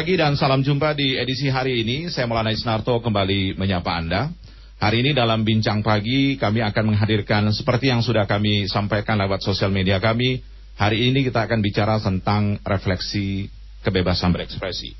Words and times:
Pagi 0.00 0.16
dan 0.16 0.32
salam 0.32 0.64
jumpa 0.64 0.96
di 0.96 1.12
edisi 1.12 1.52
hari 1.52 1.84
ini. 1.84 2.08
Saya 2.08 2.24
Maulana 2.24 2.56
Isnarto 2.56 3.04
kembali 3.04 3.52
menyapa 3.60 4.00
Anda. 4.00 4.32
Hari 4.80 5.04
ini 5.04 5.12
dalam 5.12 5.44
Bincang 5.44 5.84
Pagi 5.84 6.40
kami 6.40 6.64
akan 6.64 6.88
menghadirkan 6.88 7.52
seperti 7.52 7.92
yang 7.92 8.00
sudah 8.00 8.24
kami 8.24 8.64
sampaikan 8.64 9.20
lewat 9.20 9.44
sosial 9.44 9.68
media 9.68 10.00
kami. 10.00 10.40
Hari 10.80 11.12
ini 11.12 11.20
kita 11.20 11.44
akan 11.44 11.60
bicara 11.60 12.00
tentang 12.00 12.56
refleksi 12.64 13.52
kebebasan 13.84 14.32
berekspresi. 14.32 14.96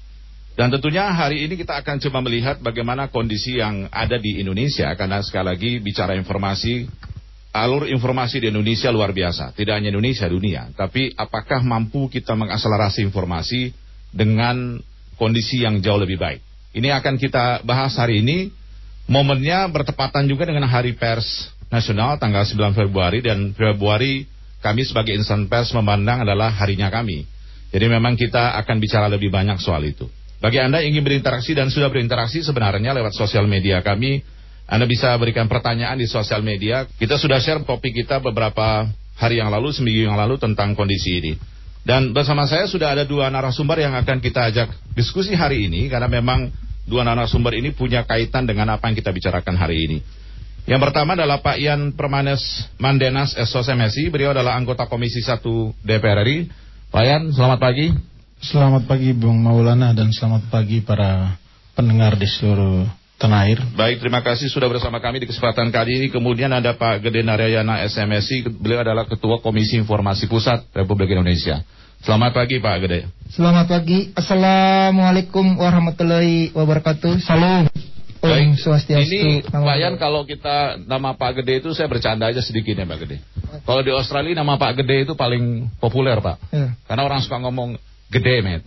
Dan 0.52 0.68
tentunya 0.68 1.08
hari 1.08 1.48
ini 1.48 1.56
kita 1.56 1.80
akan 1.80 1.96
coba 1.96 2.20
melihat 2.20 2.60
bagaimana 2.60 3.08
kondisi 3.08 3.56
yang 3.56 3.88
ada 3.88 4.20
di 4.20 4.36
Indonesia 4.36 4.92
karena 5.00 5.24
sekali 5.24 5.46
lagi 5.48 5.70
bicara 5.80 6.12
informasi 6.12 6.84
alur 7.56 7.88
informasi 7.88 8.44
di 8.44 8.52
Indonesia 8.52 8.92
luar 8.92 9.16
biasa. 9.16 9.56
Tidak 9.56 9.72
hanya 9.80 9.88
Indonesia, 9.88 10.28
dunia. 10.28 10.68
Tapi 10.76 11.16
apakah 11.16 11.64
mampu 11.64 12.12
kita 12.12 12.36
mengakselerasi 12.36 13.00
informasi 13.00 13.88
dengan 14.12 14.82
kondisi 15.20 15.60
yang 15.60 15.84
jauh 15.84 16.00
lebih 16.00 16.16
baik. 16.16 16.40
Ini 16.72 16.96
akan 16.96 17.20
kita 17.20 17.60
bahas 17.68 17.92
hari 18.00 18.24
ini. 18.24 18.48
Momennya 19.10 19.66
bertepatan 19.68 20.24
juga 20.30 20.46
dengan 20.46 20.70
Hari 20.70 20.94
Pers 20.94 21.50
Nasional 21.66 22.16
tanggal 22.16 22.46
9 22.46 22.78
Februari 22.78 23.20
dan 23.20 23.52
Februari 23.52 24.26
kami 24.60 24.82
sebagai 24.86 25.16
insan 25.16 25.48
pers 25.48 25.72
memandang 25.72 26.22
adalah 26.22 26.52
harinya 26.52 26.90
kami. 26.92 27.26
Jadi 27.70 27.86
memang 27.86 28.18
kita 28.18 28.58
akan 28.60 28.76
bicara 28.82 29.06
lebih 29.06 29.30
banyak 29.30 29.56
soal 29.62 29.82
itu. 29.86 30.10
Bagi 30.42 30.58
Anda 30.58 30.82
yang 30.82 30.96
ingin 30.98 31.04
berinteraksi 31.06 31.54
dan 31.54 31.68
sudah 31.68 31.86
berinteraksi 31.92 32.40
sebenarnya 32.40 32.96
lewat 32.96 33.14
sosial 33.14 33.46
media 33.46 33.84
kami, 33.84 34.24
Anda 34.66 34.88
bisa 34.88 35.14
berikan 35.20 35.46
pertanyaan 35.46 36.00
di 36.00 36.08
sosial 36.08 36.42
media. 36.42 36.88
Kita 36.88 37.20
sudah 37.20 37.38
share 37.38 37.62
topik 37.62 37.92
kita 37.92 38.18
beberapa 38.18 38.88
hari 39.20 39.38
yang 39.38 39.52
lalu, 39.52 39.70
seminggu 39.70 40.10
yang 40.10 40.16
lalu 40.16 40.40
tentang 40.40 40.72
kondisi 40.72 41.20
ini. 41.20 41.32
Dan 41.80 42.12
bersama 42.12 42.44
saya 42.44 42.68
sudah 42.68 42.92
ada 42.92 43.08
dua 43.08 43.32
narasumber 43.32 43.80
yang 43.80 43.96
akan 43.96 44.20
kita 44.20 44.52
ajak 44.52 44.68
diskusi 44.92 45.32
hari 45.32 45.64
ini 45.64 45.88
karena 45.88 46.12
memang 46.12 46.52
dua 46.84 47.06
narasumber 47.08 47.56
ini 47.56 47.72
punya 47.72 48.04
kaitan 48.04 48.44
dengan 48.44 48.76
apa 48.76 48.88
yang 48.92 48.96
kita 49.00 49.10
bicarakan 49.10 49.56
hari 49.56 49.88
ini. 49.88 49.98
Yang 50.68 50.80
pertama 50.86 51.16
adalah 51.16 51.40
Pak 51.40 51.56
Ian 51.56 51.96
Permanes 51.96 52.68
Mandenas 52.76 53.32
SOSMSI, 53.32 54.12
beliau 54.12 54.36
adalah 54.36 54.60
anggota 54.60 54.84
Komisi 54.84 55.24
1 55.24 55.40
DPR 55.80 56.20
RI. 56.20 56.52
Pak 56.92 57.02
Ian, 57.02 57.32
selamat 57.32 57.58
pagi. 57.58 57.96
Selamat 58.40 58.84
pagi 58.84 59.16
Bung 59.16 59.40
Maulana 59.40 59.96
dan 59.96 60.12
selamat 60.12 60.52
pagi 60.52 60.84
para 60.84 61.36
pendengar 61.72 62.16
di 62.16 62.28
seluruh 62.28 62.99
tanah 63.20 63.44
air. 63.44 63.60
Baik, 63.76 64.00
terima 64.00 64.24
kasih 64.24 64.48
sudah 64.48 64.64
bersama 64.72 64.96
kami 64.96 65.20
di 65.20 65.28
kesempatan 65.28 65.68
kali 65.68 66.00
ini. 66.00 66.06
Kemudian 66.08 66.48
ada 66.48 66.72
Pak 66.72 67.04
Gede 67.04 67.20
Narayana 67.20 67.84
SMSI, 67.84 68.48
beliau 68.56 68.80
adalah 68.80 69.04
Ketua 69.04 69.44
Komisi 69.44 69.76
Informasi 69.76 70.24
Pusat 70.24 70.72
Republik 70.72 71.12
Indonesia. 71.12 71.60
Selamat 72.00 72.32
pagi 72.32 72.56
Pak 72.56 72.76
Gede. 72.80 73.12
Selamat 73.28 73.68
pagi. 73.68 74.08
Assalamualaikum 74.16 75.60
warahmatullahi 75.60 76.48
wabarakatuh. 76.56 77.20
Salam. 77.20 77.68
Baik, 78.20 78.52
ini 79.00 79.40
Pak 79.48 79.76
Yan 79.80 79.96
kalau 79.96 80.28
kita 80.28 80.76
nama 80.84 81.16
Pak 81.16 81.40
Gede 81.40 81.64
itu 81.64 81.72
saya 81.72 81.88
bercanda 81.88 82.28
aja 82.28 82.40
sedikit 82.44 82.76
ya 82.76 82.84
Pak 82.88 82.98
Gede. 83.04 83.16
Kalau 83.64 83.80
di 83.80 83.92
Australia 83.92 84.36
nama 84.36 84.60
Pak 84.60 84.80
Gede 84.80 85.08
itu 85.08 85.12
paling 85.16 85.68
populer 85.80 86.20
Pak. 86.20 86.36
Ya. 86.52 86.76
Karena 86.84 87.02
orang 87.04 87.20
suka 87.24 87.40
ngomong 87.40 87.80
Gede, 88.10 88.42
met. 88.42 88.66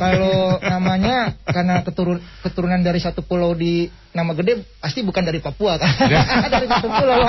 Kalau 0.00 0.56
namanya 0.56 1.36
karena 1.44 1.84
keturun, 1.84 2.16
keturunan 2.40 2.80
dari 2.80 2.96
satu 2.96 3.20
pulau 3.20 3.52
di 3.52 3.92
nama 4.16 4.32
Gede, 4.32 4.64
pasti 4.80 5.04
bukan 5.04 5.20
dari 5.20 5.44
Papua 5.44 5.76
kan? 5.76 5.84
dari 6.54 6.64
satu 6.64 6.88
pulau. 6.88 7.28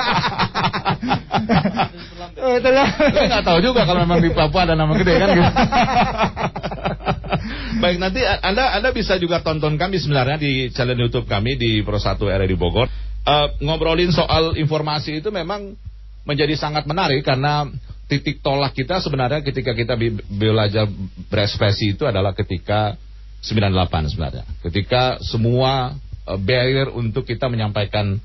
oh, 2.40 2.56
itulah. 2.56 2.88
nggak 3.12 3.44
tahu 3.44 3.58
juga 3.60 3.84
kalau 3.84 4.08
memang 4.08 4.24
di 4.24 4.32
Papua 4.32 4.64
ada 4.64 4.72
nama 4.72 4.96
Gede 4.96 5.14
kan? 5.20 5.28
Gitu. 5.36 5.52
Baik, 7.84 8.00
nanti 8.00 8.24
Anda 8.24 8.72
Anda 8.72 8.96
bisa 8.96 9.20
juga 9.20 9.44
tonton 9.44 9.76
kami 9.76 10.00
sebenarnya 10.00 10.40
di 10.40 10.72
channel 10.72 10.96
YouTube 10.96 11.28
kami 11.28 11.60
di 11.60 11.84
Pro 11.84 12.00
1 12.00 12.16
RRI 12.16 12.56
Bogor. 12.56 12.88
Uh, 13.26 13.52
ngobrolin 13.60 14.08
soal 14.08 14.56
informasi 14.56 15.20
itu 15.20 15.28
memang 15.28 15.76
menjadi 16.24 16.56
sangat 16.56 16.88
menarik 16.88 17.20
karena 17.20 17.68
titik 18.06 18.38
tolak 18.42 18.74
kita 18.74 19.02
sebenarnya 19.02 19.42
ketika 19.42 19.74
kita 19.74 19.98
belajar 20.30 20.86
berekspresi 21.26 21.98
itu 21.98 22.06
adalah 22.06 22.32
ketika 22.32 22.94
98 23.42 24.14
sebenarnya. 24.14 24.44
Ketika 24.62 25.18
semua 25.22 25.94
uh, 26.26 26.38
barrier 26.38 26.90
untuk 26.90 27.26
kita 27.26 27.50
menyampaikan 27.50 28.18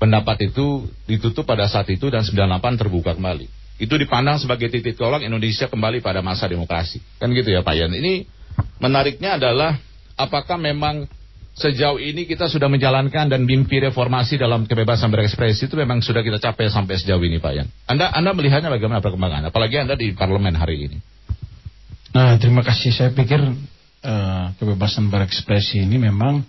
pendapat 0.00 0.52
itu 0.52 0.88
ditutup 1.04 1.44
pada 1.44 1.68
saat 1.68 1.88
itu 1.92 2.08
dan 2.08 2.24
98 2.24 2.80
terbuka 2.80 3.16
kembali. 3.16 3.48
Itu 3.78 3.94
dipandang 3.94 4.42
sebagai 4.42 4.72
titik 4.72 4.98
tolak 4.98 5.22
Indonesia 5.22 5.70
kembali 5.70 6.02
pada 6.02 6.18
masa 6.18 6.50
demokrasi. 6.50 6.98
Kan 7.22 7.30
gitu 7.30 7.54
ya 7.54 7.62
Pak 7.62 7.74
Yan. 7.78 7.94
Ini 7.94 8.26
menariknya 8.82 9.38
adalah 9.38 9.78
apakah 10.18 10.58
memang 10.58 11.06
sejauh 11.58 11.98
ini 11.98 12.24
kita 12.24 12.46
sudah 12.46 12.70
menjalankan 12.70 13.26
dan 13.26 13.42
mimpi 13.42 13.82
reformasi 13.82 14.38
dalam 14.38 14.64
kebebasan 14.64 15.10
berekspresi 15.10 15.66
itu 15.66 15.74
memang 15.74 15.98
sudah 15.98 16.22
kita 16.22 16.38
capai 16.38 16.70
sampai 16.70 16.94
sejauh 16.96 17.20
ini 17.20 17.42
Pak 17.42 17.52
Yan. 17.52 17.66
Anda 17.90 18.14
Anda 18.14 18.30
melihatnya 18.30 18.70
bagaimana 18.70 19.02
perkembangan? 19.02 19.50
Apalagi 19.50 19.82
Anda 19.82 19.98
di 19.98 20.14
parlemen 20.14 20.54
hari 20.54 20.86
ini. 20.86 20.98
Nah, 22.14 22.38
terima 22.38 22.62
kasih. 22.62 22.94
Saya 22.94 23.10
pikir 23.10 23.42
uh, 23.42 24.44
kebebasan 24.56 25.10
berekspresi 25.10 25.82
ini 25.82 25.98
memang 25.98 26.46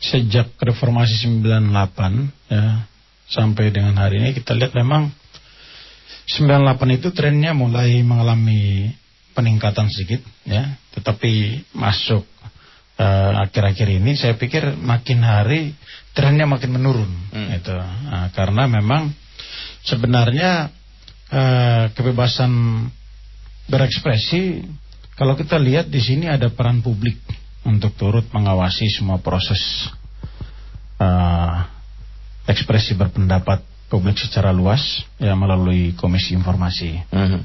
sejak 0.00 0.56
reformasi 0.56 1.28
98 1.28 2.48
ya 2.48 2.88
sampai 3.28 3.68
dengan 3.70 3.94
hari 4.00 4.24
ini 4.24 4.32
kita 4.32 4.56
lihat 4.56 4.72
memang 4.72 5.12
98 6.26 6.96
itu 6.96 7.12
trennya 7.12 7.52
mulai 7.52 8.00
mengalami 8.00 8.90
peningkatan 9.36 9.86
sedikit 9.92 10.24
ya, 10.48 10.78
tetapi 10.96 11.62
masuk 11.76 12.26
akhir-akhir 13.00 13.88
uh, 13.88 13.96
ini 13.96 14.12
saya 14.12 14.36
pikir 14.36 14.76
makin 14.76 15.24
hari 15.24 15.72
trennya 16.12 16.44
makin 16.44 16.76
menurun 16.76 17.08
hmm. 17.32 17.48
itu 17.56 17.72
uh, 17.72 18.28
karena 18.36 18.68
memang 18.68 19.08
sebenarnya 19.86 20.68
uh, 21.32 21.84
kebebasan 21.96 22.52
berekspresi 23.70 24.66
kalau 25.16 25.36
kita 25.36 25.56
lihat 25.56 25.88
di 25.88 26.00
sini 26.00 26.28
ada 26.28 26.52
peran 26.52 26.84
publik 26.84 27.16
untuk 27.64 27.92
turut 27.96 28.24
mengawasi 28.32 28.88
semua 28.92 29.20
proses 29.20 29.60
uh, 31.00 31.64
ekspresi 32.48 32.96
berpendapat 32.96 33.64
publik 33.88 34.16
secara 34.20 34.52
luas 34.52 34.80
ya 35.16 35.32
melalui 35.32 35.96
komisi 35.96 36.36
informasi 36.36 37.00
hmm. 37.08 37.40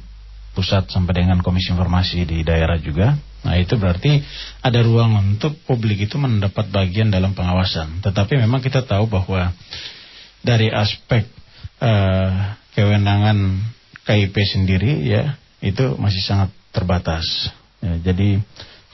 pusat 0.51 0.91
sampai 0.91 1.23
dengan 1.23 1.39
komisi 1.39 1.71
informasi 1.71 2.27
di 2.27 2.43
daerah 2.43 2.79
juga 2.79 3.15
Nah 3.45 3.61
itu 3.61 3.77
berarti 3.77 4.25
ada 4.65 4.81
ruang 4.81 5.37
untuk 5.37 5.53
publik 5.69 6.09
itu 6.09 6.17
mendapat 6.17 6.65
bagian 6.73 7.13
dalam 7.13 7.37
pengawasan. 7.37 8.01
Tetapi 8.01 8.41
memang 8.41 8.59
kita 8.59 8.81
tahu 8.81 9.05
bahwa 9.05 9.53
dari 10.41 10.73
aspek 10.73 11.29
uh, 11.79 12.57
kewenangan 12.73 13.61
KIP 14.05 14.35
sendiri 14.45 15.05
ya 15.05 15.37
itu 15.61 15.93
masih 16.01 16.21
sangat 16.25 16.49
terbatas. 16.73 17.25
Ya, 17.81 18.11
jadi 18.11 18.41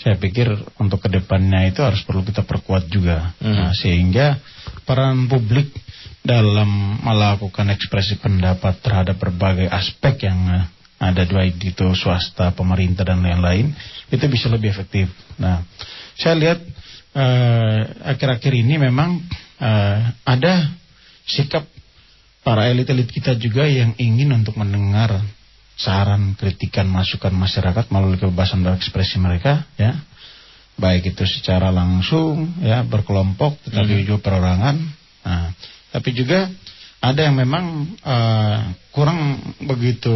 saya 0.01 0.17
pikir 0.17 0.49
untuk 0.81 1.03
ke 1.03 1.09
depannya 1.13 1.69
itu 1.69 1.85
harus 1.85 2.01
perlu 2.01 2.25
kita 2.25 2.41
perkuat 2.41 2.89
juga, 2.89 3.37
hmm. 3.37 3.53
nah, 3.53 3.71
sehingga 3.75 4.41
peran 4.83 5.29
publik 5.29 5.69
dalam 6.25 6.97
melakukan 7.01 7.69
ekspresi 7.69 8.17
pendapat 8.17 8.81
terhadap 8.81 9.17
berbagai 9.21 9.69
aspek 9.69 10.25
yang 10.25 10.65
ada 11.01 11.25
dua 11.25 11.49
itu 11.49 11.85
swasta, 11.97 12.53
pemerintah 12.53 13.01
dan 13.01 13.25
lain-lain 13.25 13.73
itu 14.11 14.25
bisa 14.27 14.51
lebih 14.51 14.69
efektif. 14.69 15.07
Nah, 15.39 15.63
saya 16.19 16.35
lihat 16.35 16.59
eh, 17.15 17.79
akhir-akhir 18.11 18.53
uh, 18.53 18.61
ini 18.61 18.75
memang 18.75 19.23
uh, 19.57 19.99
ada 20.27 20.67
sikap 21.23 21.63
para 22.43 22.67
elit-elit 22.67 23.07
kita 23.07 23.37
juga 23.39 23.63
yang 23.65 23.95
ingin 23.95 24.35
untuk 24.35 24.59
mendengar 24.59 25.23
saran, 25.79 26.37
kritikan, 26.37 26.85
masukan 26.85 27.33
masyarakat 27.33 27.89
melalui 27.89 28.19
kebebasan 28.21 28.61
berekspresi 28.61 29.17
mereka, 29.17 29.65
ya, 29.79 29.97
baik 30.77 31.13
itu 31.15 31.25
secara 31.25 31.73
langsung, 31.73 32.53
ya, 32.61 32.85
berkelompok, 32.85 33.57
tetapi 33.65 33.93
hmm. 33.97 34.01
juga 34.05 34.17
perorangan. 34.21 34.75
Nah, 35.25 35.53
tapi 35.93 36.09
juga 36.13 36.49
ada 37.01 37.21
yang 37.25 37.33
memang 37.33 37.97
uh, 38.05 38.77
kurang 38.93 39.41
begitu 39.65 40.13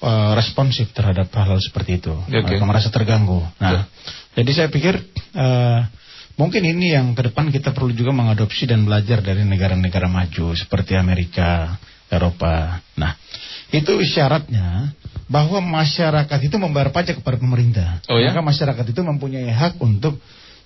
uh, 0.00 0.32
responsif 0.32 0.88
terhadap 0.96 1.28
hal-hal 1.36 1.60
seperti 1.60 2.00
itu, 2.00 2.16
okay. 2.16 2.56
merasa 2.64 2.88
terganggu. 2.88 3.44
Nah, 3.60 3.84
yeah. 3.84 3.84
jadi 4.32 4.50
saya 4.64 4.68
pikir 4.72 4.96
uh, 5.36 5.84
mungkin 6.40 6.64
ini 6.64 6.96
yang 6.96 7.12
ke 7.12 7.28
depan 7.28 7.52
kita 7.52 7.76
perlu 7.76 7.92
juga 7.92 8.16
mengadopsi 8.16 8.64
dan 8.64 8.88
belajar 8.88 9.20
dari 9.20 9.44
negara-negara 9.44 10.08
maju 10.08 10.56
seperti 10.56 10.96
Amerika, 10.96 11.76
Eropa. 12.08 12.80
Nah, 12.96 13.12
itu 13.68 14.00
syaratnya 14.08 14.96
bahwa 15.28 15.60
masyarakat 15.60 16.38
itu 16.40 16.56
membayar 16.56 16.88
pajak 16.96 17.20
kepada 17.20 17.36
pemerintah. 17.36 18.00
Oh, 18.08 18.16
ya? 18.16 18.32
Maka 18.32 18.40
masyarakat 18.40 18.86
itu 18.88 19.00
mempunyai 19.04 19.52
hak 19.52 19.76
untuk 19.84 20.16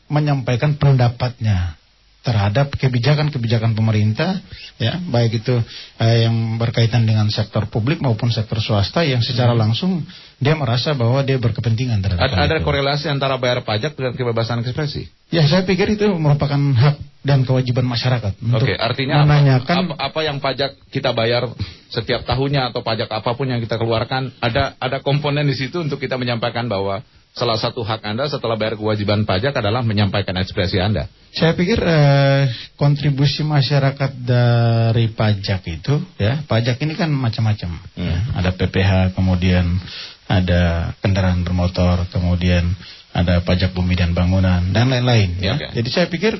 menyampaikan 0.06 0.79
pendapatnya 0.79 1.79
terhadap 2.20 2.76
kebijakan-kebijakan 2.76 3.72
pemerintah 3.72 4.44
ya 4.76 5.00
baik 5.08 5.40
itu 5.40 5.56
eh, 5.96 6.28
yang 6.28 6.61
berkaitan 6.61 7.08
dengan 7.08 7.32
sektor 7.32 7.64
publik 7.72 8.05
maupun 8.05 8.28
sektor 8.28 8.61
swasta 8.61 9.00
yang 9.08 9.25
secara 9.25 9.56
hmm. 9.56 9.61
langsung 9.61 10.05
dia 10.37 10.52
merasa 10.52 10.93
bahwa 10.93 11.25
dia 11.25 11.40
berkepentingan 11.40 12.05
terhadap 12.05 12.28
ada, 12.28 12.37
ada 12.44 12.56
korelasi 12.61 13.08
antara 13.08 13.40
bayar 13.40 13.64
pajak 13.64 13.96
dengan 13.96 14.12
kebebasan 14.17 14.61
ekspresi? 14.61 15.08
Ya 15.32 15.49
saya 15.49 15.64
pikir 15.64 15.96
itu 15.96 16.12
merupakan 16.17 16.61
hak 16.61 16.96
dan 17.20 17.44
kewajiban 17.44 17.84
masyarakat 17.84 18.37
untuk 18.40 18.64
Oke, 18.64 18.76
artinya 18.76 19.25
menanyakan 19.25 19.93
apa, 19.93 19.96
apa, 19.96 20.05
apa 20.08 20.20
yang 20.25 20.40
pajak 20.40 20.76
kita 20.88 21.12
bayar 21.12 21.49
setiap 21.93 22.25
tahunnya 22.25 22.73
atau 22.73 22.81
pajak 22.81 23.08
apa 23.08 23.32
pun 23.37 23.49
yang 23.49 23.61
kita 23.61 23.76
keluarkan 23.76 24.32
ada 24.40 24.76
ada 24.81 25.05
komponen 25.05 25.44
di 25.44 25.56
situ 25.56 25.81
untuk 25.84 26.00
kita 26.00 26.16
menyampaikan 26.16 26.69
bahwa 26.69 27.05
salah 27.30 27.56
satu 27.56 27.86
hak 27.86 28.02
Anda 28.02 28.26
setelah 28.26 28.58
bayar 28.58 28.74
kewajiban 28.74 29.22
pajak 29.22 29.54
adalah 29.54 29.80
menyampaikan 29.86 30.34
ekspresi 30.38 30.82
Anda. 30.82 31.06
Saya 31.30 31.54
pikir 31.54 31.78
eh, 31.78 32.50
kontribusi 32.74 33.46
masyarakat 33.46 34.18
dari 34.18 35.14
pajak 35.14 35.62
itu, 35.70 35.94
ya, 36.18 36.42
pajak 36.42 36.82
ini 36.82 36.98
kan 36.98 37.06
macam-macam. 37.06 37.70
Hmm. 37.94 38.02
Ya. 38.02 38.16
Ada 38.42 38.50
PPH, 38.58 39.14
kemudian 39.14 39.78
ada 40.26 40.94
kendaraan 40.98 41.46
bermotor, 41.46 42.10
kemudian 42.10 42.74
ada 43.14 43.42
pajak 43.42 43.74
bumi 43.74 43.94
dan 43.94 44.10
bangunan 44.10 44.74
dan 44.74 44.90
lain-lain. 44.90 45.38
Ya, 45.38 45.54
ya. 45.58 45.70
Jadi 45.70 45.88
saya 45.90 46.06
pikir 46.10 46.34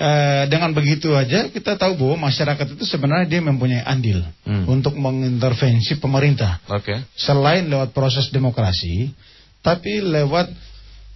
eh, 0.00 0.44
dengan 0.52 0.76
begitu 0.76 1.16
aja 1.16 1.48
kita 1.48 1.80
tahu 1.80 1.96
bahwa 1.96 2.28
masyarakat 2.28 2.76
itu 2.76 2.84
sebenarnya 2.84 3.24
dia 3.24 3.40
mempunyai 3.40 3.84
andil 3.88 4.20
hmm. 4.44 4.68
untuk 4.68 5.00
mengintervensi 5.00 5.96
pemerintah. 5.96 6.60
Okay. 6.68 7.04
Selain 7.16 7.64
lewat 7.68 7.96
proses 7.96 8.28
demokrasi 8.28 9.12
tapi 9.60 10.00
lewat 10.00 10.48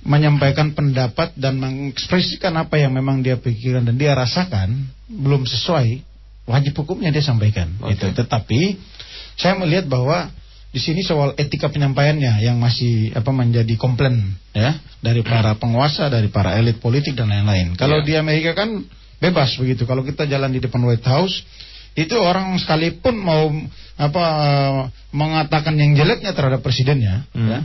menyampaikan 0.04 0.76
pendapat 0.76 1.32
dan 1.34 1.56
mengekspresikan 1.56 2.52
apa 2.60 2.76
yang 2.76 2.92
memang 2.92 3.24
dia 3.24 3.40
pikirkan 3.40 3.88
dan 3.88 3.96
dia 3.96 4.12
rasakan 4.12 4.84
belum 5.08 5.48
sesuai 5.48 6.04
wajib 6.44 6.76
hukumnya 6.76 7.08
dia 7.08 7.24
sampaikan 7.24 7.72
okay. 7.80 7.96
itu 7.96 8.06
tetapi 8.12 8.76
saya 9.40 9.56
melihat 9.56 9.88
bahwa 9.88 10.28
di 10.74 10.82
sini 10.82 11.00
soal 11.06 11.32
etika 11.40 11.72
penyampaiannya 11.72 12.44
yang 12.44 12.60
masih 12.60 13.16
apa 13.16 13.30
menjadi 13.32 13.78
komplain 13.80 14.36
ya 14.52 14.76
dari 15.00 15.24
para 15.24 15.56
penguasa 15.56 16.12
dari 16.12 16.28
para 16.28 16.60
elit 16.60 16.82
politik 16.84 17.16
dan 17.16 17.32
lain-lain 17.32 17.72
kalau 17.80 18.04
yeah. 18.04 18.06
di 18.06 18.12
Amerika 18.20 18.52
kan 18.52 18.84
bebas 19.24 19.56
begitu 19.56 19.88
kalau 19.88 20.04
kita 20.04 20.28
jalan 20.28 20.52
di 20.52 20.60
depan 20.60 20.84
White 20.84 21.08
House 21.08 21.40
itu 21.94 22.12
orang 22.18 22.58
sekalipun 22.60 23.14
mau 23.16 23.48
apa 23.96 24.24
mengatakan 25.14 25.78
yang 25.78 25.96
jeleknya 25.96 26.34
terhadap 26.36 26.60
presidennya 26.60 27.24
hmm. 27.32 27.48
ya 27.48 27.60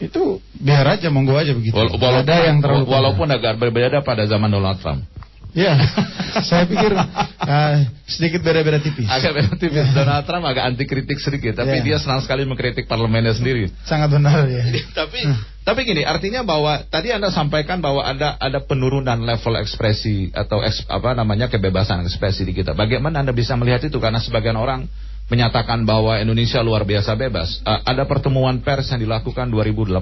itu 0.00 0.40
biar 0.56 0.98
aja 0.98 1.12
monggo 1.12 1.36
aja 1.36 1.52
begitu. 1.52 1.76
Walaupun, 1.76 2.00
ada 2.00 2.36
yang 2.48 2.58
terlalu 2.62 2.86
walaupun 2.88 3.28
agak 3.28 3.60
berbeda 3.60 4.00
pada 4.00 4.24
zaman 4.24 4.48
Donald 4.48 4.80
Trump. 4.80 5.04
Ya, 5.52 5.76
saya 6.48 6.64
pikir 6.64 6.96
uh, 6.96 7.76
sedikit 8.08 8.40
beda-beda 8.40 8.80
tipis. 8.80 9.04
Agak 9.04 9.36
beda 9.36 9.52
tipis. 9.60 9.84
Ya. 9.84 9.92
Donald 9.92 10.24
Trump 10.24 10.48
agak 10.48 10.64
anti 10.64 10.88
kritik 10.88 11.20
sedikit, 11.20 11.60
tapi 11.60 11.84
ya. 11.84 11.84
dia 11.84 11.96
senang 12.00 12.24
sekali 12.24 12.48
mengkritik 12.48 12.88
parlemennya 12.88 13.36
sendiri. 13.36 13.68
Sangat 13.84 14.16
benar 14.16 14.48
ya. 14.48 14.64
tapi 14.98 15.28
tapi 15.62 15.80
gini, 15.84 16.08
artinya 16.08 16.40
bahwa 16.40 16.80
tadi 16.88 17.12
anda 17.12 17.28
sampaikan 17.28 17.84
bahwa 17.84 18.00
ada 18.00 18.34
ada 18.40 18.64
penurunan 18.64 19.20
level 19.20 19.60
ekspresi 19.60 20.32
atau 20.32 20.64
eks, 20.64 20.88
apa 20.88 21.12
namanya 21.12 21.52
kebebasan 21.52 22.00
ekspresi 22.08 22.48
di 22.48 22.56
kita. 22.56 22.72
Bagaimana 22.72 23.20
anda 23.20 23.36
bisa 23.36 23.52
melihat 23.54 23.84
itu? 23.84 24.00
Karena 24.00 24.24
sebagian 24.24 24.56
orang 24.56 24.88
menyatakan 25.32 25.88
bahwa 25.88 26.20
Indonesia 26.20 26.60
luar 26.60 26.84
biasa 26.84 27.16
bebas. 27.16 27.64
Uh, 27.64 27.80
ada 27.88 28.04
pertemuan 28.04 28.60
pers 28.60 28.92
yang 28.92 29.00
dilakukan 29.00 29.48
2018 29.48 29.96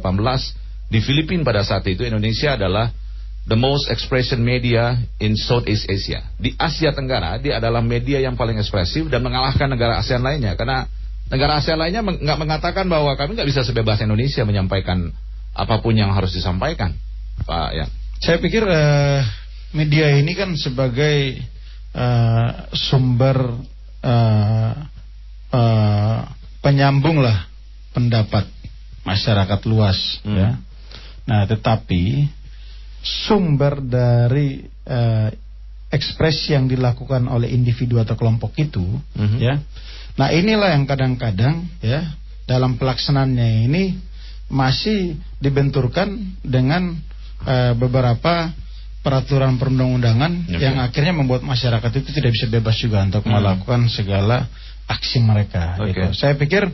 di 0.91 0.99
Filipina 0.99 1.47
pada 1.47 1.62
saat 1.62 1.87
itu 1.87 2.03
Indonesia 2.03 2.59
adalah 2.59 2.91
the 3.47 3.55
most 3.55 3.87
expression 3.87 4.43
media 4.43 4.99
in 5.23 5.38
Southeast 5.38 5.87
Asia. 5.87 6.27
Di 6.35 6.59
Asia 6.59 6.91
Tenggara 6.91 7.38
dia 7.38 7.62
adalah 7.62 7.79
media 7.79 8.19
yang 8.19 8.35
paling 8.35 8.59
ekspresif 8.59 9.06
dan 9.06 9.23
mengalahkan 9.23 9.71
negara 9.71 10.03
ASEAN 10.03 10.21
lainnya 10.21 10.59
karena 10.59 10.91
negara 11.31 11.62
ASEAN 11.62 11.79
lainnya 11.79 12.03
nggak 12.03 12.38
mengatakan 12.43 12.91
bahwa 12.91 13.15
kami 13.15 13.38
nggak 13.38 13.49
bisa 13.49 13.62
sebebas 13.62 14.03
Indonesia 14.03 14.43
menyampaikan 14.43 15.15
apa 15.55 15.79
pun 15.79 15.94
yang 15.94 16.11
harus 16.11 16.35
disampaikan. 16.35 16.99
Pak 17.47 17.71
ya. 17.79 17.87
Saya 18.21 18.37
pikir 18.43 18.67
uh, 18.67 19.23
media 19.73 20.11
ini 20.19 20.35
kan 20.35 20.53
sebagai 20.59 21.38
uh, 21.94 22.69
sumber 22.75 23.38
uh, 24.05 24.90
uh, 25.50 26.26
penyambung 26.61 27.20
lah 27.20 27.47
pendapat 27.94 28.47
masyarakat 29.02 29.61
luas 29.67 29.99
hmm. 30.23 30.37
ya. 30.37 30.50
Nah, 31.26 31.43
tetapi 31.47 32.26
sumber 33.00 33.81
dari 33.81 34.67
uh, 34.87 35.29
ekspresi 35.91 36.55
yang 36.55 36.70
dilakukan 36.70 37.26
oleh 37.26 37.50
individu 37.50 37.99
atau 37.99 38.14
kelompok 38.14 38.55
itu 38.58 38.85
hmm. 39.19 39.38
ya. 39.38 39.58
Nah, 40.19 40.29
inilah 40.31 40.75
yang 40.75 40.85
kadang-kadang 40.87 41.67
ya 41.81 42.14
dalam 42.44 42.76
pelaksanaannya 42.76 43.70
ini 43.70 43.94
masih 44.50 45.14
dibenturkan 45.38 46.38
dengan 46.43 46.99
uh, 47.46 47.73
beberapa 47.79 48.50
peraturan 49.00 49.56
perundang-undangan 49.56 50.50
okay. 50.50 50.61
yang 50.61 50.76
akhirnya 50.76 51.14
membuat 51.17 51.41
masyarakat 51.41 51.91
itu 52.05 52.11
tidak 52.12 52.37
bisa 52.37 52.46
bebas 52.53 52.76
juga 52.76 53.00
untuk 53.00 53.25
hmm. 53.25 53.32
melakukan 53.32 53.88
segala 53.88 54.44
aksi 54.91 55.23
mereka. 55.23 55.79
Okay. 55.79 55.95
Gitu. 55.95 56.11
Saya 56.19 56.35
pikir 56.35 56.67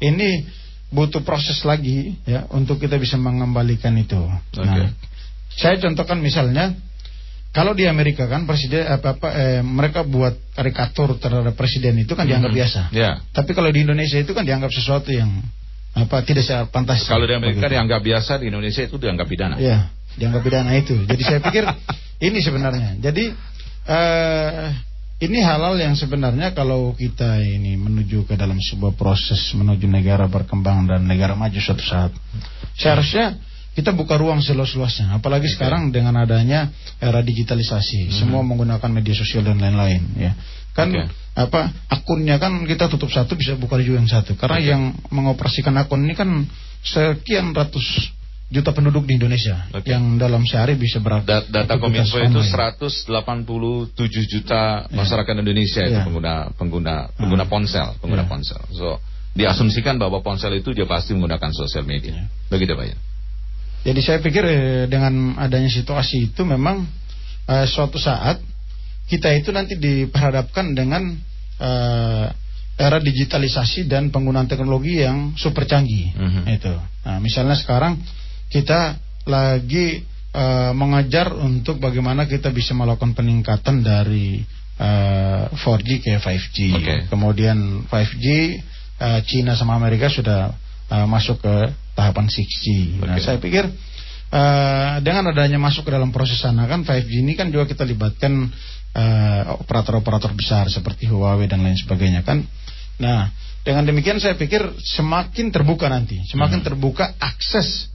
ini 0.00 0.48
butuh 0.90 1.20
proses 1.22 1.60
lagi 1.62 2.16
ya 2.24 2.48
untuk 2.50 2.80
kita 2.80 2.96
bisa 2.96 3.20
mengembalikan 3.20 3.92
itu. 4.00 4.18
Okay. 4.56 4.64
Nah, 4.64 4.90
saya 5.52 5.76
contohkan 5.76 6.18
misalnya 6.24 6.72
kalau 7.50 7.74
di 7.74 7.84
Amerika 7.84 8.30
kan 8.30 8.46
presiden 8.46 8.86
apa 8.86 9.18
apa 9.18 9.28
eh, 9.34 9.62
mereka 9.62 10.06
buat 10.06 10.38
karikatur 10.54 11.18
terhadap 11.18 11.54
presiden 11.58 11.98
itu 12.00 12.14
kan 12.16 12.24
dianggap 12.24 12.50
mm 12.50 12.56
-hmm. 12.56 12.66
biasa. 12.66 12.80
Yeah. 12.96 13.14
Tapi 13.34 13.52
kalau 13.52 13.68
di 13.68 13.84
Indonesia 13.84 14.18
itu 14.18 14.32
kan 14.32 14.46
dianggap 14.46 14.70
sesuatu 14.72 15.12
yang 15.12 15.28
apa 15.90 16.22
tidak 16.22 16.70
pantas. 16.70 17.02
Kalau 17.10 17.26
di 17.26 17.34
Amerika 17.34 17.66
begitu. 17.66 17.74
dianggap 17.74 18.00
biasa, 18.00 18.32
di 18.38 18.46
Indonesia 18.46 18.82
itu 18.86 18.96
dianggap 18.96 19.26
pidana. 19.26 19.58
Ya, 19.58 19.90
dianggap 20.14 20.42
pidana 20.46 20.70
itu. 20.78 20.94
Jadi 21.02 21.22
saya 21.26 21.40
pikir 21.42 21.66
ini 22.30 22.38
sebenarnya. 22.38 22.94
Jadi 23.02 23.34
eh, 23.90 24.66
ini 25.20 25.38
halal 25.44 25.76
yang 25.76 25.92
sebenarnya 25.92 26.56
kalau 26.56 26.96
kita 26.96 27.44
ini 27.44 27.76
menuju 27.76 28.24
ke 28.24 28.40
dalam 28.40 28.56
sebuah 28.56 28.96
proses 28.96 29.52
menuju 29.52 29.84
negara 29.84 30.24
berkembang 30.24 30.88
dan 30.88 31.04
negara 31.04 31.36
maju 31.36 31.60
suatu 31.60 31.84
saat. 31.84 32.12
Seharusnya 32.80 33.36
kita 33.76 33.92
buka 33.92 34.16
ruang 34.16 34.40
seluas-luasnya. 34.40 35.20
Apalagi 35.20 35.46
okay. 35.46 35.54
sekarang 35.60 35.92
dengan 35.92 36.16
adanya 36.16 36.72
era 36.96 37.20
digitalisasi, 37.20 38.08
hmm. 38.08 38.16
semua 38.16 38.40
menggunakan 38.40 38.88
media 38.88 39.12
sosial 39.12 39.44
dan 39.44 39.60
lain-lain 39.60 40.02
ya. 40.16 40.32
Kan 40.72 40.88
okay. 40.88 41.06
apa 41.36 41.68
akunnya 41.92 42.40
kan 42.40 42.64
kita 42.64 42.88
tutup 42.88 43.12
satu 43.12 43.36
bisa 43.36 43.60
buka 43.60 43.76
juga 43.76 44.00
yang 44.00 44.08
satu. 44.08 44.40
Karena 44.40 44.56
okay. 44.56 44.72
yang 44.72 44.82
mengoperasikan 45.12 45.76
akun 45.76 46.00
ini 46.08 46.16
kan 46.16 46.48
sekian 46.80 47.52
ratus 47.52 48.16
juta 48.50 48.74
penduduk 48.74 49.06
di 49.06 49.14
Indonesia 49.14 49.70
okay. 49.70 49.94
yang 49.94 50.18
dalam 50.18 50.42
sehari 50.42 50.74
bisa 50.74 50.98
berat. 50.98 51.22
Da 51.22 51.46
data 51.46 51.78
Kominfo 51.78 52.18
itu 52.18 52.42
187 52.42 53.06
juta 54.26 54.84
yeah. 54.84 54.90
masyarakat 54.90 55.34
Indonesia 55.38 55.86
yeah. 55.86 55.90
itu 55.94 55.98
pengguna 56.10 56.50
pengguna 56.58 56.94
pengguna 57.14 57.44
hmm. 57.46 57.52
ponsel, 57.54 57.94
pengguna 58.02 58.26
yeah. 58.26 58.30
ponsel. 58.30 58.60
So 58.74 58.98
diasumsikan 59.38 60.02
bahwa 60.02 60.18
ponsel 60.18 60.58
itu 60.58 60.74
dia 60.74 60.84
pasti 60.90 61.14
menggunakan 61.14 61.54
sosial 61.54 61.86
media. 61.86 62.26
Yeah. 62.26 62.26
Begitu 62.50 62.74
Pak 62.74 62.86
ya. 62.90 62.96
Jadi 63.80 64.00
saya 64.02 64.18
pikir 64.18 64.44
eh, 64.44 64.84
dengan 64.90 65.38
adanya 65.38 65.70
situasi 65.70 66.34
itu 66.34 66.42
memang 66.42 66.90
eh, 67.46 67.66
suatu 67.70 68.02
saat 68.02 68.42
kita 69.06 69.30
itu 69.38 69.54
nanti 69.54 69.78
diperhadapkan 69.78 70.74
dengan 70.74 71.14
eh, 71.62 72.26
era 72.80 72.98
digitalisasi 72.98 73.86
dan 73.86 74.10
penggunaan 74.10 74.50
teknologi 74.50 75.06
yang 75.06 75.38
super 75.38 75.70
canggih 75.70 76.10
mm 76.18 76.28
-hmm. 76.34 76.44
itu. 76.50 76.74
Nah, 77.06 77.22
misalnya 77.22 77.54
sekarang 77.54 78.00
kita 78.50 78.98
lagi 79.30 80.02
uh, 80.34 80.74
mengajar 80.74 81.30
untuk 81.38 81.78
bagaimana 81.78 82.26
kita 82.26 82.50
bisa 82.50 82.74
melakukan 82.74 83.14
peningkatan 83.14 83.82
dari 83.86 84.42
uh, 84.80 85.46
eh, 85.50 85.54
4G 85.54 85.88
ke 86.02 86.10
5G. 86.18 86.58
Okay. 86.80 86.98
Kemudian 87.06 87.86
5G 87.86 88.26
uh, 88.26 89.06
eh, 89.06 89.20
Cina 89.28 89.54
sama 89.54 89.76
Amerika 89.76 90.08
sudah 90.10 90.50
uh, 90.90 91.06
masuk 91.06 91.38
ke 91.44 91.54
tahapan 91.94 92.26
6G. 92.26 92.64
Okay. 92.98 93.06
Nah, 93.06 93.16
saya 93.20 93.38
pikir 93.38 93.64
uh, 94.32 94.98
dengan 95.04 95.30
adanya 95.30 95.60
masuk 95.60 95.86
ke 95.86 95.90
dalam 95.92 96.10
proses 96.10 96.40
sana 96.40 96.66
kan 96.66 96.82
5G 96.82 97.22
ini 97.22 97.36
kan 97.36 97.52
juga 97.52 97.68
kita 97.68 97.84
libatkan 97.86 98.50
operator-operator 99.62 100.34
uh, 100.34 100.36
besar 100.36 100.66
seperti 100.66 101.06
Huawei 101.06 101.46
dan 101.46 101.62
lain 101.62 101.78
sebagainya 101.78 102.26
kan. 102.26 102.42
Nah, 102.98 103.30
dengan 103.62 103.86
demikian 103.86 104.18
saya 104.18 104.34
pikir 104.34 104.66
semakin 104.82 105.54
terbuka 105.54 105.86
nanti, 105.86 106.18
semakin 106.26 106.58
hmm. 106.58 106.66
terbuka 106.66 107.14
akses 107.22 107.89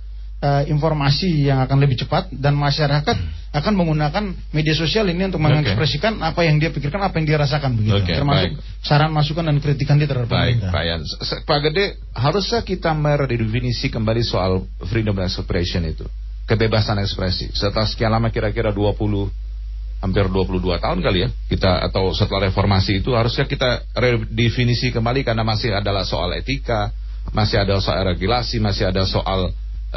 uh, 0.45 0.63
informasi 0.69 1.49
yang 1.49 1.65
akan 1.65 1.77
lebih 1.81 2.05
cepat 2.05 2.29
dan 2.29 2.53
masyarakat 2.53 3.17
hmm. 3.17 3.57
akan 3.57 3.73
menggunakan 3.73 4.23
media 4.53 4.75
sosial 4.77 5.09
ini 5.09 5.25
untuk 5.25 5.41
mengekspresikan 5.41 6.21
okay. 6.21 6.29
apa 6.29 6.41
yang 6.45 6.61
dia 6.61 6.69
pikirkan, 6.69 7.01
apa 7.01 7.17
yang 7.17 7.25
dia 7.25 7.37
rasakan 7.41 7.73
begitu. 7.73 8.05
Okay, 8.05 8.21
Termasuk 8.21 8.61
baik. 8.61 8.85
saran 8.85 9.09
masukan 9.09 9.43
dan 9.49 9.57
kritikan 9.57 9.97
dia 9.97 10.05
terhadap 10.05 10.29
baik, 10.29 10.61
pemerintah. 10.61 10.71
Pak 10.71 10.85
Pak 11.49 11.59
Gede, 11.69 11.85
haruskah 12.13 12.61
kita 12.61 12.93
meredefinisi 12.93 13.89
kembali 13.89 14.21
soal 14.21 14.69
freedom 14.85 15.17
of 15.17 15.25
expression 15.25 15.81
itu? 15.89 16.05
Kebebasan 16.45 17.01
ekspresi. 17.01 17.49
Setelah 17.57 17.89
sekian 17.89 18.13
lama 18.13 18.29
kira-kira 18.29 18.69
20 18.69 18.93
hampir 20.03 20.29
22 20.29 20.61
tahun 20.61 20.99
kali 21.01 21.19
ya 21.25 21.29
kita 21.49 21.81
atau 21.89 22.13
setelah 22.13 22.53
reformasi 22.53 23.01
itu 23.01 23.17
harusnya 23.17 23.49
kita 23.49 23.89
redefinisi 23.97 24.93
kembali 24.93 25.25
karena 25.25 25.41
masih 25.41 25.73
adalah 25.73 26.05
soal 26.05 26.29
etika, 26.37 26.93
masih 27.33 27.57
ada 27.65 27.81
soal 27.81 28.05
regulasi, 28.05 28.61
masih 28.61 28.93
ada 28.93 29.01
soal 29.09 29.49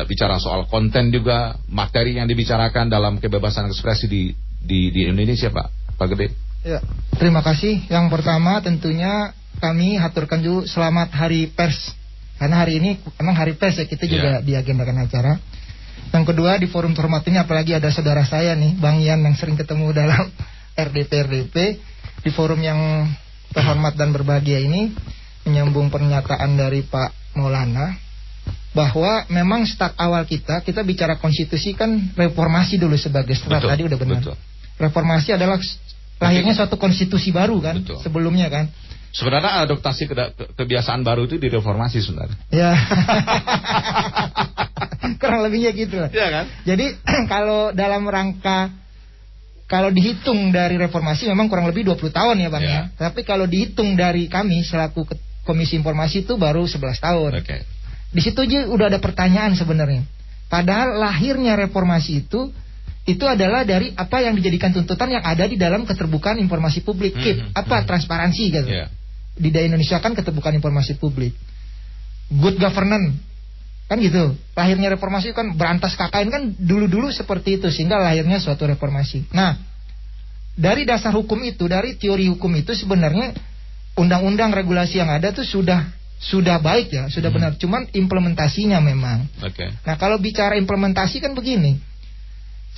bicara 0.07 0.39
soal 0.39 0.69
konten 0.71 1.11
juga, 1.11 1.59
materi 1.67 2.21
yang 2.21 2.29
dibicarakan 2.29 2.87
dalam 2.87 3.19
kebebasan 3.19 3.67
ekspresi 3.73 4.07
di 4.07 4.23
di, 4.59 4.91
di 4.91 5.09
Indonesia, 5.09 5.49
Pak. 5.49 5.97
Pak 5.99 6.07
Gede. 6.15 6.27
Ya, 6.67 6.83
terima 7.17 7.41
kasih. 7.43 7.87
Yang 7.87 8.07
pertama 8.11 8.59
tentunya 8.61 9.33
kami 9.59 9.99
haturkan 9.99 10.43
juga 10.43 10.67
selamat 10.67 11.09
hari 11.15 11.51
pers. 11.51 11.95
Karena 12.39 12.63
hari 12.63 12.79
ini 12.79 12.91
emang 13.19 13.35
hari 13.35 13.59
pers 13.59 13.83
ya 13.83 13.87
kita 13.87 14.07
juga 14.07 14.39
yeah. 14.39 14.43
diagendakan 14.43 15.07
acara. 15.07 15.33
Yang 16.15 16.25
kedua 16.35 16.57
di 16.57 16.71
forum 16.71 16.95
terhormat 16.95 17.27
ini 17.27 17.39
apalagi 17.43 17.75
ada 17.75 17.91
saudara 17.91 18.23
saya 18.23 18.55
nih, 18.55 18.79
Bang 18.79 19.03
Ian 19.03 19.27
yang 19.27 19.35
sering 19.35 19.59
ketemu 19.59 19.91
dalam 19.91 20.31
RDP 20.87 21.11
RDP 21.27 21.57
di 22.23 22.31
forum 22.31 22.63
yang 22.63 23.11
terhormat 23.51 23.99
dan 23.99 24.15
berbahagia 24.15 24.63
ini 24.63 24.95
menyambung 25.49 25.89
pernyataan 25.89 26.55
dari 26.55 26.85
Pak 26.85 27.39
Maulana 27.39 28.08
bahwa 28.77 29.27
memang 29.33 29.67
start 29.67 29.97
awal 29.99 30.23
kita 30.29 30.63
kita 30.63 30.85
bicara 30.87 31.19
konstitusi 31.19 31.75
kan 31.75 32.15
reformasi 32.15 32.79
dulu 32.79 32.95
sebagai 32.95 33.35
start 33.35 33.65
betul, 33.65 33.73
tadi 33.73 33.83
udah 33.89 33.99
benar. 33.99 34.21
Betul. 34.23 34.37
Reformasi 34.79 35.35
adalah 35.35 35.59
lahirnya 36.23 36.55
suatu 36.55 36.79
konstitusi 36.79 37.35
baru 37.35 37.59
kan 37.59 37.83
betul. 37.83 37.99
sebelumnya 38.03 38.47
kan. 38.53 38.71
Sebenarnya 39.09 39.65
adaptasi 39.65 40.05
ke 40.05 40.15
kebiasaan 40.53 41.01
baru 41.01 41.25
itu 41.25 41.41
di 41.41 41.49
reformasi 41.49 42.05
sebenarnya. 42.05 42.39
Ya. 42.53 42.77
Kurang 45.21 45.43
lebihnya 45.43 45.75
gitu 45.75 45.99
lah. 45.99 46.13
Ya 46.13 46.29
kan? 46.29 46.45
Jadi 46.63 46.95
kalau 47.33 47.73
dalam 47.73 48.05
rangka 48.07 48.71
kalau 49.69 49.93
dihitung 49.93 50.49
dari 50.49 50.81
reformasi 50.81 51.29
memang 51.29 51.53
kurang 51.53 51.69
lebih 51.69 51.85
20 51.93 52.09
tahun 52.09 52.41
ya 52.41 52.49
Bang 52.49 52.65
ya. 52.65 52.73
ya. 52.73 52.83
Tapi 52.97 53.21
kalau 53.21 53.45
dihitung 53.45 54.01
dari 54.01 54.25
kami 54.25 54.65
selaku 54.65 55.05
Komisi 55.45 55.81
Informasi 55.81 56.29
itu 56.29 56.37
baru 56.37 56.69
11 56.69 57.01
tahun. 57.01 57.31
Oke. 57.41 57.45
Okay. 57.45 57.61
Di 58.09 58.21
situ 58.25 58.41
aja 58.41 58.69
udah 58.69 58.87
ada 58.89 59.01
pertanyaan 59.01 59.53
sebenarnya. 59.53 60.05
Padahal 60.49 60.97
lahirnya 60.97 61.57
reformasi 61.61 62.25
itu 62.25 62.49
itu 63.09 63.25
adalah 63.25 63.65
dari 63.65 63.93
apa 63.97 64.21
yang 64.21 64.37
dijadikan 64.37 64.73
tuntutan 64.73 65.09
yang 65.13 65.25
ada 65.25 65.49
di 65.49 65.57
dalam 65.57 65.85
keterbukaan 65.89 66.37
informasi 66.41 66.85
publik. 66.85 67.17
Mm 67.17 67.25
-hmm. 67.25 67.57
Apa? 67.57 67.81
Hmm. 67.81 67.87
Transparansi 67.89 68.43
gitu. 68.53 68.69
Yeah 68.69 68.89
di 69.39 69.49
Indonesia 69.55 70.03
kan 70.03 70.13
keterbukaan 70.19 70.59
informasi 70.59 70.99
publik. 70.99 71.33
Good 72.29 72.59
governance 72.59 73.15
kan 73.89 73.97
gitu. 74.05 74.37
Lahirnya 74.53 74.93
reformasi 74.93 75.33
kan 75.33 75.57
berantas 75.57 75.97
KKN 75.97 76.29
kan 76.29 76.43
dulu-dulu 76.61 77.09
seperti 77.09 77.57
itu 77.57 77.73
sehingga 77.73 77.97
lahirnya 77.97 78.37
suatu 78.37 78.69
reformasi. 78.69 79.33
Nah, 79.33 79.57
dari 80.59 80.85
dasar 80.85 81.17
hukum 81.17 81.41
itu, 81.41 81.65
dari 81.65 81.97
teori 81.97 82.29
hukum 82.29 82.53
itu 82.53 82.77
sebenarnya 82.77 83.33
undang-undang 83.97 84.53
regulasi 84.53 85.01
yang 85.01 85.09
ada 85.09 85.33
tuh 85.33 85.47
sudah 85.47 85.89
sudah 86.19 86.59
baik 86.59 86.91
ya, 86.91 87.05
sudah 87.07 87.31
hmm. 87.31 87.37
benar. 87.39 87.51
Cuman 87.59 87.83
implementasinya 87.95 88.83
memang. 88.83 89.31
Okay. 89.39 89.71
Nah, 89.87 89.95
kalau 89.95 90.19
bicara 90.19 90.59
implementasi 90.59 91.23
kan 91.23 91.33
begini. 91.35 91.79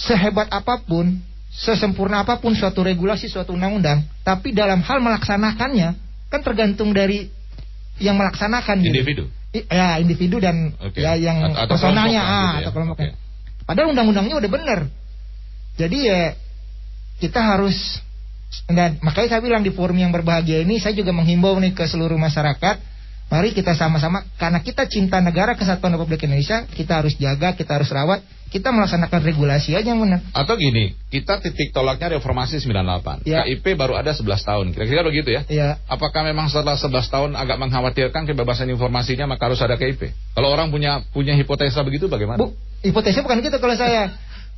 Sehebat 0.00 0.49
apa 0.49 0.80
pun, 0.80 1.20
sesempurna 1.52 2.25
apa 2.25 2.40
pun 2.40 2.56
suatu 2.56 2.80
regulasi, 2.80 3.28
suatu 3.28 3.52
undang-undang, 3.52 4.00
tapi 4.25 4.56
dalam 4.56 4.80
hal 4.80 4.97
melaksanakannya 4.97 5.92
kan 6.30 6.40
tergantung 6.40 6.94
dari 6.94 7.28
yang 8.00 8.16
melaksanakan 8.16 8.80
gitu. 8.80 8.88
individu 8.88 9.25
gitu. 9.52 9.66
ya 9.68 10.00
individu 10.00 10.37
dan 10.40 10.73
okay. 10.80 11.04
ya 11.04 11.18
yang 11.18 11.52
A 11.52 11.68
atau 11.68 11.76
personalnya 11.76 12.23
ah, 12.23 12.30
gitu 12.32 12.40
ya. 12.40 12.61
atau 12.64 12.73
kelompoknya 12.73 13.12
okay. 13.12 13.66
padahal 13.68 13.88
undang-undangnya 13.92 14.37
udah 14.40 14.50
bener 14.50 14.80
jadi 15.76 15.99
ya 16.00 16.20
kita 17.20 17.40
harus 17.42 17.76
dan 18.66 18.99
makanya 19.04 19.37
saya 19.37 19.42
bilang 19.44 19.62
di 19.62 19.70
forum 19.70 19.94
yang 19.94 20.11
berbahagia 20.11 20.64
ini 20.64 20.80
saya 20.80 20.97
juga 20.97 21.12
menghimbau 21.14 21.54
nih 21.61 21.76
ke 21.76 21.85
seluruh 21.87 22.16
masyarakat 22.16 22.80
Mari 23.30 23.54
kita 23.54 23.78
sama-sama 23.78 24.26
karena 24.34 24.58
kita 24.58 24.90
cinta 24.90 25.22
negara 25.22 25.54
kesatuan 25.54 25.94
Republik 25.94 26.26
Indonesia, 26.26 26.66
kita 26.66 26.99
harus 26.99 27.14
jaga, 27.14 27.54
kita 27.54 27.78
harus 27.78 27.87
rawat, 27.87 28.26
kita 28.50 28.75
melaksanakan 28.75 29.22
regulasi 29.22 29.78
aja 29.78 29.94
yang 29.94 30.02
benar. 30.02 30.26
Atau 30.34 30.58
gini, 30.58 30.99
kita 31.14 31.38
titik 31.38 31.70
tolaknya 31.70 32.18
reformasi 32.18 32.58
98. 32.58 33.22
Ya. 33.22 33.46
KIP 33.46 33.78
baru 33.78 33.94
ada 33.94 34.10
11 34.10 34.26
tahun. 34.42 34.66
Kira-kira 34.75 35.06
begitu 35.06 35.30
ya? 35.30 35.46
Iya. 35.46 35.78
Apakah 35.87 36.26
memang 36.26 36.50
setelah 36.50 36.75
11 36.75 37.06
tahun 37.06 37.30
agak 37.38 37.56
mengkhawatirkan 37.62 38.26
kebebasan 38.26 38.66
informasinya 38.75 39.30
maka 39.30 39.46
harus 39.46 39.62
ada 39.62 39.78
KIP? 39.78 40.10
Kalau 40.34 40.50
orang 40.50 40.75
punya 40.75 41.06
punya 41.14 41.38
hipotesa 41.38 41.87
begitu 41.87 42.10
bagaimana? 42.10 42.42
Bu, 42.42 42.50
hipotesa 42.82 43.22
bukan 43.22 43.46
gitu 43.46 43.62
kalau 43.62 43.78
saya. 43.78 44.10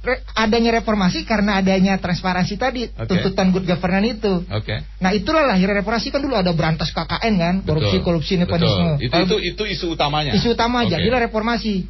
Re, 0.03 0.19
adanya 0.35 0.83
reformasi 0.83 1.23
karena 1.23 1.63
adanya 1.63 1.95
transparansi 1.95 2.59
tadi 2.59 2.91
okay. 2.91 3.07
tuntutan 3.07 3.55
good 3.55 3.63
governance 3.63 4.19
itu. 4.19 4.43
Oke. 4.51 4.67
Okay. 4.67 4.79
Nah 4.99 5.15
itulah 5.15 5.47
lahir 5.47 5.71
reformasi 5.71 6.11
kan 6.11 6.19
dulu 6.19 6.35
ada 6.35 6.51
berantas 6.51 6.91
KKN 6.91 7.35
kan 7.39 7.55
korupsi 7.63 8.03
Betul. 8.03 8.07
korupsi 8.11 8.33
nepotisme. 8.35 8.99
Itu, 8.99 9.15
itu 9.15 9.37
itu 9.55 9.63
isu 9.63 9.95
utamanya. 9.95 10.35
Isu 10.35 10.59
utama 10.59 10.83
okay. 10.83 10.99
jadilah 10.99 11.23
reformasi. 11.31 11.87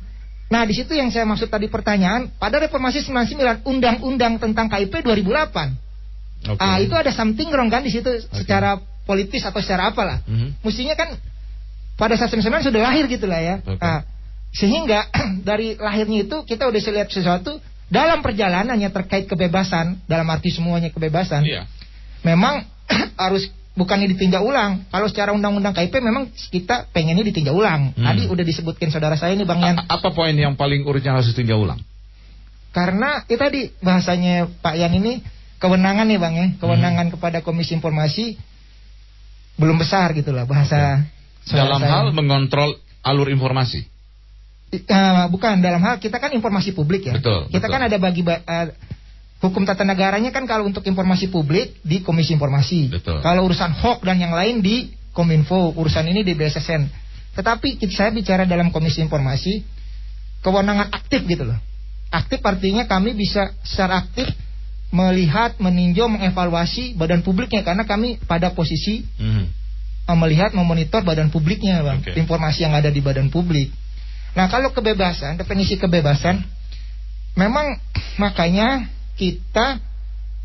Nah 0.52 0.68
di 0.68 0.76
situ 0.76 0.92
yang 0.92 1.08
saya 1.08 1.24
maksud 1.24 1.48
tadi 1.48 1.72
pertanyaan 1.72 2.28
pada 2.36 2.60
reformasi 2.60 3.00
99 3.08 3.64
undang-undang 3.64 4.36
tentang 4.36 4.68
KIP 4.68 5.08
2008. 5.08 6.52
Okay. 6.52 6.60
Ah 6.60 6.76
itu 6.84 6.92
ada 6.92 7.08
something 7.16 7.48
wrong 7.48 7.72
kan 7.72 7.80
di 7.80 7.88
situ 7.88 8.12
okay. 8.12 8.44
secara 8.44 8.76
politis 9.08 9.40
atau 9.40 9.64
secara 9.64 9.88
apalah. 9.88 10.20
Mm 10.28 10.36
-hmm. 10.36 10.48
Mestinya 10.60 11.00
kan 11.00 11.16
pada 11.96 12.12
saat 12.20 12.28
99 12.28 12.68
sudah 12.68 12.80
lahir 12.84 13.08
gitulah 13.08 13.40
ya. 13.40 13.56
Okay. 13.64 13.80
Nah, 13.80 14.04
sehingga 14.52 15.08
dari 15.48 15.80
lahirnya 15.80 16.28
itu 16.28 16.44
kita 16.44 16.68
udah 16.68 16.80
lihat 17.00 17.08
sesuatu 17.08 17.56
dalam 17.92 18.24
perjalanannya 18.24 18.88
terkait 18.88 19.28
kebebasan, 19.28 20.00
dalam 20.08 20.24
arti 20.32 20.48
semuanya 20.48 20.88
kebebasan, 20.88 21.44
iya. 21.44 21.68
memang 22.24 22.64
harus 23.20 23.52
bukannya 23.76 24.08
ditinjau 24.16 24.40
ulang. 24.40 24.88
Kalau 24.88 25.06
secara 25.12 25.36
undang-undang 25.36 25.76
KIP 25.76 26.00
memang 26.00 26.32
kita 26.32 26.88
pengennya 26.88 27.20
ditinjau 27.28 27.52
ulang. 27.52 27.92
Hmm. 27.92 28.08
Tadi 28.08 28.32
udah 28.32 28.44
disebutkan 28.48 28.88
saudara 28.88 29.20
saya 29.20 29.36
ini 29.36 29.44
Bang 29.44 29.60
Yan. 29.60 29.84
A 29.84 30.00
apa 30.00 30.08
poin 30.16 30.32
yang 30.32 30.56
paling 30.56 30.88
urgent 30.88 31.20
harus 31.20 31.28
ditinjau 31.36 31.60
ulang? 31.60 31.84
Karena 32.72 33.28
itu 33.28 33.36
tadi 33.36 33.68
bahasanya 33.84 34.48
Pak 34.64 34.74
Yan 34.80 34.96
ini 34.96 35.20
kewenangan 35.60 36.08
nih 36.08 36.16
Bang 36.16 36.34
ya, 36.40 36.48
kewenangan 36.56 37.12
hmm. 37.12 37.14
kepada 37.20 37.44
Komisi 37.44 37.76
Informasi 37.76 38.40
belum 39.60 39.76
besar 39.76 40.16
gitulah 40.16 40.48
bahasa. 40.48 41.04
Okay. 41.44 41.60
Dalam 41.60 41.84
saya. 41.84 41.92
hal 41.92 42.06
mengontrol 42.16 42.80
alur 43.04 43.28
informasi. 43.28 43.91
Uh, 44.72 45.28
bukan 45.28 45.60
dalam 45.60 45.84
hal 45.84 46.00
kita 46.00 46.16
kan 46.16 46.32
informasi 46.32 46.72
publik 46.72 47.04
ya. 47.04 47.20
Betul. 47.20 47.52
Kita 47.52 47.68
betul. 47.68 47.72
kan 47.76 47.80
ada 47.84 47.96
bagi 48.00 48.24
uh, 48.24 48.72
hukum 49.44 49.68
tata 49.68 49.84
negaranya 49.84 50.32
kan 50.32 50.48
kalau 50.48 50.64
untuk 50.64 50.80
informasi 50.88 51.28
publik 51.28 51.76
di 51.84 52.00
Komisi 52.00 52.32
Informasi. 52.32 52.88
Betul. 52.88 53.20
Kalau 53.20 53.44
urusan 53.52 53.68
hoax 53.68 54.00
dan 54.00 54.16
yang 54.16 54.32
lain 54.32 54.64
di 54.64 54.96
Kominfo, 55.12 55.76
urusan 55.76 56.08
ini 56.08 56.24
di 56.24 56.32
BSSN. 56.32 56.88
Tetapi 57.36 57.84
saya 57.92 58.16
bicara 58.16 58.48
dalam 58.48 58.72
Komisi 58.72 59.04
Informasi 59.04 59.60
kewenangan 60.40 60.88
aktif 60.88 61.20
gitu 61.28 61.44
loh. 61.44 61.58
Aktif 62.08 62.40
artinya 62.40 62.88
kami 62.88 63.12
bisa 63.12 63.52
secara 63.64 64.04
aktif 64.04 64.28
melihat, 64.92 65.56
meninjau, 65.56 66.08
mengevaluasi 66.12 66.92
badan 66.96 67.24
publiknya 67.24 67.64
karena 67.64 67.88
kami 67.88 68.20
pada 68.28 68.52
posisi 68.52 69.04
mm. 69.16 69.44
melihat, 70.20 70.52
memonitor 70.52 71.00
badan 71.00 71.32
publiknya, 71.32 71.80
bang, 71.80 72.04
okay. 72.04 72.20
informasi 72.20 72.68
yang 72.68 72.76
ada 72.76 72.92
di 72.92 73.00
badan 73.00 73.32
publik. 73.32 73.72
Nah 74.32 74.48
kalau 74.48 74.72
kebebasan, 74.72 75.36
definisi 75.36 75.76
kebebasan, 75.76 76.40
memang 77.36 77.76
makanya 78.16 78.88
kita 79.16 79.80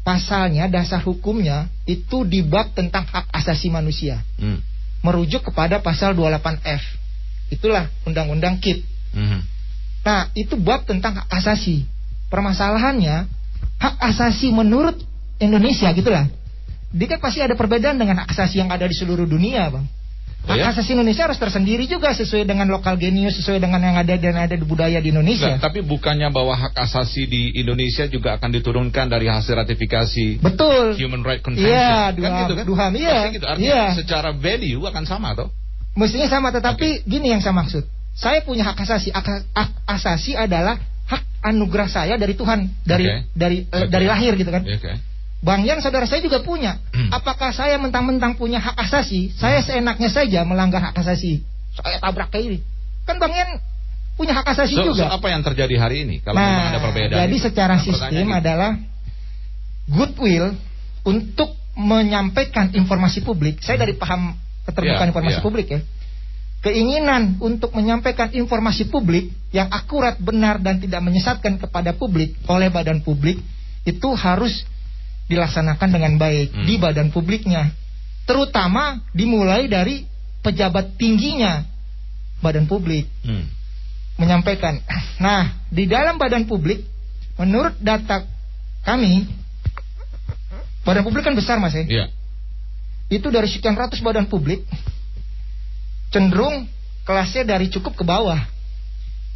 pasalnya, 0.07 0.71
dasar 0.71 1.03
hukumnya 1.03 1.67
itu 1.83 2.23
di 2.23 2.39
bab 2.39 2.71
tentang 2.71 3.03
hak 3.07 3.27
asasi 3.31 3.67
manusia. 3.67 4.23
Hmm. 4.39 4.63
Merujuk 5.03 5.51
kepada 5.51 5.83
pasal 5.83 6.15
28F. 6.15 6.83
Itulah 7.51 7.91
undang-undang 8.07 8.59
KIP. 8.59 8.83
Hmm. 9.11 9.43
Nah 10.07 10.31
itu 10.35 10.55
bab 10.55 10.87
tentang 10.87 11.19
hak 11.19 11.27
asasi. 11.31 11.83
Permasalahannya, 12.31 13.27
hak 13.79 13.95
asasi 13.99 14.51
menurut 14.51 14.95
Indonesia 15.39 15.91
gitulah. 15.91 16.27
Dia 16.91 17.07
kan 17.11 17.19
pasti 17.19 17.43
ada 17.43 17.55
perbedaan 17.59 17.99
dengan 17.99 18.23
hak 18.23 18.31
asasi 18.31 18.63
yang 18.63 18.71
ada 18.71 18.87
di 18.87 18.95
seluruh 18.95 19.27
dunia 19.27 19.67
bang. 19.67 19.83
Hak 20.47 20.55
ya? 20.55 20.71
asasi 20.71 20.95
Indonesia 20.95 21.27
harus 21.27 21.35
tersendiri 21.35 21.83
juga 21.91 22.15
sesuai 22.15 22.47
dengan 22.47 22.71
lokal 22.71 22.95
genius, 22.95 23.35
sesuai 23.43 23.59
dengan 23.59 23.83
yang 23.83 23.99
ada 23.99 24.15
dan 24.15 24.35
ada 24.39 24.55
di 24.55 24.63
budaya 24.63 24.95
di 25.03 25.11
Indonesia. 25.11 25.59
Nah, 25.59 25.59
tapi 25.59 25.83
bukannya 25.83 26.31
bahwa 26.31 26.55
hak 26.55 26.71
asasi 26.87 27.27
di 27.27 27.51
Indonesia 27.59 28.07
juga 28.07 28.39
akan 28.39 28.55
diturunkan 28.55 29.11
dari 29.11 29.27
hasil 29.27 29.59
ratifikasi 29.59 30.39
Betul. 30.39 30.95
Human 30.95 31.19
Rights 31.27 31.43
Convention. 31.43 31.67
Iya, 31.67 32.15
kan 32.15 32.31
gitu 32.47 32.53
kan? 32.55 32.63
Duham, 32.63 32.91
iya. 32.95 33.27
gitu. 33.27 33.43
Artinya 33.43 33.91
iya. 33.91 33.99
secara 33.99 34.31
value 34.31 34.79
akan 34.87 35.03
sama 35.03 35.35
toh? 35.35 35.51
Mestinya 35.99 36.31
sama, 36.31 36.55
tetapi 36.55 37.03
okay. 37.03 37.09
gini 37.11 37.35
yang 37.35 37.43
saya 37.43 37.51
maksud. 37.51 37.83
Saya 38.15 38.39
punya 38.47 38.63
hak 38.71 38.79
asasi. 38.79 39.11
Hak, 39.11 39.27
hak 39.51 39.71
asasi 39.83 40.39
adalah 40.39 40.79
hak 41.11 41.21
anugerah 41.43 41.91
saya 41.91 42.15
dari 42.15 42.39
Tuhan, 42.39 42.71
dari 42.87 43.03
okay. 43.03 43.19
dari 43.35 43.57
okay. 43.67 43.83
Uh, 43.83 43.87
dari 43.91 44.05
lahir 44.07 44.31
gitu 44.39 44.47
kan. 44.47 44.63
Okay. 44.63 44.95
Bang 45.37 45.61
Yan 45.69 45.77
saudara 45.85 46.09
saya 46.09 46.19
juga 46.25 46.41
punya. 46.41 46.81
Hmm. 46.89 47.13
Apakah 47.13 47.53
saya 47.53 47.77
mentang-mentang 47.77 48.33
punya 48.35 48.57
hak 48.57 48.73
asasi, 48.89 49.29
hmm. 49.29 49.37
saya 49.37 49.59
seenaknya 49.61 50.09
saja 50.09 50.41
melanggar 50.41 50.81
hak 50.81 50.97
asasi? 50.97 51.45
Saya 51.77 52.01
tabrak 52.01 52.33
kayak 52.33 52.45
ini. 52.49 52.59
Kan 53.05 53.21
Bang 53.21 53.31
Yan 53.37 53.61
punya 54.17 54.33
hak 54.33 54.49
asasi 54.57 54.75
so, 54.81 54.93
juga. 54.93 55.05
So 55.05 55.13
apa 55.13 55.29
yang 55.29 55.45
terjadi 55.45 55.75
hari 55.77 56.09
ini 56.09 56.25
kalau 56.25 56.41
nah, 56.41 56.49
memang 56.49 56.67
ada 56.73 56.79
perbedaan? 56.81 57.19
Jadi 57.21 57.37
itu? 57.37 57.45
secara 57.45 57.75
nah, 57.77 57.83
sistem 57.85 58.27
adalah 58.33 58.71
goodwill 59.85 60.57
untuk 61.05 61.53
menyampaikan 61.77 62.73
informasi 62.73 63.21
publik. 63.21 63.61
Saya 63.61 63.85
dari 63.85 63.93
paham 63.93 64.33
keterbukaan 64.65 65.05
Yeah, 65.07 65.11
informasi 65.13 65.39
yeah. 65.39 65.45
publik 65.45 65.67
ya. 65.69 65.79
Keinginan 66.65 67.37
untuk 67.37 67.69
menyampaikan 67.77 68.33
informasi 68.33 68.89
publik 68.89 69.29
yang 69.53 69.69
akurat, 69.69 70.17
benar 70.17 70.57
dan 70.57 70.81
tidak 70.81 71.05
menyesatkan 71.05 71.61
kepada 71.61 71.93
publik 71.93 72.33
oleh 72.49 72.73
badan 72.73 73.05
publik 73.05 73.37
itu 73.85 74.09
harus 74.17 74.65
dilaksanakan 75.27 75.89
dengan 75.91 76.13
baik 76.15 76.51
Hmm. 76.51 76.65
di 76.65 76.75
badan 76.79 77.11
publiknya. 77.11 77.71
Terutama 78.27 79.03
dimulai 79.11 79.67
dari 79.67 80.03
pejabat 80.43 80.95
tingginya 80.95 81.63
badan 82.39 82.67
publik 82.67 83.07
Hmm. 83.23 83.47
menyampaikan. 84.17 84.79
Nah, 85.19 85.55
di 85.67 85.85
dalam 85.85 86.15
badan 86.15 86.47
publik, 86.47 86.83
menurut 87.35 87.75
data 87.79 88.23
kami, 88.83 89.27
badan 90.83 91.03
publik 91.03 91.23
kan 91.27 91.35
besar 91.35 91.59
mas 91.59 91.75
ya. 91.75 91.83
Iya. 91.83 92.05
Itu 93.07 93.31
dari 93.31 93.47
sekian 93.47 93.75
ratus 93.75 93.99
badan 93.99 94.27
publik, 94.27 94.63
cenderung 96.11 96.67
kelasnya 97.03 97.43
dari 97.47 97.67
cukup 97.67 97.95
ke 97.95 98.03
bawah. 98.03 98.39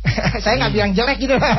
Saya 0.44 0.56
nggak 0.60 0.72
Hmm. 0.72 0.78
bilang 0.80 0.92
jelek 0.96 1.18
gitu. 1.20 1.36
Ya. 1.36 1.52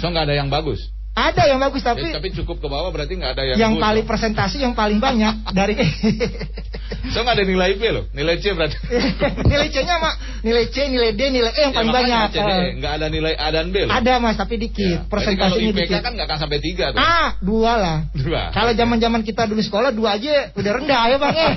So 0.00 0.08
nggak 0.08 0.28
ada 0.28 0.36
yang 0.36 0.48
bagus. 0.48 0.88
Ada 1.16 1.48
yang 1.48 1.56
bagus 1.58 1.80
Tapi, 1.80 2.12
tapi, 2.12 2.12
tapi 2.12 2.28
cukup 2.36 2.60
ke 2.60 2.68
bawah 2.68 2.92
berarti 2.92 3.16
nggak 3.16 3.32
ada 3.32 3.42
yang 3.42 3.56
yang 3.56 3.72
good, 3.72 3.82
paling 3.82 4.04
loh. 4.04 4.10
presentasi 4.12 4.56
yang 4.60 4.76
paling 4.76 5.00
banyak 5.00 5.32
dari 5.50 5.72
So 7.12 7.22
nggak 7.22 7.40
ada 7.40 7.46
nilai 7.46 7.72
B 7.72 7.82
loh, 7.88 8.04
nilai 8.12 8.36
C 8.36 8.52
berarti. 8.52 8.76
nilai 9.50 9.66
C-nya 9.70 9.96
mak 9.96 10.14
nilai 10.42 10.68
C, 10.68 10.76
nilai 10.86 11.10
D, 11.12 11.20
nilai 11.30 11.50
E 11.50 11.60
yang 11.62 11.72
Ya, 11.72 11.78
paling 11.78 11.92
banyak. 11.94 12.28
D, 12.28 12.38
nggak 12.76 12.92
ada 12.92 13.06
nilai 13.08 13.32
A 13.32 13.46
dan 13.48 13.66
B 13.70 13.76
loh. 13.80 13.92
Ada 13.92 14.12
mas 14.18 14.36
tapi 14.36 14.54
dikit, 14.58 14.76
Ya. 14.76 15.08
Presentasinya 15.08 15.72
IPK 15.72 15.80
dikit. 15.88 16.02
kan 16.02 16.12
nggak 16.12 16.26
akan 16.28 16.38
sampai 16.38 16.58
tiga 16.60 16.84
tuh. 16.92 17.00
Ah, 17.00 17.32
dua 17.40 17.72
lah. 17.74 17.98
Dua. 18.12 18.52
Kalau 18.52 18.76
zaman 18.76 18.98
zaman 18.98 19.20
kita 19.22 19.48
dulu 19.48 19.62
sekolah 19.62 19.90
dua 19.90 20.14
aja 20.14 20.52
udah 20.52 20.72
rendah 20.74 21.02
ya 21.06 21.16
bang. 21.16 21.32
ya. 21.32 21.48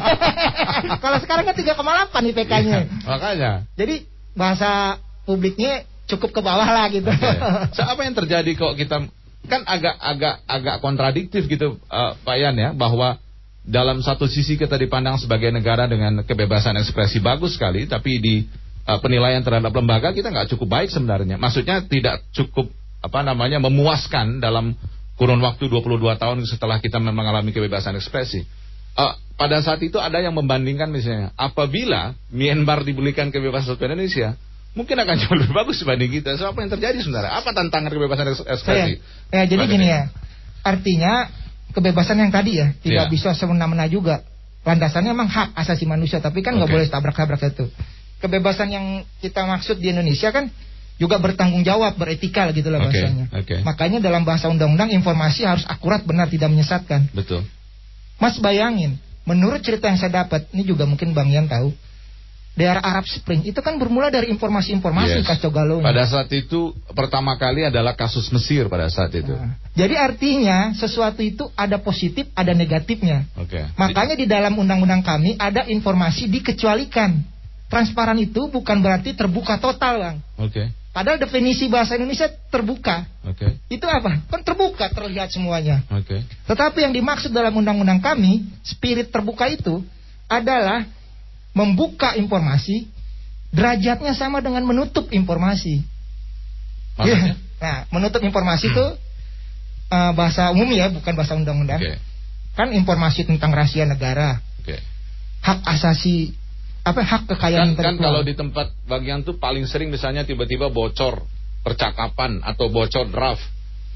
Kalau 0.98 1.18
sekarang 1.20 1.44
kan 1.44 1.54
3,8 1.54 2.32
IPK-nya. 2.32 2.78
Iya, 2.80 3.04
makanya. 3.04 3.52
Jadi 3.76 3.96
bahasa 4.34 4.98
publiknya 5.26 5.84
cukup 6.08 6.32
ke 6.32 6.42
bawah 6.42 6.66
lah 6.66 6.90
gitu. 6.90 7.06
Oke. 7.06 7.30
So, 7.74 7.84
apa 7.84 8.02
yang 8.02 8.16
terjadi 8.16 8.50
kok 8.56 8.74
kita 8.74 8.98
kan 9.50 9.66
agak 9.66 9.98
agak 9.98 10.36
agak 10.46 10.76
kontradiktif 10.80 11.50
gitu 11.50 11.82
eh, 11.82 12.12
Pak 12.22 12.38
Yan 12.38 12.56
ya 12.56 12.70
bahwa 12.72 13.18
dalam 13.66 14.00
satu 14.00 14.26
sisi 14.26 14.56
kita 14.56 14.80
dipandang 14.80 15.20
sebagai 15.20 15.52
negara 15.52 15.86
dengan 15.86 16.24
kebebasan 16.24 16.80
ekspresi 16.80 17.20
bagus 17.20 17.58
sekali 17.58 17.90
tapi 17.90 18.22
di 18.22 18.36
eh, 18.86 19.00
penilaian 19.02 19.42
terhadap 19.42 19.74
lembaga 19.74 20.14
kita 20.14 20.30
nggak 20.30 20.54
cukup 20.56 20.80
baik 20.80 20.90
sebenarnya. 20.94 21.42
Maksudnya 21.42 21.84
tidak 21.90 22.24
cukup 22.32 22.70
apa 23.00 23.20
namanya 23.26 23.58
memuaskan 23.60 24.40
dalam 24.40 24.78
kurun 25.20 25.44
waktu 25.44 25.68
22 25.68 26.00
tahun 26.16 26.38
setelah 26.48 26.80
kita 26.80 27.02
mengalami 27.02 27.52
kebebasan 27.52 27.98
ekspresi. 28.00 28.48
Eh, 28.96 29.14
pada 29.40 29.64
saat 29.64 29.80
itu 29.80 29.96
ada 30.00 30.20
yang 30.20 30.36
membandingkan 30.36 30.92
misalnya 30.92 31.32
apabila 31.40 32.16
Myanmar 32.32 32.84
diberikan 32.84 33.32
kebebasan 33.32 33.80
Indonesia 33.80 34.36
mungkin 34.74 34.96
akan 34.96 35.16
jauh 35.18 35.36
lebih 35.36 35.54
bagus 35.54 35.82
dibanding 35.82 36.12
kita. 36.14 36.38
So, 36.38 36.50
apa 36.50 36.62
yang 36.62 36.72
terjadi 36.72 36.98
sebenarnya? 37.02 37.32
Apa 37.42 37.50
tantangan 37.52 37.90
kebebasan 37.90 38.26
eks- 38.32 38.46
ekspresi? 38.48 38.94
Saya, 39.02 39.36
ya 39.36 39.44
jadi 39.50 39.64
gini 39.66 39.86
ini? 39.86 39.94
ya. 39.94 40.02
Artinya 40.62 41.14
kebebasan 41.72 42.18
yang 42.20 42.32
tadi 42.34 42.60
ya 42.60 42.74
tidak 42.82 43.08
Iya. 43.08 43.12
bisa 43.12 43.30
semena-mena 43.34 43.86
juga. 43.88 44.26
Landasannya 44.64 45.16
memang 45.16 45.30
hak 45.32 45.50
asasi 45.56 45.88
manusia, 45.88 46.20
tapi 46.20 46.44
kan 46.44 46.54
nggak 46.60 46.68
Oke. 46.70 46.76
boleh 46.76 46.88
tabrak-tabrak 46.92 47.42
itu. 47.48 47.66
Kebebasan 48.20 48.68
yang 48.70 48.86
kita 49.24 49.48
maksud 49.48 49.80
di 49.80 49.96
Indonesia 49.96 50.30
kan 50.36 50.52
juga 51.00 51.16
bertanggung 51.16 51.64
jawab, 51.64 51.96
beretika 51.96 52.52
gitu 52.52 52.68
lah 52.68 52.84
Oke, 52.84 52.92
bahasanya. 52.92 53.26
oke. 53.32 53.56
Makanya 53.64 54.00
dalam 54.04 54.28
bahasa 54.28 54.52
undang-undang 54.52 54.92
informasi 54.92 55.48
harus 55.48 55.64
akurat, 55.64 56.04
benar, 56.04 56.28
tidak 56.28 56.52
menyesatkan. 56.52 57.08
Betul. 57.16 57.48
Mas 58.20 58.36
bayangin, 58.44 59.00
menurut 59.24 59.64
cerita 59.64 59.88
yang 59.88 59.96
saya 59.96 60.28
dapat, 60.28 60.52
ini 60.52 60.68
juga 60.68 60.84
mungkin 60.84 61.16
Bang 61.16 61.32
Yan 61.32 61.48
tahu, 61.48 61.72
daerah 62.58 62.84
Arab 62.84 63.08
Spring 63.08 63.46
itu 63.48 63.60
kan 63.64 63.80
bermula 63.80 64.12
dari 64.12 64.28
informasi-informasi 64.34 65.24
Yes. 65.24 65.28
kacau 65.28 65.48
galau. 65.54 65.80
Pada 65.80 66.04
saat 66.04 66.28
itu 66.36 66.76
pertama 66.92 67.40
kali 67.40 67.64
adalah 67.64 67.96
kasus 67.96 68.28
Mesir 68.36 68.68
pada 68.68 68.92
saat 68.92 69.16
itu. 69.16 69.32
Nah, 69.32 69.56
jadi 69.78 69.96
artinya 69.96 70.76
sesuatu 70.76 71.24
itu 71.24 71.48
ada 71.56 71.80
positif, 71.80 72.28
ada 72.36 72.52
negatifnya. 72.52 73.24
Oke. 73.40 73.64
Makanya 73.80 74.20
di 74.20 74.28
dalam 74.28 74.60
undang-undang 74.60 75.00
kami 75.00 75.40
ada 75.40 75.64
informasi 75.72 76.28
dikecualikan. 76.28 77.16
Transparan 77.70 78.18
itu 78.18 78.50
bukan 78.50 78.82
berarti 78.82 79.14
terbuka 79.14 79.62
total, 79.62 80.02
Bang. 80.02 80.18
Oke. 80.42 80.74
Padahal 80.90 81.22
definisi 81.22 81.70
bahasa 81.70 81.94
Indonesia 81.96 82.26
terbuka. 82.50 83.06
Oke. 83.24 83.62
Itu 83.70 83.86
apa? 83.86 84.26
Kan 84.26 84.42
terbuka, 84.42 84.90
terlihat 84.90 85.30
semuanya. 85.30 85.86
Oke. 85.94 86.26
Tetapi 86.50 86.82
yang 86.82 86.92
dimaksud 86.98 87.30
dalam 87.30 87.54
undang-undang 87.54 88.02
kami, 88.02 88.42
spirit 88.66 89.14
terbuka 89.14 89.46
itu 89.48 89.86
adalah 90.26 90.82
membuka 91.54 92.14
informasi, 92.16 92.90
derajatnya 93.50 94.14
sama 94.14 94.40
dengan 94.40 94.66
menutup 94.66 95.10
informasi. 95.10 95.82
Maksudnya? 96.98 97.36
Nah, 97.60 97.78
menutup 97.92 98.22
informasi 98.24 98.72
itu 98.72 98.86
eh, 99.92 100.12
bahasa 100.16 100.54
umum 100.54 100.70
ya, 100.72 100.88
bukan 100.94 101.14
bahasa 101.16 101.36
undang-undang. 101.36 101.82
Oke. 101.82 101.98
Kan 102.56 102.76
informasi 102.76 103.24
tentang 103.24 103.56
rahasia 103.56 103.88
negara, 103.88 104.44
Oke. 104.64 104.80
hak 105.44 105.60
asasi 105.64 106.36
apa 106.84 107.04
hak 107.04 107.24
kekayaan 107.30 107.76
Kan, 107.76 107.96
kan 107.96 107.98
kalau 108.00 108.24
di 108.24 108.34
tempat 108.34 108.72
bagian 108.88 109.22
tuh 109.22 109.36
paling 109.38 109.68
sering 109.68 109.92
misalnya 109.92 110.24
tiba-tiba 110.24 110.72
bocor 110.72 111.24
percakapan 111.62 112.40
atau 112.42 112.72
bocor 112.72 113.12
draft, 113.12 113.44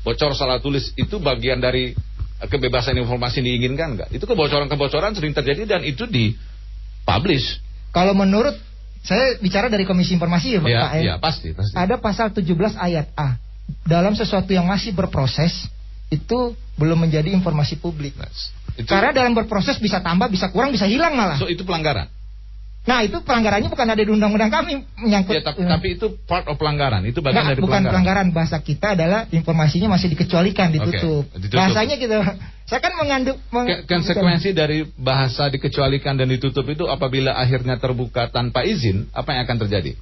bocor 0.03 0.35
salah 0.35 0.59
tulis 0.59 0.91
itu 0.99 1.19
bagian 1.19 1.63
dari 1.63 1.95
eh, 2.39 2.47
kebebasan 2.47 2.99
informasi 2.99 3.39
yang 3.39 3.47
diinginkan 3.55 3.89
nggak? 3.99 4.09
Itu 4.15 4.27
kebocoran-kebocoran 4.27 5.15
sering 5.15 5.31
terjadi 5.35 5.63
dan 5.77 5.81
itu 5.87 6.03
di 6.07 6.35
publish. 7.05 7.61
Kalau 7.93 8.17
menurut 8.17 8.57
saya 9.03 9.35
bicara 9.43 9.67
dari 9.67 9.83
Komisi 9.83 10.15
Informasi 10.15 10.57
ya, 10.57 10.59
Pak. 10.63 10.69
Ya, 10.71 10.81
ya. 10.95 11.01
ya 11.03 11.15
pasti, 11.19 11.51
pasti. 11.51 11.75
Ada 11.75 11.99
pasal 11.99 12.31
17 12.31 12.47
ayat 12.79 13.11
A. 13.19 13.35
Dalam 13.83 14.15
sesuatu 14.15 14.49
yang 14.51 14.67
masih 14.67 14.95
berproses 14.95 15.67
itu 16.07 16.55
belum 16.79 17.03
menjadi 17.03 17.31
informasi 17.35 17.79
publik. 17.79 18.15
Nah, 18.15 18.31
itu, 18.75 18.87
Karena 18.89 19.11
dalam 19.13 19.35
berproses 19.35 19.77
bisa 19.77 19.99
tambah, 19.99 20.31
bisa 20.31 20.49
kurang, 20.49 20.73
bisa 20.73 20.87
hilang 20.89 21.13
malah. 21.13 21.37
so 21.37 21.51
itu 21.51 21.61
pelanggaran. 21.67 22.09
Nah, 22.83 22.99
itu 22.99 23.23
pelanggarannya 23.23 23.71
bukan 23.71 23.87
ada 23.87 24.03
di 24.03 24.11
undang-undang 24.11 24.51
kami 24.51 24.83
menyangkut 24.99 25.39
Ya, 25.39 25.43
tapi, 25.43 25.63
eh, 25.63 25.71
tapi 25.71 25.87
itu 25.95 26.19
part 26.27 26.43
of 26.51 26.59
pelanggaran. 26.59 26.99
Itu 27.07 27.23
bagian 27.23 27.47
Nggak, 27.47 27.55
dari 27.55 27.61
bukan 27.63 27.71
pelanggaran. 27.71 27.93
pelanggaran 27.95 28.27
bahasa 28.35 28.57
kita 28.59 28.99
adalah 28.99 29.23
informasinya 29.31 29.95
masih 29.95 30.11
dikecualikan 30.11 30.67
ditutup. 30.75 31.23
Oke, 31.31 31.39
ditutup. 31.47 31.59
Bahasanya 31.63 31.95
gitu. 31.95 32.17
Saya 32.63 32.79
kan 32.79 32.95
mengandung 32.95 33.37
meng- 33.49 33.67
Ke- 33.67 33.83
Konsekuensi 33.85 34.51
dari 34.51 34.87
bahasa 34.95 35.47
dikecualikan 35.47 36.15
dan 36.15 36.27
ditutup 36.27 36.63
itu 36.65 36.85
apabila 36.85 37.33
akhirnya 37.33 37.75
terbuka 37.75 38.27
tanpa 38.27 38.63
izin, 38.63 39.11
apa 39.11 39.33
yang 39.33 39.43
akan 39.43 39.59
terjadi? 39.61 39.93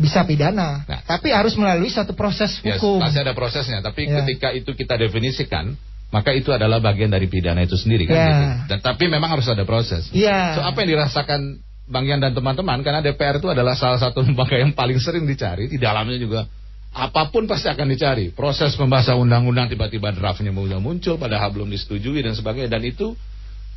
bisa 0.00 0.24
pidana, 0.24 0.80
Nah. 0.82 1.04
tapi 1.04 1.28
harus 1.28 1.52
melalui 1.54 1.92
satu 1.92 2.16
proses 2.16 2.56
hukum. 2.56 3.04
pasti 3.04 3.20
ada 3.20 3.36
prosesnya, 3.36 3.84
tapi 3.84 4.08
Ya. 4.08 4.24
ketika 4.24 4.48
itu 4.48 4.72
kita 4.72 4.96
definisikan, 4.96 5.76
maka 6.08 6.32
itu 6.32 6.48
adalah 6.50 6.80
bagian 6.80 7.12
dari 7.12 7.28
pidana 7.28 7.60
itu 7.60 7.76
sendiri 7.76 8.08
kan 8.08 8.16
Ya. 8.16 8.24
gitu. 8.24 8.44
Dan 8.66 8.78
tapi 8.80 9.04
memang 9.06 9.28
harus 9.28 9.44
ada 9.44 9.60
proses. 9.62 10.08
Iya. 10.10 10.56
So 10.56 10.64
apa 10.64 10.80
yang 10.80 10.96
dirasakan 10.96 11.60
Bang 11.84 12.08
Yan 12.08 12.16
dan 12.18 12.32
teman-teman 12.32 12.80
karena 12.80 13.04
DPR 13.04 13.36
itu 13.36 13.52
adalah 13.52 13.76
salah 13.76 14.00
satu 14.00 14.22
lembaga 14.24 14.56
yang 14.56 14.72
paling 14.72 14.96
sering 14.96 15.28
dicari, 15.28 15.68
di 15.68 15.76
dalamnya 15.76 16.16
juga 16.16 16.48
apa 16.90 17.30
pun 17.30 17.46
pasti 17.46 17.70
akan 17.70 17.86
dicari. 17.86 18.34
Proses 18.34 18.74
pembahasan 18.74 19.18
undang-undang 19.18 19.70
tiba-tiba 19.70 20.10
draftnya 20.10 20.50
muncul 20.50 20.82
muncul 20.82 21.14
padahal 21.16 21.54
belum 21.54 21.70
disetujui 21.70 22.18
dan 22.22 22.34
sebagainya 22.34 22.70
dan 22.70 22.82
itu 22.82 23.14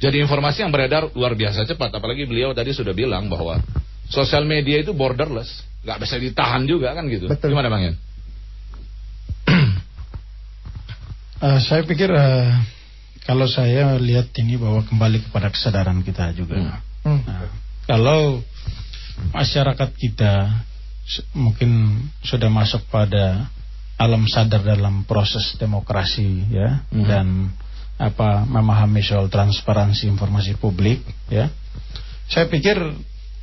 jadi 0.02 0.20
informasi 0.26 0.66
yang 0.66 0.74
beredar 0.74 1.14
luar 1.14 1.38
biasa 1.38 1.70
cepat 1.70 1.94
apalagi 1.94 2.26
beliau 2.26 2.52
tadi 2.52 2.74
sudah 2.74 2.92
bilang 2.92 3.30
bahwa 3.30 3.62
sosial 4.10 4.44
media 4.44 4.82
itu 4.82 4.92
borderless, 4.92 5.64
nggak 5.86 5.98
bisa 6.02 6.16
ditahan 6.18 6.66
juga 6.66 6.92
kan 6.98 7.06
gitu. 7.08 7.30
Betul. 7.30 7.54
Gimana 7.54 7.70
Bang 7.70 7.84
Yan? 7.86 7.96
Eh, 11.44 11.60
saya 11.60 11.84
pikir 11.84 12.08
eh, 12.08 12.56
kalau 13.28 13.44
saya 13.52 14.00
lihat 14.00 14.32
ini 14.40 14.56
bahwa 14.56 14.80
kembali 14.88 15.28
kepada 15.28 15.52
kesadaran 15.52 16.00
kita 16.00 16.32
juga. 16.32 16.80
Hmm. 17.04 17.20
Nah, 17.20 17.52
kalau 17.84 18.40
masyarakat 19.36 19.90
kita 19.92 20.64
mungkin 21.36 22.00
sudah 22.24 22.48
masuk 22.48 22.84
pada 22.88 23.52
alam 24.00 24.26
sadar 24.26 24.64
dalam 24.64 25.06
proses 25.06 25.54
demokrasi 25.60 26.50
ya 26.50 26.82
Mhm. 26.90 27.06
dan 27.06 27.28
apa 28.02 28.44
memahami 28.50 29.06
soal 29.06 29.30
transparansi 29.30 30.10
informasi 30.10 30.58
publik 30.58 31.04
ya. 31.30 31.52
Saya 32.28 32.50
pikir 32.50 32.78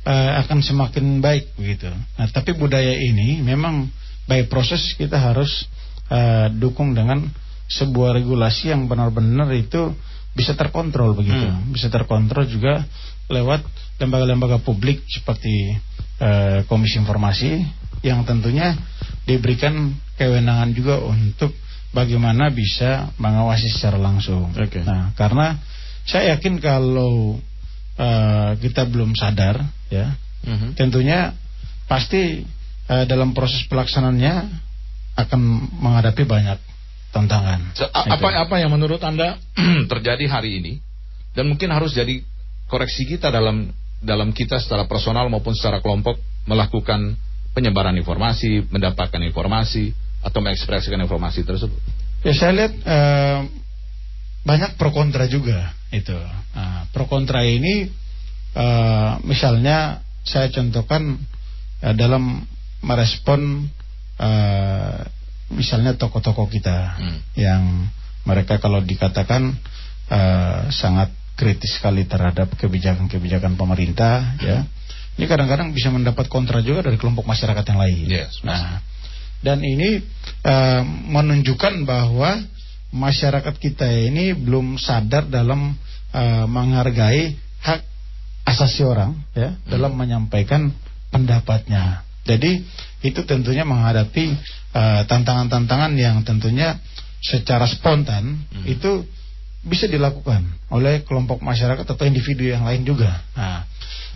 eh, 0.01 0.31
akan 0.41 0.65
semakin 0.65 1.21
baik 1.21 1.53
begitu. 1.61 1.85
Nah, 2.17 2.25
tapi 2.33 2.57
budaya 2.57 2.89
ini 2.89 3.37
memang 3.45 3.85
by 4.25 4.49
proses 4.49 4.97
kita 4.97 5.13
harus 5.21 5.69
eh, 6.11 6.49
dukung 6.57 6.91
dengan 6.97 7.23
sebuah 7.71 8.17
regulasi 8.19 8.73
yang 8.73 8.89
benar-benar 8.89 9.47
itu 9.55 9.95
bisa 10.35 10.57
terkontrol 10.57 11.13
begitu, 11.15 11.47
Hmm. 11.47 11.71
bisa 11.71 11.87
terkontrol 11.87 12.43
juga 12.49 12.83
lewat 13.31 13.63
lembaga-lembaga 14.01 14.59
publik 14.59 15.05
seperti 15.07 15.77
eh, 16.21 16.59
Komisi 16.69 17.01
Informasi 17.01 17.65
yang 18.05 18.21
tentunya 18.23 18.77
diberikan 19.25 19.93
kewenangan 20.17 20.69
juga 20.73 21.01
untuk 21.01 21.53
bagaimana 21.91 22.49
bisa 22.49 23.09
mengawasi 23.17 23.69
secara 23.69 23.97
langsung. 23.97 24.49
Oke. 24.53 24.81
Nah, 24.81 25.13
karena 25.13 25.57
saya 26.01 26.33
yakin 26.33 26.57
kalau 26.57 27.37
uh, 28.01 28.51
kita 28.57 28.89
belum 28.89 29.13
sadar, 29.13 29.61
ya, 29.89 30.17
Mhm. 30.41 30.73
tentunya 30.73 31.37
pasti 31.85 32.41
uh, 32.89 33.05
dalam 33.05 33.37
proses 33.37 33.61
pelaksanaannya 33.69 34.33
akan 35.21 35.39
menghadapi 35.77 36.25
banyak 36.25 36.57
tantangan. 37.13 37.77
So, 37.77 37.85
a- 37.85 38.09
Itu. 38.09 38.17
apa 38.17 38.27
apa 38.49 38.55
yang 38.57 38.73
menurut 38.73 38.97
Anda 39.05 39.37
terjadi 39.91 40.25
hari 40.25 40.57
ini 40.57 40.73
dan 41.37 41.45
mungkin 41.45 41.69
harus 41.69 41.93
jadi 41.93 42.25
koreksi 42.65 43.05
kita 43.05 43.29
dalam 43.29 43.69
dalam 44.01 44.33
kita 44.33 44.57
secara 44.57 44.89
personal 44.89 45.29
maupun 45.29 45.53
secara 45.53 45.79
kelompok 45.79 46.17
melakukan 46.49 47.15
penyebaran 47.53 47.93
informasi, 47.95 48.65
mendapatkan 48.67 49.21
informasi 49.21 49.93
atau 50.25 50.39
mengekspresikan 50.41 51.01
informasi 51.01 51.45
tersebut. 51.45 51.77
Ya 52.25 52.33
saya 52.33 52.51
lihat 52.53 52.73
eh, 52.81 53.39
banyak 54.41 54.77
pro 54.77 54.89
kontra 54.89 55.29
juga 55.29 55.73
itu. 55.93 56.17
Nah, 56.57 56.89
pro 56.89 57.05
kontra 57.05 57.45
ini 57.45 57.89
eh, 58.57 59.11
misalnya 59.25 60.01
saya 60.25 60.49
contohkan 60.49 61.21
eh, 61.85 61.93
dalam 61.93 62.45
merespon 62.81 63.69
eh, 64.17 64.99
misalnya 65.51 65.93
tokoh-tokoh 65.99 66.47
kita 66.49 66.97
Hmm. 66.97 67.19
yang 67.37 67.63
mereka 68.25 68.57
kalau 68.57 68.81
dikatakan 68.81 69.53
eh, 70.09 70.61
sangat 70.73 71.13
kritis 71.41 71.81
sekali 71.81 72.05
terhadap 72.05 72.53
kebijakan-kebijakan 72.53 73.57
pemerintah 73.57 74.37
ya. 74.37 74.61
Ini 75.17 75.25
kadang-kadang 75.25 75.73
bisa 75.73 75.89
mendapat 75.89 76.29
kontra 76.29 76.61
juga 76.61 76.85
dari 76.87 77.01
kelompok 77.01 77.25
masyarakat 77.25 77.65
yang 77.65 77.79
lain. 77.81 78.05
Yes, 78.05 78.45
nah, 78.45 78.79
dan 79.41 79.65
ini 79.65 80.05
eh, 80.45 80.81
menunjukkan 80.85 81.81
bahwa 81.89 82.37
masyarakat 82.93 83.57
kita 83.57 83.89
ini 83.89 84.37
belum 84.37 84.77
sadar 84.77 85.25
dalam 85.25 85.73
eh, 86.13 86.45
menghargai 86.45 87.33
hak 87.65 87.81
asasi 88.45 88.85
orang 88.85 89.17
ya 89.33 89.57
dalam 89.65 89.97
menyampaikan 89.97 90.69
pendapatnya. 91.09 92.05
Jadi 92.21 92.61
itu 93.01 93.21
tentunya 93.25 93.65
menghadapi 93.65 94.25
eh, 94.77 95.01
tantangan-tantangan 95.09 95.91
yang 95.97 96.21
tentunya 96.21 96.77
secara 97.21 97.65
spontan 97.69 98.45
Hmm. 98.51 98.65
itu 98.65 99.05
bisa 99.61 99.85
dilakukan 99.85 100.41
oleh 100.73 101.05
kelompok 101.05 101.41
masyarakat 101.45 101.85
atau 101.85 102.05
individu 102.05 102.49
yang 102.49 102.65
lain 102.65 102.81
juga. 102.81 103.21
Nah, 103.37 103.65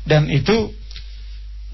dan 0.05 0.25
itu 0.29 0.73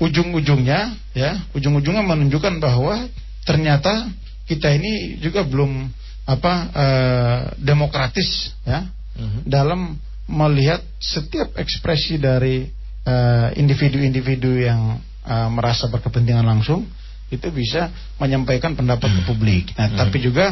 ujung-ujungnya 0.01 0.97
ya, 1.13 1.31
ujung-ujungnya 1.55 2.03
menunjukkan 2.03 2.59
bahwa 2.59 3.07
ternyata 3.45 4.09
kita 4.49 4.73
ini 4.75 5.21
juga 5.21 5.45
belum 5.45 5.87
apa 6.27 6.53
eh, 6.71 7.39
demokratis 7.61 8.53
ya 8.65 8.85
Mhm. 9.11 9.43
dalam 9.43 9.99
melihat 10.31 10.79
setiap 11.03 11.59
ekspresi 11.59 12.15
dari 12.15 12.63
eh, 13.03 13.47
individu-individu 13.59 14.61
yang 14.63 14.97
eh, 15.27 15.49
merasa 15.51 15.91
berkepentingan 15.91 16.47
langsung 16.47 16.87
itu 17.31 17.47
bisa 17.51 17.91
menyampaikan 18.19 18.75
pendapat 18.75 19.07
ke 19.07 19.21
publik. 19.23 19.71
Nah, 19.79 19.95
tapi 19.95 20.19
juga 20.19 20.51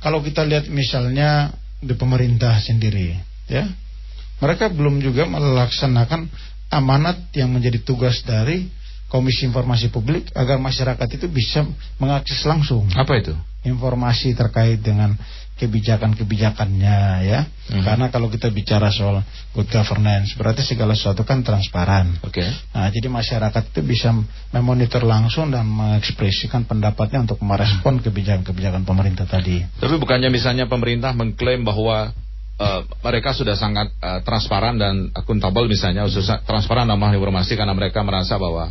kalau 0.00 0.24
kita 0.24 0.44
lihat 0.44 0.68
misalnya 0.72 1.52
di 1.84 1.94
pemerintah 1.94 2.56
sendiri, 2.60 3.14
ya, 3.46 3.68
mereka 4.40 4.72
belum 4.72 4.98
juga 5.04 5.28
melaksanakan 5.28 6.26
amanat 6.72 7.30
yang 7.36 7.52
menjadi 7.54 7.78
tugas 7.84 8.24
dari 8.26 8.66
Komisi 9.06 9.46
Informasi 9.46 9.94
Publik 9.94 10.34
agar 10.34 10.58
masyarakat 10.58 11.06
itu 11.14 11.30
bisa 11.30 11.62
mengakses 12.02 12.42
langsung 12.42 12.90
Apa 12.98 13.22
itu? 13.22 13.30
informasi 13.62 14.34
terkait 14.34 14.82
dengan 14.82 15.14
kebijakan-kebijakannya 15.64 16.98
ya. 17.24 17.40
Mhm. 17.48 17.82
Karena 17.82 18.06
kalau 18.12 18.28
kita 18.28 18.52
bicara 18.52 18.92
soal 18.92 19.24
good 19.56 19.66
governance 19.72 20.36
berarti 20.36 20.60
segala 20.60 20.92
sesuatu 20.92 21.24
kan 21.24 21.40
transparan. 21.40 22.20
Oke. 22.20 22.44
Nah, 22.76 22.92
jadi 22.92 23.08
masyarakat 23.08 23.72
itu 23.72 23.80
bisa 23.80 24.12
memonitor 24.52 25.02
langsung 25.02 25.48
dan 25.48 25.64
mengekspresikan 25.64 26.68
pendapatnya 26.68 27.24
untuk 27.24 27.40
merespon 27.40 28.04
kebijakan-kebijakan 28.04 28.84
pemerintah 28.84 29.24
tadi. 29.24 29.64
Tapi 29.80 29.96
bukannya 29.96 30.28
misalnya 30.28 30.68
pemerintah 30.68 31.16
mengklaim 31.16 31.64
bahwa 31.64 32.12
eh, 32.60 32.80
mereka 33.00 33.32
sudah 33.32 33.56
sangat 33.56 33.88
eh, 33.98 34.20
transparan 34.22 34.76
dan 34.76 35.08
akuntabel 35.16 35.64
misalnya, 35.64 36.04
khususnya 36.04 36.44
transparan 36.44 36.84
dalam 36.84 37.00
hal 37.00 37.16
informasi 37.16 37.56
karena 37.56 37.72
mereka 37.72 38.04
merasa 38.04 38.36
bahwa 38.36 38.70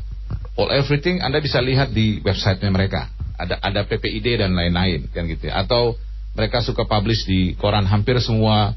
all 0.53 0.69
everything 0.69 1.17
Anda 1.19 1.41
bisa 1.41 1.58
lihat 1.60 1.91
di 1.91 2.21
websitenya 2.21 2.69
mereka. 2.69 3.10
Ada 3.34 3.58
ada 3.60 3.82
PPID 3.89 4.45
dan 4.45 4.53
lain-lain 4.53 5.10
kan 5.10 5.25
gitu. 5.25 5.49
ya. 5.49 5.65
Atau 5.65 5.97
mereka 6.34 6.62
suka 6.65 6.86
publish 6.86 7.26
di 7.26 7.54
koran 7.58 7.86
hampir 7.86 8.17
semua 8.22 8.74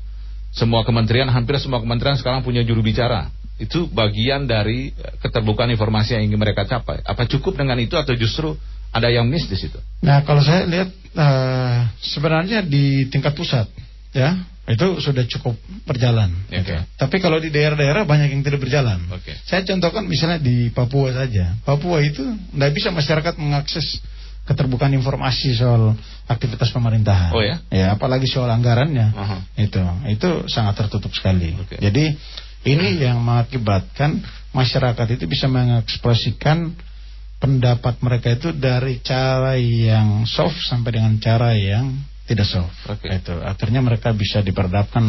semua 0.57 0.85
kementerian 0.89 1.29
hampir 1.29 1.61
semua 1.61 1.85
kementerian 1.85 2.17
sekarang 2.17 2.41
punya 2.41 2.65
juru 2.65 2.81
bicara. 2.81 3.29
Itu 3.57 3.89
bagian 3.89 4.49
dari 4.49 4.93
eh, 4.93 5.15
keterbukaan 5.21 5.73
informasi 5.73 6.17
yang 6.17 6.33
ingin 6.33 6.41
mereka 6.41 6.69
capai. 6.69 7.01
Apa 7.05 7.29
cukup 7.29 7.61
dengan 7.61 7.77
itu 7.81 7.97
atau 7.97 8.13
justru 8.17 8.57
ada 8.93 9.09
yang 9.13 9.29
miss 9.29 9.49
di 9.49 9.57
situ? 9.57 9.77
Nah, 10.01 10.25
kalau 10.25 10.41
saya 10.41 10.65
lihat 10.65 10.89
eh, 10.93 11.79
sebenarnya 12.01 12.65
di 12.65 13.09
tingkat 13.09 13.37
pusat 13.37 13.69
ya, 14.17 14.37
itu 14.67 14.99
sudah 14.99 15.25
cukup 15.29 15.55
berjalan. 15.87 16.33
Oke. 16.49 16.59
gitu. 16.59 16.75
Tapi 16.99 17.17
kalau 17.23 17.39
di 17.39 17.55
daerah-daerah 17.55 18.03
banyak 18.03 18.35
yang 18.35 18.43
tidak 18.43 18.61
berjalan. 18.65 18.99
Oke. 19.13 19.37
Saya 19.47 19.63
contohkan 19.63 20.09
misalnya 20.09 20.43
di 20.43 20.73
Papua 20.75 21.15
saja. 21.15 21.55
Papua 21.63 22.03
itu 22.03 22.21
tidak 22.53 22.73
bisa 22.75 22.89
masyarakat 22.91 23.35
mengakses 23.39 24.03
keterbukaan 24.47 24.95
informasi 24.95 25.59
soal 25.59 25.99
aktivitas 26.31 26.71
pemerintahan. 26.71 27.35
Oh 27.35 27.43
ya? 27.43 27.59
Ya, 27.69 27.99
apalagi 27.99 28.31
soal 28.31 28.47
anggarannya. 28.49 29.11
Aha. 29.11 29.39
Itu, 29.59 29.83
itu 30.07 30.29
sangat 30.47 30.87
tertutup 30.87 31.11
sekali. 31.11 31.59
Oke. 31.59 31.83
Jadi 31.83 32.15
ini 32.67 33.03
yang 33.03 33.19
mengakibatkan 33.19 34.23
masyarakat 34.55 35.07
itu 35.19 35.27
bisa 35.27 35.51
mengekspresikan 35.51 36.73
pendapat 37.43 37.99
mereka 38.01 38.33
itu 38.33 38.55
dari 38.55 39.03
cara 39.03 39.59
yang 39.59 40.25
soft 40.25 40.57
sampai 40.65 41.03
dengan 41.03 41.19
cara 41.19 41.53
yang 41.59 41.99
tidak 42.31 42.47
soft. 42.47 42.75
Oke. 42.87 43.11
Itu 43.11 43.43
akhirnya 43.43 43.83
mereka 43.83 44.15
bisa 44.15 44.47
diperhadapkan 44.47 45.05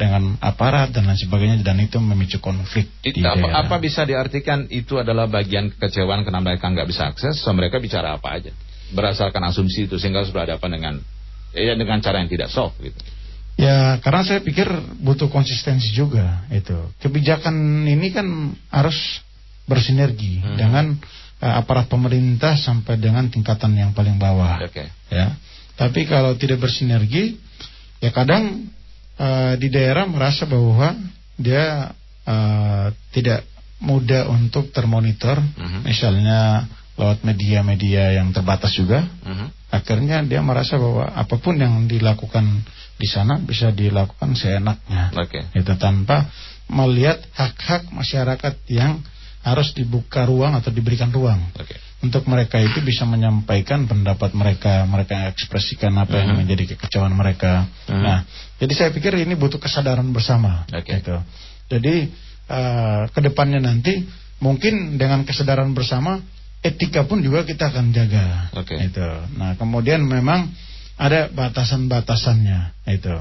dengan 0.00 0.40
aparat 0.40 0.96
dan 0.96 1.04
lain 1.04 1.20
sebagainya 1.20 1.60
dan 1.60 1.76
itu 1.76 2.00
memicu 2.00 2.40
konflik 2.40 2.88
Itu 3.04 3.20
apa, 3.20 3.68
apa 3.68 3.76
bisa 3.76 4.08
diartikan 4.08 4.64
itu 4.72 4.96
adalah 4.96 5.28
bagian 5.28 5.68
kekecewaan 5.76 6.24
karena 6.24 6.40
mereka 6.40 6.72
nggak 6.72 6.88
bisa 6.88 7.12
akses, 7.12 7.36
so 7.36 7.52
mereka 7.52 7.76
bicara 7.76 8.16
apa 8.16 8.40
aja 8.40 8.48
berdasarkan 8.94 9.42
asumsi 9.50 9.86
itu 9.90 9.96
sehingga 9.98 10.22
harus 10.22 10.32
berhadapan 10.34 10.70
dengan 10.76 10.94
ya 11.54 11.74
dengan 11.74 11.98
cara 11.98 12.22
yang 12.22 12.30
tidak 12.30 12.50
soft 12.50 12.78
gitu. 12.78 12.96
Ya, 13.60 14.00
karena 14.00 14.24
saya 14.24 14.40
pikir 14.40 14.64
butuh 15.04 15.28
konsistensi 15.28 15.92
juga 15.92 16.48
itu. 16.48 16.76
Kebijakan 17.02 17.84
ini 17.84 18.08
kan 18.08 18.56
harus 18.72 18.96
bersinergi 19.68 20.40
Hmm. 20.40 20.56
dengan 20.56 20.86
eh, 21.40 21.54
aparat 21.56 21.88
pemerintah 21.88 22.56
sampai 22.56 23.00
dengan 23.00 23.28
tingkatan 23.32 23.72
yang 23.72 23.96
paling 23.96 24.16
bawah. 24.20 24.60
Oke. 24.60 24.88
Ya. 25.08 25.36
Tapi 25.76 26.04
kalau 26.04 26.36
tidak 26.36 26.60
bersinergi, 26.60 27.40
ya 28.00 28.12
kadang 28.12 28.68
eh, 29.20 29.54
di 29.60 29.68
daerah 29.68 30.04
merasa 30.08 30.44
bahwa 30.48 30.96
dia 31.36 31.92
eh, 32.24 32.86
tidak 33.12 33.44
mudah 33.80 34.28
untuk 34.28 34.68
termonitor, 34.76 35.40
Mhm. 35.40 35.88
misalnya 35.88 36.68
lewat 36.98 37.22
media-media 37.22 38.18
yang 38.18 38.32
terbatas 38.34 38.74
juga 38.74 39.06
Mhm. 39.24 39.46
akhirnya 39.70 40.22
dia 40.26 40.40
merasa 40.42 40.74
bahwa 40.76 41.06
apa 41.06 41.36
pun 41.38 41.54
yang 41.56 41.86
dilakukan 41.86 42.44
di 43.00 43.08
sana 43.08 43.38
bisa 43.40 43.70
dilakukan 43.72 44.34
seenaknya 44.36 45.14
Oke. 45.16 45.40
itu 45.54 45.72
tanpa 45.78 46.28
melihat 46.68 47.18
hak-hak 47.34 47.88
masyarakat 47.90 48.54
yang 48.68 49.00
harus 49.40 49.72
dibuka 49.72 50.28
ruang 50.28 50.52
atau 50.52 50.68
diberikan 50.68 51.08
ruang 51.08 51.40
Oke. 51.56 51.72
untuk 52.04 52.28
mereka 52.28 52.60
itu 52.60 52.84
bisa 52.84 53.08
menyampaikan 53.08 53.88
pendapat 53.88 54.36
mereka 54.36 54.84
mereka 54.84 55.32
ekspresikan 55.32 55.96
apa 55.96 56.20
yang 56.20 56.36
Mhm. 56.36 56.38
menjadi 56.44 56.76
kekecewaan 56.76 57.16
mereka 57.16 57.64
Mhm. 57.88 58.02
nah 58.04 58.18
jadi 58.60 58.72
saya 58.76 58.90
pikir 58.92 59.16
ini 59.16 59.32
butuh 59.40 59.56
kesadaran 59.56 60.04
bersama 60.12 60.68
Oke. 60.68 61.00
gitu. 61.00 61.16
jadi 61.72 62.10
eh, 62.50 63.02
ke 63.14 63.20
depannya 63.22 63.62
nanti 63.62 64.10
mungkin 64.42 64.98
dengan 64.98 65.22
kesadaran 65.22 65.70
bersama 65.70 66.18
etika 66.60 67.08
pun 67.08 67.24
juga 67.24 67.44
kita 67.48 67.72
akan 67.72 67.92
jaga 67.92 68.52
Oke. 68.56 68.76
itu 68.76 69.06
nah 69.36 69.56
kemudian 69.56 70.04
memang 70.04 70.52
ada 71.00 71.32
batasan-batasannya 71.32 72.84
itu 72.92 73.16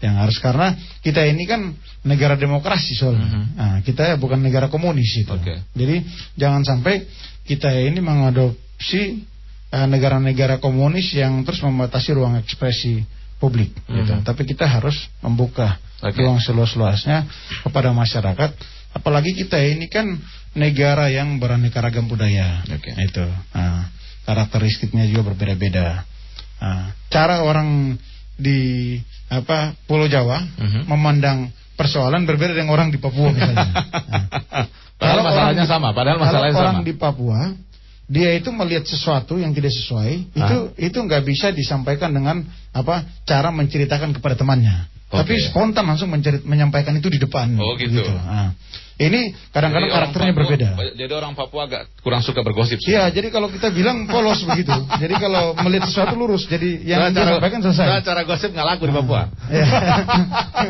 yang 0.00 0.16
harus 0.16 0.40
karena 0.40 0.74
kita 1.04 1.22
ini 1.28 1.44
kan 1.44 1.76
negara 2.08 2.34
demokrasi 2.34 2.96
soalnya 2.96 3.28
Mhm. 3.28 3.44
nah, 3.54 3.76
kita 3.84 4.16
bukan 4.16 4.40
negara 4.40 4.66
komunis 4.72 5.12
itu 5.22 5.30
Oke. 5.30 5.60
jadi 5.76 6.02
jangan 6.40 6.64
sampai 6.64 7.04
kita 7.46 7.70
ini 7.74 8.00
mengadopsi 8.00 9.26
eh, 9.70 9.86
negara-negara 9.86 10.58
komunis 10.58 11.14
yang 11.14 11.46
terus 11.46 11.62
membatasi 11.62 12.10
ruang 12.10 12.34
ekspresi 12.42 13.06
publik 13.38 13.70
gitu. 13.88 14.14
Mhm. 14.18 14.26
Tapi 14.26 14.42
kita 14.44 14.66
harus 14.68 14.98
membuka 15.22 15.78
Oke. 16.02 16.18
ruang 16.20 16.42
seluas-luasnya 16.42 17.24
kepada 17.62 17.94
masyarakat. 17.94 18.50
Apalagi 18.92 19.32
kita 19.32 19.56
ini 19.62 19.86
kan 19.86 20.18
negara 20.52 21.06
yang 21.08 21.38
beraneka 21.38 21.78
ragam 21.78 22.06
budaya. 22.06 22.62
Oke. 22.66 22.90
Itu. 22.96 23.26
Nah, 23.54 23.90
karakteristiknya 24.24 25.06
juga 25.06 25.32
berbeda-beda. 25.32 26.04
Nah, 26.60 26.92
cara 27.08 27.42
orang 27.42 27.96
di 28.34 28.96
apa 29.28 29.76
Pulau 29.84 30.08
Jawa 30.08 30.42
Mhm. 30.42 30.88
memandang 30.88 31.38
persoalan 31.76 32.24
berbeda 32.24 32.52
dengan 32.52 32.72
orang 32.72 32.88
di 32.90 32.98
Papua 32.98 33.30
misalnya. 33.30 33.68
Nah, 35.00 35.16
Padahal 35.16 35.16
kalau 35.16 35.24
masalahnya 35.32 35.64
orang 35.64 35.72
sama, 35.72 35.88
padahal 35.96 36.18
masalahnya 36.20 36.56
orang 36.60 36.76
sama. 36.76 36.84
di 36.84 36.92
Papua 36.92 37.40
dia 38.04 38.36
itu 38.36 38.52
melihat 38.52 38.84
sesuatu 38.84 39.40
yang 39.40 39.56
tidak 39.56 39.72
sesuai 39.72 40.12
itu 40.28 40.56
itu 40.76 40.98
nggak 41.00 41.24
bisa 41.24 41.48
disampaikan 41.56 42.12
dengan 42.12 42.44
apa 42.68 43.08
cara 43.24 43.48
menceritakan 43.48 44.12
kepada 44.12 44.36
temannya 44.36 44.92
tapi 45.08 45.40
Oke. 45.40 45.48
spontan 45.48 45.88
langsung 45.88 46.12
mencerit, 46.12 46.44
menyampaikan 46.44 46.92
itu 46.92 47.08
di 47.08 47.16
depan 47.16 47.48
Oh, 47.56 47.80
gitu. 47.80 47.96
Nah, 48.12 48.52
ini 49.00 49.32
kadang-kadang 49.48 49.88
karakternya 49.88 50.30
Papua- 50.30 50.40
berbeda 50.44 50.68
Jadi 50.92 51.12
orang 51.12 51.32
Papua 51.32 51.64
agak 51.64 51.82
kurang 52.04 52.20
suka 52.20 52.44
bergosip. 52.44 52.76
Iya, 52.84 53.08
jadi 53.08 53.32
kalau 53.32 53.48
kita 53.48 53.72
bilang 53.72 54.04
polos 54.04 54.44
begitu. 54.44 54.70
Jadi 55.02 55.14
kalau 55.16 55.56
melihat 55.56 55.88
sesuatu 55.88 56.12
lurus, 56.12 56.44
jadi 56.44 56.84
yang 56.84 57.00
Nah, 57.00 57.10
dia 57.10 57.24
sampaikan 57.26 57.60
selesai. 57.60 57.86
nah, 57.88 58.00
cara 58.04 58.20
gosip 58.22 58.52
nggak 58.52 58.66
laku 58.68 58.84
di 58.84 58.94
Papua. 58.94 59.22
Ya. 59.50 59.64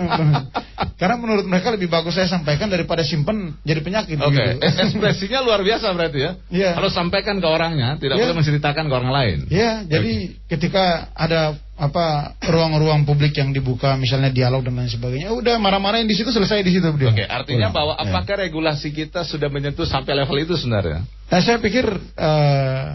Karena 0.97 1.17
menurut 1.17 1.45
mereka 1.45 1.73
lebih 1.73 1.89
bagus 1.89 2.13
saya 2.13 2.29
sampaikan 2.29 2.69
daripada 2.69 3.01
simpen 3.03 3.57
jadi 3.63 3.81
penyakit. 3.81 4.17
Oke. 4.17 4.61
Es- 4.61 4.79
ekspresinya 4.79 5.41
luar 5.41 5.61
biasa 5.61 5.93
berarti 5.93 6.19
ya. 6.21 6.33
Iya. 6.49 6.71
Kalau 6.77 6.89
sampaikan 6.89 7.37
ke 7.37 7.49
orangnya, 7.49 7.97
tidak 7.97 8.17
Iya. 8.17 8.25
boleh 8.29 8.37
menceritakan 8.37 8.85
ke 8.87 8.95
orang 8.95 9.13
lain. 9.13 9.39
Ya, 9.49 9.83
jadi 9.83 10.13
ketika 10.47 11.09
ada 11.13 11.57
apa 11.81 12.37
ruang-ruang 12.45 13.09
publik 13.09 13.33
yang 13.41 13.57
dibuka, 13.57 13.97
misalnya 13.97 14.29
dialog 14.29 14.61
dan 14.61 14.77
lain 14.77 14.93
sebagainya, 14.93 15.33
udah 15.33 15.57
marah-marahin 15.57 16.05
di 16.05 16.13
situ 16.13 16.29
selesai 16.29 16.61
di 16.61 16.77
situ. 16.77 16.85
Oke, 16.93 17.25
artinya 17.25 17.73
Pulang. 17.73 17.73
bahwa 17.73 17.95
Ya. 17.97 18.05
apakah 18.05 18.37
regulasi 18.45 18.93
kita 18.93 19.25
sudah 19.25 19.49
menyentuh 19.49 19.89
sampai 19.89 20.13
level 20.13 20.37
itu 20.45 20.61
sebenarnya? 20.61 21.09
Nah, 21.09 21.41
saya 21.41 21.57
pikir 21.57 21.89
eh, 22.21 22.87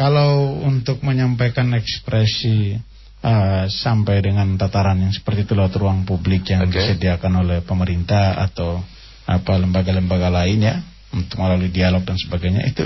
kalau 0.00 0.56
untuk 0.64 1.04
menyampaikan 1.04 1.68
ekspresi 1.76 2.80
eh, 3.20 3.64
sampai 3.68 4.16
dengan 4.24 4.56
tataran 4.56 5.04
yang 5.04 5.12
seperti 5.12 5.44
itu 5.44 5.52
lewat 5.52 5.76
ruang 5.76 6.08
publik 6.08 6.48
yang 6.48 6.64
Oke. 6.64 6.80
disediakan 6.80 7.44
oleh 7.44 7.60
pemerintah 7.60 8.40
atau 8.40 8.80
apa 9.28 9.52
lembaga-lembaga 9.60 10.32
lain 10.32 10.64
ya 10.64 10.80
untuk 11.12 11.40
melalui 11.44 11.68
dialog 11.68 12.04
dan 12.08 12.16
sebagainya 12.16 12.68
itu 12.72 12.84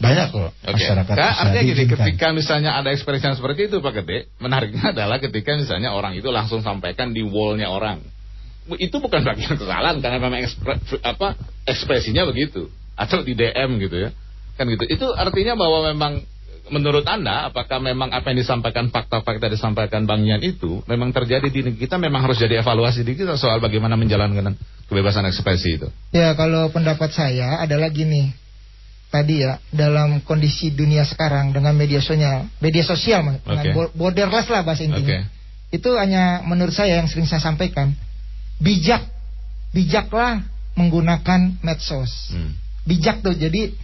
banyak 0.00 0.26
kok 0.32 0.40
Oke. 0.40 0.80
masyarakat 0.80 1.12
Nah, 1.12 1.28
bisa 1.28 1.40
artinya 1.44 1.62
gini, 1.62 1.84
ketika 1.84 2.26
misalnya 2.32 2.70
ada 2.80 2.88
ekspresi 2.88 3.20
yang 3.20 3.36
seperti 3.36 3.68
itu 3.68 3.84
Pak 3.84 3.92
Gede, 4.00 4.32
menariknya 4.40 4.96
adalah 4.96 5.20
ketika 5.20 5.60
misalnya 5.60 5.92
orang 5.92 6.16
itu 6.16 6.32
langsung 6.32 6.64
sampaikan 6.64 7.12
di 7.12 7.20
wallnya 7.20 7.68
orang. 7.68 8.00
Itu 8.80 9.02
bukan 9.04 9.20
bagian 9.20 9.60
kesalahan 9.60 10.00
karena 10.00 10.16
memang 10.16 10.40
ekspre- 10.40 10.80
apa 11.04 11.36
ekspresinya 11.68 12.24
begitu 12.24 12.72
atau 12.96 13.20
di 13.20 13.36
DM 13.36 13.76
gitu 13.76 14.08
ya. 14.08 14.10
Kan 14.56 14.72
gitu. 14.72 14.88
Itu 14.88 15.12
artinya 15.12 15.52
bahwa 15.60 15.92
memang 15.92 16.24
menurut 16.72 17.04
Anda 17.04 17.50
apakah 17.50 17.82
memang 17.82 18.14
apa 18.14 18.32
yang 18.32 18.40
disampaikan 18.40 18.88
fakta-fakta 18.88 19.50
yang 19.50 19.54
disampaikan 19.58 20.02
Bang 20.06 20.22
Yan 20.24 20.40
itu 20.40 20.80
memang 20.86 21.10
terjadi 21.10 21.50
di 21.50 21.76
kita 21.76 21.98
memang 21.98 22.24
harus 22.24 22.38
jadi 22.38 22.62
evaluasi 22.62 23.02
di 23.02 23.18
kita 23.18 23.36
soal 23.36 23.58
bagaimana 23.58 23.98
menjalankan 23.98 24.54
kebebasan 24.86 25.28
ekspresi 25.28 25.76
itu. 25.76 25.88
Ya 26.14 26.32
kalau 26.38 26.70
pendapat 26.70 27.10
saya 27.12 27.60
adalah 27.60 27.90
gini 27.90 28.32
Tadi 29.10 29.42
ya 29.42 29.58
dalam 29.74 30.22
kondisi 30.22 30.70
dunia 30.70 31.02
sekarang 31.02 31.50
dengan 31.50 31.74
media 31.74 31.98
sosial, 31.98 32.46
media 32.62 32.86
sosial 32.86 33.42
bo- 33.74 33.90
borderless 33.90 34.46
lah 34.46 34.62
bahasa 34.62 34.86
intinya. 34.86 35.26
Itu 35.74 35.98
hanya 35.98 36.46
menurut 36.46 36.70
saya 36.70 37.02
yang 37.02 37.10
sering 37.10 37.26
saya 37.26 37.42
sampaikan 37.42 37.90
bijak, 38.62 39.02
bijaklah 39.74 40.46
menggunakan 40.78 41.58
medsos. 41.58 42.30
Hmm. 42.30 42.54
Bijak 42.86 43.26
tuh 43.26 43.34
jadi 43.34 43.74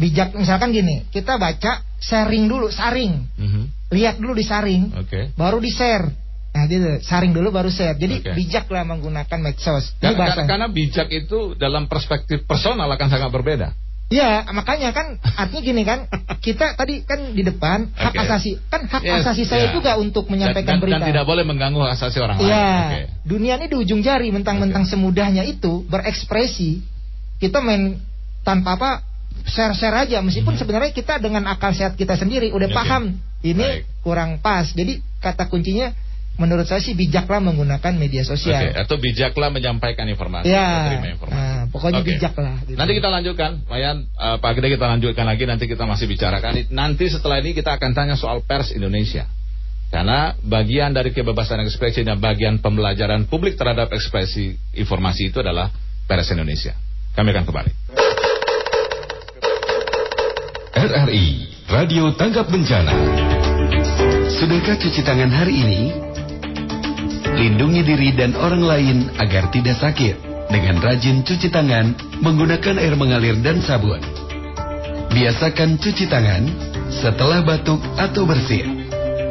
bijak 0.00 0.32
misalkan 0.32 0.72
gini, 0.72 1.04
kita 1.12 1.36
baca 1.36 1.84
sharing 2.00 2.48
dulu, 2.48 2.72
saring, 2.72 3.28
Mhm. 3.36 3.92
lihat 3.92 4.16
dulu 4.16 4.36
di 4.36 4.44
saring, 4.44 4.92
Oke. 4.96 5.36
baru 5.36 5.60
di 5.60 5.68
share. 5.68 6.08
Nah, 6.56 6.64
gitu, 6.64 7.04
saring 7.04 7.36
dulu 7.36 7.52
baru 7.52 7.68
share. 7.68 8.00
Jadi 8.00 8.24
Oke. 8.24 8.32
bijaklah 8.32 8.88
menggunakan 8.88 9.36
medsos. 9.44 9.92
Karena, 10.00 10.32
karena 10.32 10.68
bijak 10.72 11.12
itu 11.12 11.52
dalam 11.60 11.84
perspektif 11.84 12.48
personal 12.48 12.88
akan 12.88 13.08
sangat 13.12 13.28
berbeda. 13.28 13.76
Ya, 14.06 14.46
makanya 14.54 14.94
kan 14.94 15.18
artinya 15.18 15.62
gini 15.66 15.82
kan, 15.82 16.06
kita 16.38 16.78
tadi 16.78 17.02
kan 17.02 17.34
di 17.34 17.42
depan 17.42 17.90
hak 17.90 18.14
asasi, 18.14 18.54
kan 18.70 18.86
hak 18.86 19.02
Yes, 19.02 19.26
asasi 19.26 19.42
saya 19.42 19.66
ya. 19.66 19.74
juga 19.74 19.98
untuk 19.98 20.30
menyampaikan 20.30 20.78
dan, 20.78 20.78
dan, 20.78 20.82
berita. 20.86 20.98
Dan 21.02 21.10
tidak 21.10 21.24
boleh 21.26 21.42
mengganggu 21.42 21.80
hak 21.82 21.92
asasi 21.98 22.22
orang 22.22 22.38
lain. 22.38 22.46
Iya, 22.46 22.70
Oke. 22.70 23.00
dunia 23.26 23.54
ini 23.58 23.66
di 23.66 23.74
ujung 23.74 24.06
jari, 24.06 24.30
mentang-mentang 24.30 24.86
semudahnya 24.86 25.42
itu 25.42 25.82
berekspresi, 25.90 26.86
kita 27.42 27.58
main 27.58 27.98
tanpa 28.46 28.78
apa 28.78 28.90
share-share 29.42 30.06
aja, 30.06 30.22
meskipun 30.22 30.54
sebenarnya 30.54 30.94
kita 30.94 31.18
dengan 31.18 31.42
akal 31.50 31.74
sehat 31.74 31.98
kita 31.98 32.14
sendiri 32.14 32.54
udah 32.54 32.70
Hmm. 32.70 32.78
Oke. 32.78 32.80
paham 32.86 33.02
ini 33.42 33.66
Baik. 33.82 34.06
kurang 34.06 34.38
pas. 34.38 34.70
Jadi 34.70 35.02
kata 35.18 35.50
kuncinya 35.50 35.90
menurut 36.36 36.68
saya 36.68 36.80
sih 36.84 36.92
bijaklah 36.92 37.40
menggunakan 37.40 37.92
media 37.96 38.22
Oke, 38.24 38.36
sosial. 38.36 38.72
atau 38.76 38.96
bijaklah 39.00 39.48
menyampaikan 39.48 40.04
informasi, 40.08 40.48
Ya, 40.48 40.92
menerima 40.96 41.08
informasi. 41.16 41.36
nah, 41.36 41.62
pokoknya 41.72 42.00
Oke. 42.04 42.08
bijaklah. 42.16 42.56
gitu. 42.68 42.76
Nanti 42.76 42.92
kita 42.96 43.08
lanjutkan, 43.08 43.50
Mayan, 43.68 43.96
eh, 44.06 44.36
Pak 44.40 44.52
Gede 44.60 44.68
kita 44.76 44.86
lanjutkan 44.86 45.24
lagi, 45.24 45.44
nanti 45.48 45.64
kita 45.64 45.84
masih 45.88 46.06
bicarakan. 46.08 46.52
Nanti 46.72 47.04
setelah 47.08 47.40
ini 47.40 47.56
kita 47.56 47.76
akan 47.76 47.90
tanya 47.96 48.14
soal 48.20 48.44
pers 48.44 48.72
Indonesia. 48.72 49.24
Karena 49.86 50.34
bagian 50.42 50.90
dari 50.90 51.14
kebebasan 51.14 51.62
ekspresi 51.62 52.02
dan 52.02 52.18
bagian 52.18 52.58
pembelajaran 52.58 53.30
publik 53.30 53.54
terhadap 53.54 53.88
ekspresi 53.94 54.58
informasi 54.74 55.30
itu 55.30 55.38
adalah 55.40 55.70
pers 56.10 56.26
Indonesia. 56.34 56.74
Kami 57.14 57.32
akan 57.32 57.44
kembali. 57.48 57.72
RRI 60.76 61.26
Radio 61.72 62.12
Tanggap 62.12 62.52
Bencana 62.52 62.92
Sudahkah 64.28 64.76
cuci 64.76 65.00
tangan 65.00 65.32
hari 65.32 65.54
ini? 65.64 65.80
Lindungi 67.34 67.82
diri 67.82 68.14
dan 68.14 68.38
orang 68.38 68.62
lain 68.62 68.98
agar 69.18 69.50
tidak 69.50 69.82
sakit 69.82 70.14
dengan 70.46 70.78
rajin 70.78 71.26
cuci 71.26 71.50
tangan 71.50 71.98
menggunakan 72.22 72.78
air 72.78 72.94
mengalir 72.94 73.34
dan 73.42 73.58
sabun. 73.58 73.98
Biasakan 75.10 75.82
cuci 75.82 76.06
tangan 76.06 76.46
setelah 76.92 77.42
batuk 77.42 77.82
atau 77.98 78.22
bersin. 78.22 78.86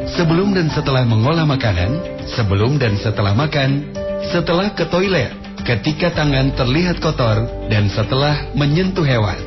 Sebelum 0.05 0.53
dan 0.53 0.67
setelah 0.69 1.07
mengolah 1.07 1.47
makanan, 1.47 1.97
sebelum 2.35 2.77
dan 2.77 2.99
setelah 2.99 3.33
makan, 3.33 3.89
setelah 4.29 4.73
ke 4.75 4.85
toilet, 4.91 5.33
ketika 5.65 6.13
tangan 6.13 6.53
terlihat 6.53 7.01
kotor, 7.01 7.47
dan 7.73 7.89
setelah 7.89 8.53
menyentuh 8.53 9.01
hewan. 9.01 9.39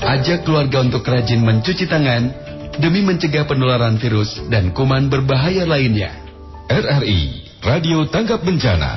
Ajak 0.00 0.48
keluarga 0.48 0.80
untuk 0.80 1.04
rajin 1.04 1.44
mencuci 1.44 1.84
tangan 1.84 2.32
demi 2.80 3.04
mencegah 3.04 3.44
penularan 3.44 4.00
virus 4.00 4.40
dan 4.48 4.72
kuman 4.72 5.12
berbahaya 5.12 5.68
lainnya. 5.68 6.29
RRI 6.70 7.50
Radio 7.66 8.06
Tanggap 8.06 8.46
Bencana. 8.46 8.94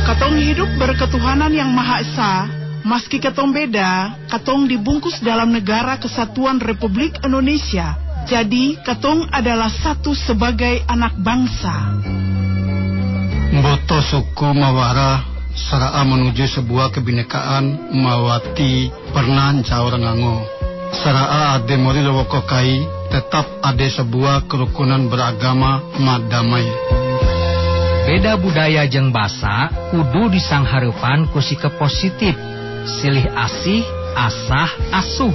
Katong 0.00 0.40
hidup 0.40 0.80
berketuhanan 0.80 1.52
yang 1.52 1.76
Maha 1.76 2.00
Esa, 2.00 2.32
meski 2.88 3.20
ketong 3.20 3.52
beda, 3.52 4.16
katong 4.32 4.64
dibungkus 4.64 5.20
dalam 5.20 5.52
negara 5.52 6.00
kesatuan 6.00 6.56
Republik 6.56 7.20
Indonesia. 7.20 8.00
Jadi, 8.24 8.80
katong 8.80 9.28
adalah 9.28 9.68
satu 9.68 10.16
sebagai 10.16 10.80
anak 10.88 11.12
bangsa. 11.20 12.00
Boto 13.60 14.00
suku 14.00 14.56
Mawara 14.56 15.20
Saraa 15.52 16.00
menuju 16.00 16.48
sebuah 16.48 16.96
kebinekaan 16.96 17.92
Mawati 17.92 18.88
pernah 19.12 19.52
caur 19.68 20.00
ngango 20.00 20.56
Saraa 20.96 21.60
ade 21.60 21.76
mori 21.76 22.00
kai 22.48 22.96
tetap 23.08 23.46
ada 23.62 23.86
sebuah 23.86 24.50
kerukunan 24.50 25.06
beragama 25.10 25.82
madamai 25.98 26.66
Beda 28.06 28.38
budaya 28.38 28.86
jeung 28.86 29.10
basa 29.10 29.70
kudu 29.90 30.30
disangharepan 30.30 31.26
ku 31.34 31.42
sikap 31.42 31.74
positif 31.74 32.38
silih 32.86 33.26
asih 33.34 33.82
asah 34.14 34.70
asuh 34.94 35.34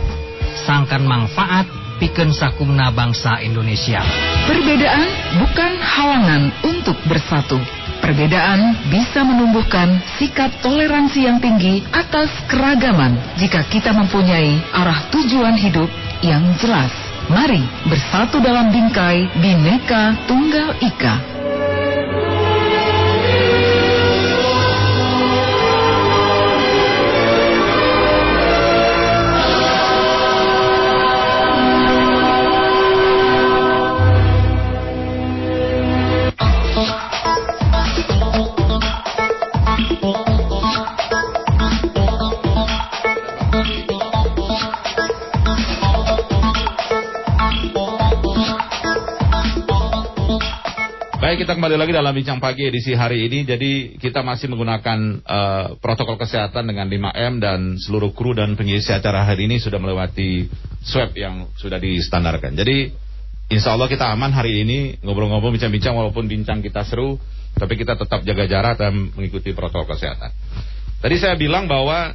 sangkan 0.64 1.04
manfaat 1.04 1.68
pikeun 2.00 2.32
sakumna 2.32 2.90
bangsa 2.96 3.44
Indonesia 3.44 4.00
Perbedaan 4.42 5.08
bukan 5.38 5.72
halangan 5.80 6.44
untuk 6.66 6.98
bersatu. 7.06 7.62
Perbedaan 8.02 8.90
bisa 8.90 9.22
menumbuhkan 9.22 10.02
sikap 10.18 10.50
toleransi 10.66 11.30
yang 11.30 11.38
tinggi 11.38 11.86
atas 11.94 12.34
keragaman 12.50 13.14
jika 13.38 13.62
kita 13.70 13.94
mempunyai 13.94 14.58
arah 14.74 15.08
tujuan 15.14 15.54
hidup 15.54 15.88
yang 16.26 16.42
jelas. 16.58 17.01
Mari 17.32 17.64
bersatu 17.88 18.44
dalam 18.44 18.76
bingkai 18.76 19.24
Bhinneka 19.40 20.28
Tunggal 20.28 20.76
Ika. 20.84 21.16
Baik, 51.32 51.48
kita 51.48 51.56
kembali 51.56 51.80
lagi 51.80 51.96
dalam 51.96 52.12
bincang 52.12 52.44
pagi 52.44 52.68
edisi 52.68 52.92
hari 52.92 53.24
ini. 53.24 53.48
Jadi 53.48 53.96
kita 54.04 54.20
masih 54.20 54.52
menggunakan 54.52 55.24
uh, 55.24 55.80
protokol 55.80 56.20
kesehatan 56.20 56.68
dengan 56.68 56.92
5M 56.92 57.40
dan 57.40 57.80
seluruh 57.80 58.12
kru 58.12 58.36
dan 58.36 58.60
pengisi 58.60 58.92
acara 58.92 59.24
hari 59.24 59.48
ini 59.48 59.56
sudah 59.56 59.80
melewati 59.80 60.52
swab 60.84 61.16
yang 61.16 61.48
sudah 61.56 61.80
distandarkan. 61.80 62.52
Jadi 62.52 62.92
insya 63.48 63.80
Allah 63.80 63.88
kita 63.88 64.12
aman 64.12 64.36
hari 64.36 64.68
ini 64.68 65.00
ngobrol-ngobrol 65.08 65.56
bincang-bincang 65.56 65.96
walaupun 65.96 66.28
bincang 66.28 66.60
kita 66.60 66.84
seru, 66.84 67.16
tapi 67.56 67.80
kita 67.80 67.96
tetap 67.96 68.28
jaga 68.28 68.44
jarak 68.52 68.76
dan 68.76 69.16
mengikuti 69.16 69.56
protokol 69.56 69.88
kesehatan. 69.88 70.36
Tadi 71.00 71.16
saya 71.16 71.40
bilang 71.40 71.64
bahwa 71.64 72.12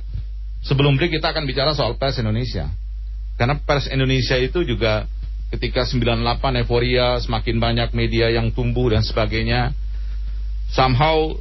sebelum 0.61 0.93
break 1.01 1.17
kita 1.17 1.33
akan 1.33 1.49
bicara 1.49 1.73
soal 1.73 1.97
pers 1.97 2.21
Indonesia. 2.21 2.69
Karena 3.41 3.57
pers 3.65 3.89
Indonesia 3.89 4.37
itu 4.37 4.61
juga 4.61 5.09
ketika 5.55 5.87
98 5.87 6.63
euforia 6.65 7.23
semakin 7.23 7.57
banyak 7.63 7.91
media 7.95 8.33
yang 8.33 8.51
tumbuh 8.51 8.91
dan 8.91 9.07
sebagainya. 9.07 9.73
Somehow 10.75 11.39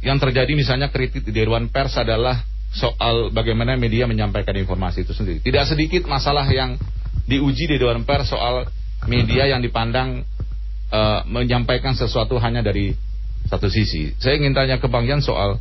yang 0.00 0.16
terjadi 0.16 0.48
misalnya 0.56 0.88
kritik 0.88 1.28
di 1.28 1.32
Dewan 1.32 1.68
Pers 1.68 2.00
adalah 2.00 2.40
soal 2.72 3.28
bagaimana 3.28 3.76
media 3.76 4.08
menyampaikan 4.08 4.56
informasi 4.56 5.04
itu 5.04 5.12
sendiri. 5.12 5.44
Tidak 5.44 5.64
sedikit 5.68 6.08
masalah 6.08 6.48
yang 6.48 6.80
diuji 7.28 7.68
di 7.68 7.76
Dewan 7.76 8.08
Pers 8.08 8.32
soal 8.32 8.66
media 9.04 9.46
yang 9.50 9.60
dipandang 9.60 10.24
uh, 10.88 11.20
menyampaikan 11.28 11.92
sesuatu 11.92 12.40
hanya 12.40 12.64
dari 12.64 12.96
satu 13.46 13.68
sisi. 13.68 14.16
Saya 14.16 14.40
ingin 14.40 14.56
tanya 14.56 14.80
ke 14.80 14.88
Bang 14.88 15.04
Jan 15.04 15.20
soal 15.20 15.60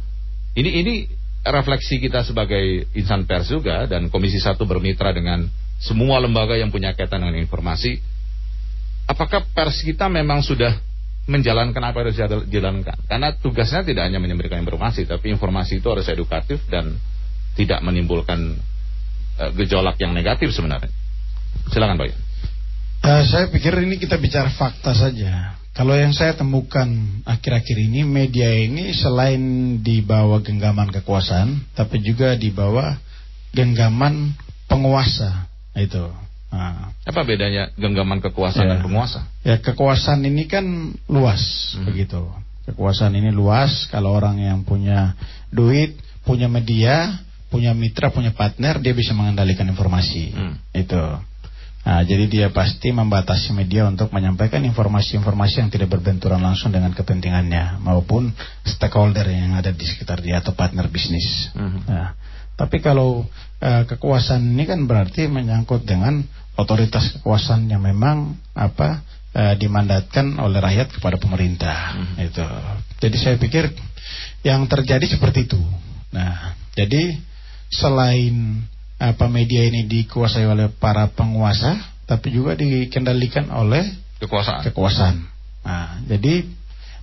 ini 0.55 0.83
ini 0.83 0.93
refleksi 1.41 1.97
kita 1.97 2.21
sebagai 2.21 2.85
insan 2.93 3.25
pers 3.25 3.49
juga 3.49 3.89
dan 3.89 4.13
Komisi 4.13 4.37
Satu 4.37 4.69
bermitra 4.69 5.09
dengan 5.15 5.49
semua 5.81 6.21
lembaga 6.21 6.53
yang 6.53 6.69
punya 6.69 6.93
kaitan 6.93 7.25
dengan 7.25 7.41
informasi, 7.41 7.97
apakah 9.09 9.41
pers 9.49 9.81
kita 9.81 10.05
memang 10.05 10.45
sudah 10.45 10.77
menjalankan 11.25 11.81
apa 11.81 12.05
yang 12.05 12.07
harus 12.13 12.45
dijalankan? 12.45 12.97
Karena 13.09 13.33
tugasnya 13.33 13.81
tidak 13.81 14.05
hanya 14.05 14.21
menyampaikan 14.21 14.61
informasi, 14.61 15.09
tapi 15.09 15.33
informasi 15.33 15.81
itu 15.81 15.87
harus 15.89 16.05
edukatif 16.05 16.61
dan 16.69 17.01
tidak 17.57 17.81
menimbulkan 17.81 18.61
uh, 19.41 19.51
gejolak 19.57 19.97
yang 19.97 20.13
negatif 20.13 20.53
sebenarnya. 20.53 20.93
Silakan 21.73 21.97
Pak. 21.97 22.13
Uh, 23.01 23.23
saya 23.25 23.49
pikir 23.49 23.73
ini 23.81 23.97
kita 23.97 24.21
bicara 24.21 24.53
fakta 24.53 24.93
saja. 24.93 25.57
Kalau 25.71 25.95
yang 25.95 26.11
saya 26.11 26.35
temukan 26.35 26.85
akhir-akhir 27.23 27.77
ini 27.79 28.03
media 28.03 28.51
ini 28.53 28.91
selain 28.91 29.41
dibawa 29.79 30.43
genggaman 30.43 30.91
kekuasaan, 30.93 31.73
tapi 31.73 32.03
juga 32.03 32.35
dibawa 32.35 32.99
genggaman 33.55 34.35
penguasa. 34.67 35.50
Itu. 35.75 36.11
Nah. 36.51 36.91
Apa 37.07 37.23
bedanya 37.23 37.71
genggaman 37.79 38.19
kekuasaan 38.19 38.67
ya. 38.67 38.71
dan 38.75 38.79
penguasa? 38.83 39.19
Ya 39.47 39.55
kekuasaan 39.63 40.21
ini 40.27 40.51
kan 40.51 40.65
luas 41.07 41.73
hmm. 41.79 41.87
begitu. 41.87 42.21
Kekuasaan 42.67 43.15
ini 43.15 43.31
luas 43.31 43.87
kalau 43.87 44.13
orang 44.13 44.37
yang 44.37 44.67
punya 44.67 45.15
duit, 45.49 45.95
punya 46.27 46.51
media, 46.51 47.23
punya 47.47 47.71
mitra, 47.71 48.11
punya 48.11 48.35
partner, 48.35 48.83
dia 48.83 48.91
bisa 48.91 49.15
mengendalikan 49.15 49.65
informasi. 49.65 50.35
Hmm. 50.35 50.55
Itu. 50.75 50.99
Nah, 51.81 52.05
jadi 52.05 52.29
dia 52.29 52.47
pasti 52.53 52.93
membatasi 52.93 53.57
media 53.57 53.89
untuk 53.89 54.13
menyampaikan 54.13 54.61
informasi-informasi 54.61 55.65
yang 55.65 55.69
tidak 55.73 55.89
berbenturan 55.89 56.37
langsung 56.37 56.69
dengan 56.69 56.93
kepentingannya 56.93 57.81
maupun 57.81 58.29
stakeholder 58.61 59.25
yang 59.25 59.57
ada 59.57 59.73
di 59.73 59.81
sekitar 59.81 60.21
dia 60.21 60.45
atau 60.45 60.53
partner 60.53 60.85
bisnis. 60.93 61.49
Hmm. 61.57 61.81
Nah, 61.89 62.13
tapi 62.59 62.83
kalau 62.83 63.25
uh, 63.61 63.83
kekuasaan 63.87 64.53
ini 64.53 64.69
kan 64.69 64.85
berarti 64.85 65.25
menyangkut 65.25 65.85
dengan 65.87 66.21
otoritas 66.59 67.17
kekuasaan 67.17 67.69
yang 67.71 67.81
memang 67.81 68.37
apa 68.53 69.01
uh, 69.33 69.53
dimandatkan 69.57 70.37
oleh 70.37 70.59
rakyat 70.59 70.91
kepada 70.93 71.17
pemerintah. 71.17 71.97
Hmm. 71.97 72.15
Itu. 72.21 72.43
Jadi 73.01 73.17
saya 73.17 73.35
pikir 73.39 73.71
yang 74.45 74.65
terjadi 74.67 75.05
seperti 75.07 75.47
itu. 75.47 75.61
Nah, 76.11 76.53
jadi 76.75 77.17
selain 77.71 78.67
apa 79.01 79.25
media 79.31 79.65
ini 79.65 79.87
dikuasai 79.87 80.45
oleh 80.45 80.69
para 80.69 81.09
penguasa, 81.09 81.79
tapi 82.05 82.29
juga 82.29 82.53
dikendalikan 82.59 83.49
oleh 83.49 83.81
kekuasaan. 84.21 84.61
Kekuasaan. 84.69 85.17
Nah, 85.65 86.01
jadi 86.05 86.45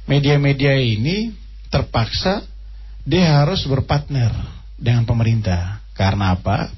media-media 0.06 0.78
ini 0.78 1.34
terpaksa 1.70 2.46
dia 3.08 3.40
harus 3.40 3.64
berpartner 3.64 4.57
dengan 4.78 5.04
pemerintah. 5.04 5.82
Karena 5.92 6.38
apa? 6.38 6.70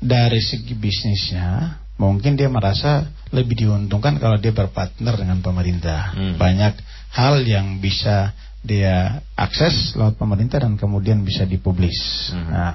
Dari 0.00 0.40
segi 0.40 0.72
bisnisnya, 0.72 1.78
mungkin 2.00 2.34
dia 2.34 2.48
merasa 2.48 3.06
lebih 3.30 3.64
diuntungkan 3.68 4.16
kalau 4.18 4.40
dia 4.40 4.50
berpartner 4.50 5.14
dengan 5.14 5.44
pemerintah. 5.44 6.16
Hmm. 6.16 6.34
Banyak 6.40 6.74
hal 7.14 7.44
yang 7.44 7.78
bisa 7.78 8.32
dia 8.64 9.20
akses 9.36 9.92
lewat 9.92 10.16
pemerintah 10.16 10.64
dan 10.64 10.80
kemudian 10.80 11.20
bisa 11.22 11.44
dipublis. 11.44 12.32
Hmm. 12.32 12.48
Nah, 12.48 12.72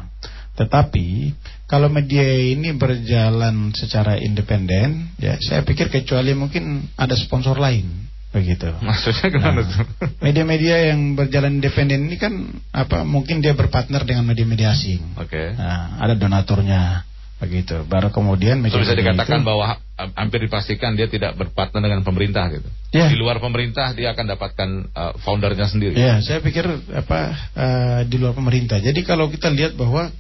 tetapi 0.53 1.34
kalau 1.65 1.89
media 1.89 2.25
ini 2.25 2.73
berjalan 2.77 3.73
secara 3.73 4.21
independen, 4.21 5.10
ya 5.17 5.38
saya 5.41 5.65
pikir 5.65 5.89
kecuali 5.89 6.38
mungkin 6.38 6.86
ada 6.97 7.17
sponsor 7.17 7.58
lain 7.58 8.09
begitu. 8.30 8.70
Maksudnya 8.86 9.28
gimana 9.34 9.62
nah, 9.65 9.86
Media-media 10.22 10.94
yang 10.94 11.18
berjalan 11.18 11.58
independen 11.58 12.06
ini 12.06 12.18
kan 12.22 12.34
apa? 12.70 13.02
Mungkin 13.02 13.42
dia 13.42 13.58
berpartner 13.58 14.06
dengan 14.06 14.26
media-media 14.30 14.74
asing. 14.78 15.18
Oke. 15.18 15.34
Okay. 15.34 15.48
Nah, 15.58 15.98
ada 15.98 16.13
donaturnya 16.13 17.10
begitu. 17.39 17.88
Baru 17.88 18.12
kemudian 18.12 18.60
media, 18.60 18.78
bisa 18.78 18.94
dikatakan 18.94 19.42
itu, 19.42 19.48
bahwa 19.48 19.80
hampir 20.13 20.46
dipastikan 20.46 20.94
dia 20.94 21.08
tidak 21.08 21.39
berpartner 21.39 21.82
dengan 21.82 22.04
pemerintah 22.04 22.52
gitu. 22.52 22.68
Yeah. 22.94 23.10
Di 23.10 23.18
luar 23.18 23.39
pemerintah 23.39 23.96
dia 23.96 24.12
akan 24.13 24.26
dapatkan 24.38 24.70
uh, 24.92 25.13
foundernya 25.24 25.65
sendiri. 25.72 25.96
Ya, 25.96 26.06
yeah, 26.06 26.18
saya 26.20 26.44
pikir 26.44 26.68
apa 26.94 27.20
uh, 27.56 28.00
di 28.06 28.20
luar 28.20 28.36
pemerintah. 28.36 28.78
Jadi 28.78 29.02
kalau 29.08 29.32
kita 29.32 29.50
lihat 29.50 29.74
bahwa 29.80 30.12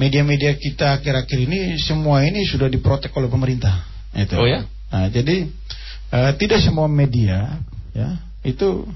media-media 0.00 0.54
kita 0.56 1.02
akhir-akhir 1.02 1.38
ini 1.50 1.76
semua 1.82 2.24
ini 2.24 2.46
sudah 2.46 2.70
diprotek 2.70 3.12
oleh 3.12 3.28
pemerintah. 3.28 3.84
Itu. 4.16 4.38
Oh 4.38 4.48
ya? 4.48 4.64
Nah, 4.86 5.10
jadi 5.10 5.50
uh, 6.12 6.32
tidak 6.38 6.60
semua 6.62 6.86
media 6.86 7.60
ya 7.96 8.20
itu 8.46 8.86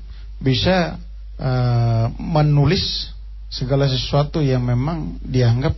bisa 0.40 0.96
uh, 1.36 2.06
menulis 2.16 3.10
segala 3.50 3.90
sesuatu 3.90 4.38
yang 4.38 4.62
memang 4.62 5.18
dianggap 5.26 5.74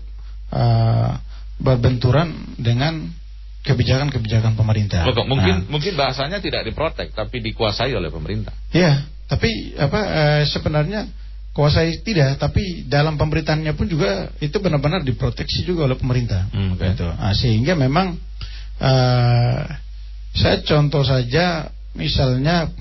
uh, 0.52 1.16
berbenturan 1.56 2.58
dengan 2.60 3.08
kebijakan-kebijakan 3.62 4.58
pemerintah. 4.58 5.06
Loh, 5.06 5.24
mungkin 5.24 5.64
nah, 5.64 5.68
mungkin 5.70 5.94
bahasanya 5.94 6.42
tidak 6.42 6.66
diprotek 6.66 7.14
tapi 7.14 7.38
dikuasai 7.40 7.94
oleh 7.94 8.10
pemerintah. 8.10 8.52
Ya, 8.74 9.06
tapi 9.30 9.72
apa 9.78 10.00
uh, 10.02 10.42
sebenarnya 10.50 11.08
kuasai 11.54 12.02
tidak, 12.02 12.40
tapi 12.42 12.88
dalam 12.88 13.16
pemerintahannya 13.20 13.72
pun 13.76 13.86
juga 13.86 14.32
itu 14.42 14.56
benar-benar 14.58 15.06
diproteksi 15.06 15.62
juga 15.62 15.86
oleh 15.88 15.96
pemerintah. 15.96 16.48
Hmm, 16.50 16.74
okay. 16.76 16.92
gitu. 16.92 17.06
nah, 17.06 17.32
sehingga 17.36 17.78
memang 17.78 18.18
uh, 18.82 19.62
saya 20.32 20.64
contoh 20.64 21.04
saja 21.04 21.68
misalnya 21.92 22.72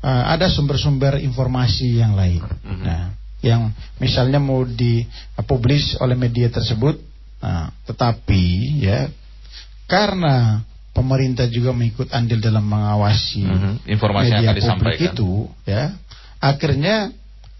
uh, 0.00 0.24
ada 0.32 0.48
sumber-sumber 0.48 1.20
informasi 1.20 2.00
yang 2.00 2.16
lain. 2.16 2.40
Mm-hmm. 2.40 2.84
Nah, 2.84 3.12
yang 3.44 3.70
misalnya 4.00 4.40
mau 4.40 4.64
dipublish 4.64 6.00
oleh 6.00 6.16
media 6.16 6.48
tersebut, 6.48 6.98
nah, 7.38 7.68
tetapi 7.84 8.42
ya 8.80 9.12
karena 9.86 10.64
pemerintah 10.96 11.46
juga 11.46 11.76
mengikut 11.76 12.10
andil 12.10 12.40
dalam 12.40 12.64
mengawasi 12.64 13.44
mm-hmm. 13.44 13.74
informasi 13.86 14.30
media 14.32 14.50
yang 14.56 14.80
publik 14.80 14.98
itu, 14.98 15.46
ya 15.68 15.92
akhirnya 16.40 17.12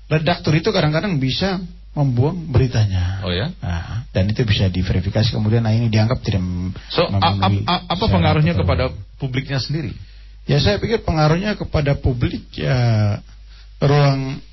redaktur 0.09 0.57
itu 0.57 0.73
kadang-kadang 0.73 1.21
bisa 1.21 1.61
membuang 1.97 2.53
beritanya. 2.53 3.25
Oh 3.25 3.33
ya? 3.33 3.49
Nah, 3.65 4.05
dan 4.13 4.29
itu 4.29 4.45
bisa 4.45 4.69
diverifikasi 4.69 5.33
kemudian 5.33 5.65
nah 5.65 5.73
ini 5.73 5.89
dianggap 5.89 6.21
tidak 6.21 6.45
So, 6.93 7.09
apa 7.09 8.05
pengaruhnya 8.05 8.53
kepada 8.53 8.93
publiknya 9.17 9.57
sendiri? 9.57 9.97
Ya 10.45 10.61
saya 10.61 10.77
pikir 10.77 11.03
pengaruhnya 11.03 11.57
kepada 11.57 11.97
publik 11.97 12.45
ya 12.53 13.19
ruang 13.81 14.45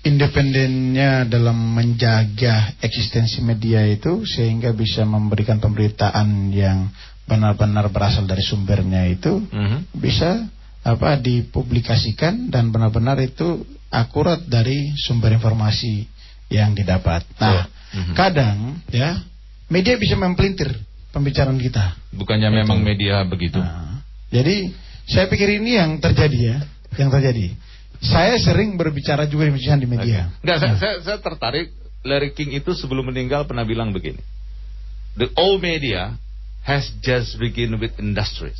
independennya 0.00 1.28
dalam 1.28 1.76
menjaga 1.76 2.78
eksistensi 2.80 3.44
media 3.44 3.84
itu 3.84 4.24
sehingga 4.24 4.72
bisa 4.72 5.04
memberikan 5.04 5.60
pemberitaan 5.60 6.48
yang 6.54 6.88
benar-benar 7.28 7.92
berasal 7.92 8.24
dari 8.24 8.40
sumbernya 8.40 9.04
itu 9.12 9.44
mm 9.44 9.50
-hmm. 9.52 9.80
bisa 9.92 10.48
apa 10.80 11.20
dipublikasikan 11.20 12.48
dan 12.48 12.72
benar-benar 12.72 13.20
itu 13.20 13.60
akurat 13.92 14.40
dari 14.48 14.96
sumber 14.96 15.36
informasi 15.36 16.08
yang 16.50 16.74
didapat. 16.74 17.22
Nah, 17.38 17.70
mm 17.70 18.02
-hmm. 18.04 18.14
kadang 18.18 18.56
ya 18.90 19.22
media 19.70 19.94
bisa 19.96 20.18
mempelintir 20.18 20.74
pembicaraan 21.14 21.56
kita. 21.56 21.96
Bukannya 22.12 22.50
Itu. 22.50 22.58
memang 22.66 22.78
media 22.82 23.22
begitu. 23.22 23.62
Nah, 23.62 24.02
jadi 24.34 24.74
saya 25.06 25.26
pikir 25.30 25.62
ini 25.62 25.78
yang 25.78 25.98
terjadi 26.02 26.38
ya, 26.38 26.58
yang 26.98 27.10
terjadi. 27.10 27.54
Saya 28.00 28.40
sering 28.40 28.80
berbicara 28.80 29.28
juga 29.28 29.44
di 29.46 29.86
media. 29.86 30.32
Okay. 30.32 30.40
Enggak, 30.40 30.56
nah. 30.56 30.60
saya, 30.60 30.74
saya, 30.80 30.94
saya 31.04 31.18
tertarik 31.20 31.68
Larry 32.00 32.32
King 32.32 32.56
itu 32.56 32.72
sebelum 32.72 33.12
meninggal 33.12 33.44
pernah 33.44 33.62
bilang 33.66 33.92
begini. 33.92 34.20
The 35.20 35.28
old 35.36 35.60
media 35.60 36.16
has 36.64 36.88
just 37.04 37.36
begin 37.36 37.76
with 37.76 37.92
industries. 38.00 38.58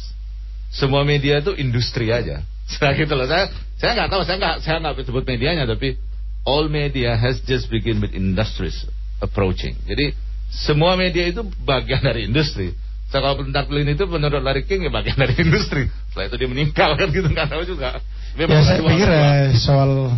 Semua 0.71 1.09
media 1.09 1.41
itu 1.41 1.57
industri 1.57 2.13
aja. 2.13 2.45
Saya 2.69 2.93
gitu 3.01 3.17
loh. 3.17 3.25
Saya 3.25 3.49
saya 3.81 3.97
nggak 3.97 4.11
tahu, 4.13 4.23
saya 4.29 4.37
nggak 4.37 4.57
saya 4.61 4.77
nggak 4.85 4.95
sebut 5.09 5.25
medianya, 5.25 5.65
tapi 5.65 5.97
all 6.45 6.69
media 6.69 7.17
has 7.17 7.41
just 7.45 7.69
begin 7.69 8.01
with 8.01 8.13
industries 8.17 8.87
approaching. 9.21 9.77
Jadi 9.85 10.17
semua 10.51 10.99
media 10.99 11.29
itu 11.31 11.47
bagian 11.63 12.03
dari 12.03 12.27
industri. 12.27 12.75
Saya 13.11 13.27
kalau 13.27 13.43
bentar 13.43 13.67
pelin 13.67 13.91
itu 13.91 14.07
menurut 14.07 14.39
Larry 14.39 14.67
King 14.67 14.87
ya 14.87 14.93
bagian 14.95 15.19
dari 15.19 15.35
industri. 15.43 15.91
Setelah 16.11 16.27
itu 16.31 16.37
dia 16.39 16.49
meninggal 16.51 16.91
kan 16.95 17.09
gitu 17.11 17.29
nggak 17.31 17.49
tahu 17.51 17.63
juga. 17.67 17.99
ya 18.39 18.63
saya 18.63 18.81
pikir 18.87 19.09
eh, 19.11 19.51
soal 19.59 20.15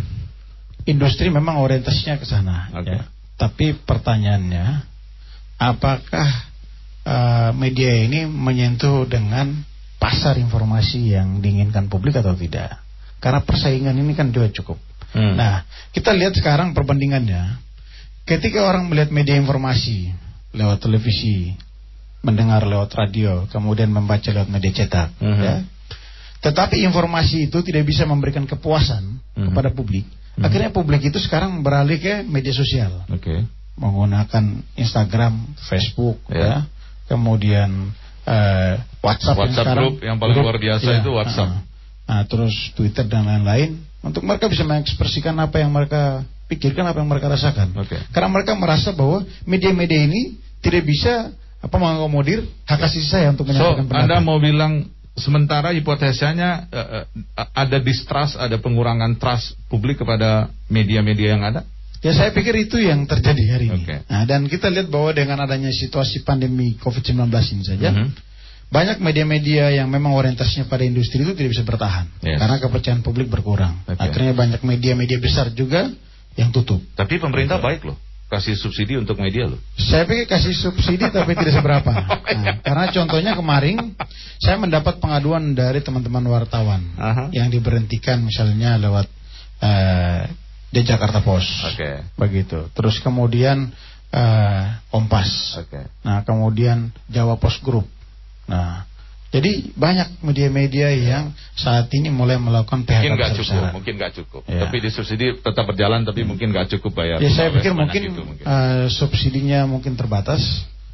industri 0.85 1.27
memang 1.33 1.59
orientasinya 1.59 2.21
ke 2.21 2.25
sana. 2.27 2.69
Okay. 2.69 3.01
Ya. 3.01 3.03
Tapi 3.33 3.65
pertanyaannya, 3.75 4.85
apakah 5.57 6.27
uh, 7.03 7.51
media 7.57 7.97
ini 7.97 8.29
menyentuh 8.29 9.09
dengan 9.09 9.65
pasar 9.97 10.37
informasi 10.37 11.17
yang 11.17 11.41
diinginkan 11.41 11.89
publik 11.89 12.13
atau 12.19 12.37
tidak? 12.37 12.77
Karena 13.17 13.41
persaingan 13.41 13.95
ini 13.97 14.13
kan 14.13 14.29
juga 14.29 14.53
cukup. 14.53 14.77
Hmm. 15.13 15.37
Nah, 15.37 15.63
kita 15.93 16.09
lihat 16.11 16.33
sekarang 16.33 16.73
perbandingannya. 16.73 17.61
Ketika 18.25 18.65
orang 18.65 18.89
melihat 18.89 19.13
media 19.13 19.37
informasi 19.37 20.09
lewat 20.53 20.81
televisi, 20.81 21.53
mendengar 22.23 22.63
lewat 22.63 22.95
radio, 22.95 23.45
kemudian 23.51 23.91
membaca 23.91 24.25
lewat 24.31 24.47
media 24.47 24.71
cetak, 24.73 25.11
Mhm. 25.19 25.41
ya. 25.43 25.55
Tetapi 26.43 26.83
informasi 26.87 27.51
itu 27.51 27.59
tidak 27.63 27.83
bisa 27.87 28.07
memberikan 28.07 28.47
kepuasan 28.47 29.19
Mhm. 29.35 29.51
kepada 29.51 29.69
publik. 29.75 30.07
Mhm. 30.39 30.43
Akhirnya 30.43 30.71
publik 30.71 31.03
itu 31.03 31.19
sekarang 31.19 31.61
beralih 31.61 31.99
ke 31.99 32.23
media 32.23 32.55
sosial, 32.55 33.05
Oke. 33.11 33.43
menggunakan 33.75 34.63
Instagram, 34.79 35.53
Facebook, 35.67 36.17
Ya. 36.31 36.39
ya. 36.39 36.55
Kemudian 37.11 37.91
eh, 38.23 38.79
WhatsApp, 39.03 39.35
yang 39.35 39.51
WhatsApp 39.51 39.67
sekarang 39.67 39.83
group 39.83 39.95
yang 39.99 40.15
paling 40.15 40.37
luar 40.39 40.55
biasa 40.55 40.87
ya, 40.87 41.03
itu 41.03 41.11
WhatsApp. 41.11 41.59
uh-uh. 41.59 42.07
Nah, 42.07 42.21
terus 42.23 42.55
Twitter 42.71 43.03
dan 43.03 43.27
lain-lain 43.27 43.83
untuk 44.03 44.21
mereka 44.27 44.51
bisa 44.51 44.67
mengekspresikan 44.67 45.33
apa 45.39 45.63
yang 45.63 45.71
mereka 45.71 46.27
pikirkan, 46.51 46.83
apa 46.83 46.99
yang 46.99 47.09
mereka 47.09 47.31
rasakan. 47.31 47.71
Oke. 47.79 47.95
Karena 48.11 48.29
mereka 48.29 48.53
merasa 48.53 48.91
bahwa 48.91 49.23
media-media 49.47 50.05
ini 50.05 50.35
tidak 50.59 50.83
bisa 50.83 51.31
apa 51.63 51.75
mengakomodir 51.79 52.43
hak 52.67 52.83
asasi 52.83 53.07
saya 53.07 53.31
untuk 53.31 53.47
So, 53.47 53.55
menyampaikan 53.55 53.87
pendapat. 53.87 54.03
Anda 54.11 54.17
mau 54.19 54.37
bilang 54.43 54.91
sementara 55.15 55.71
hipotesanya 55.71 56.67
eh, 56.67 57.03
ada 57.55 57.77
distrust, 57.79 58.35
ada 58.35 58.59
pengurangan 58.59 59.15
trust 59.15 59.55
publik 59.71 60.03
kepada 60.03 60.51
media-media 60.67 61.39
yang 61.39 61.43
ada? 61.47 61.63
Ya 62.03 62.11
saya 62.11 62.35
pikir 62.35 62.67
itu 62.67 62.83
yang 62.83 63.07
terjadi 63.07 63.55
hari 63.55 63.71
ini. 63.71 63.79
Oke. 63.79 63.95
Nah, 64.11 64.27
dan 64.27 64.43
kita 64.51 64.67
lihat 64.67 64.91
bahwa 64.91 65.15
dengan 65.15 65.39
adanya 65.39 65.71
situasi 65.71 66.27
pandemi 66.27 66.75
COVID-19 66.75 67.31
ini 67.31 67.63
saja, 67.63 67.95
Mhm. 67.95 68.07
Banyak 68.73 68.97
media-media 68.97 69.69
yang 69.77 69.85
memang 69.85 70.17
orientasinya 70.17 70.65
pada 70.65 70.81
industri 70.81 71.21
itu 71.21 71.37
tidak 71.37 71.53
bisa 71.53 71.61
bertahan 71.61 72.09
Yes. 72.25 72.41
karena 72.41 72.57
kepercayaan 72.57 73.05
publik 73.05 73.29
berkurang. 73.29 73.85
Oke. 73.85 74.01
Akhirnya 74.01 74.33
banyak 74.33 74.65
media-media 74.65 75.21
besar 75.21 75.53
juga 75.53 75.93
yang 76.33 76.49
tutup. 76.49 76.81
Tapi 76.97 77.21
pemerintah 77.21 77.61
baik 77.61 77.85
loh, 77.85 77.93
kasih 78.33 78.57
subsidi 78.57 78.97
untuk 78.97 79.21
media 79.21 79.45
loh. 79.45 79.61
Saya 79.77 80.09
pikir 80.09 80.25
kasih 80.25 80.57
subsidi 80.57 81.05
tapi 81.13 81.37
tidak 81.37 81.53
seberapa. 81.53 81.93
Nah, 82.33 82.59
karena 82.65 82.89
contohnya 82.89 83.31
kemarin 83.37 83.93
saya 84.41 84.57
mendapat 84.57 84.97
pengaduan 84.97 85.53
dari 85.53 85.79
teman-teman 85.85 86.25
wartawan 86.27 86.81
Aha. 86.97 87.29
yang 87.29 87.47
diberhentikan 87.47 88.19
misalnya 88.25 88.75
lewat 88.81 89.05
eh, 89.61 90.33
di 90.73 90.81
Jakarta 90.81 91.21
Post. 91.21 91.47
Oke. 91.71 92.01
Begitu. 92.17 92.73
Terus 92.73 92.97
kemudian 92.99 93.69
eh, 94.09 94.63
Kompas. 94.89 95.61
Oke. 95.61 95.87
Nah, 96.01 96.25
kemudian 96.25 96.89
Jawa 97.05 97.37
Post 97.37 97.61
Group. 97.61 97.85
Nah, 98.47 98.85
jadi 99.29 99.73
banyak 99.73 100.21
media-media 100.21 100.93
yang 100.93 101.33
saat 101.57 101.89
ini 101.89 102.13
mulai 102.13 102.37
melakukan 102.37 102.85
PHK 102.85 102.93
Mungkin 103.01 103.11
nggak 103.17 103.33
cukup, 103.39 103.63
mungkin 103.73 103.93
nggak 103.97 104.13
cukup. 104.21 104.41
Ya. 104.45 104.61
Tapi 104.67 104.77
di 104.77 104.89
subsidi 104.93 105.25
tetap 105.41 105.65
berjalan, 105.65 106.05
tapi 106.05 106.21
mungkin 106.21 106.53
nggak 106.53 106.69
cukup 106.77 107.01
bayar. 107.01 107.17
Ya 107.17 107.33
saya 107.33 107.49
pikir 107.49 107.73
mungkin, 107.73 108.01
itu 108.13 108.21
mungkin. 108.21 108.43
eh, 108.45 108.85
subsidinya 108.89 109.65
mungkin 109.65 109.97
terbatas. 109.97 110.41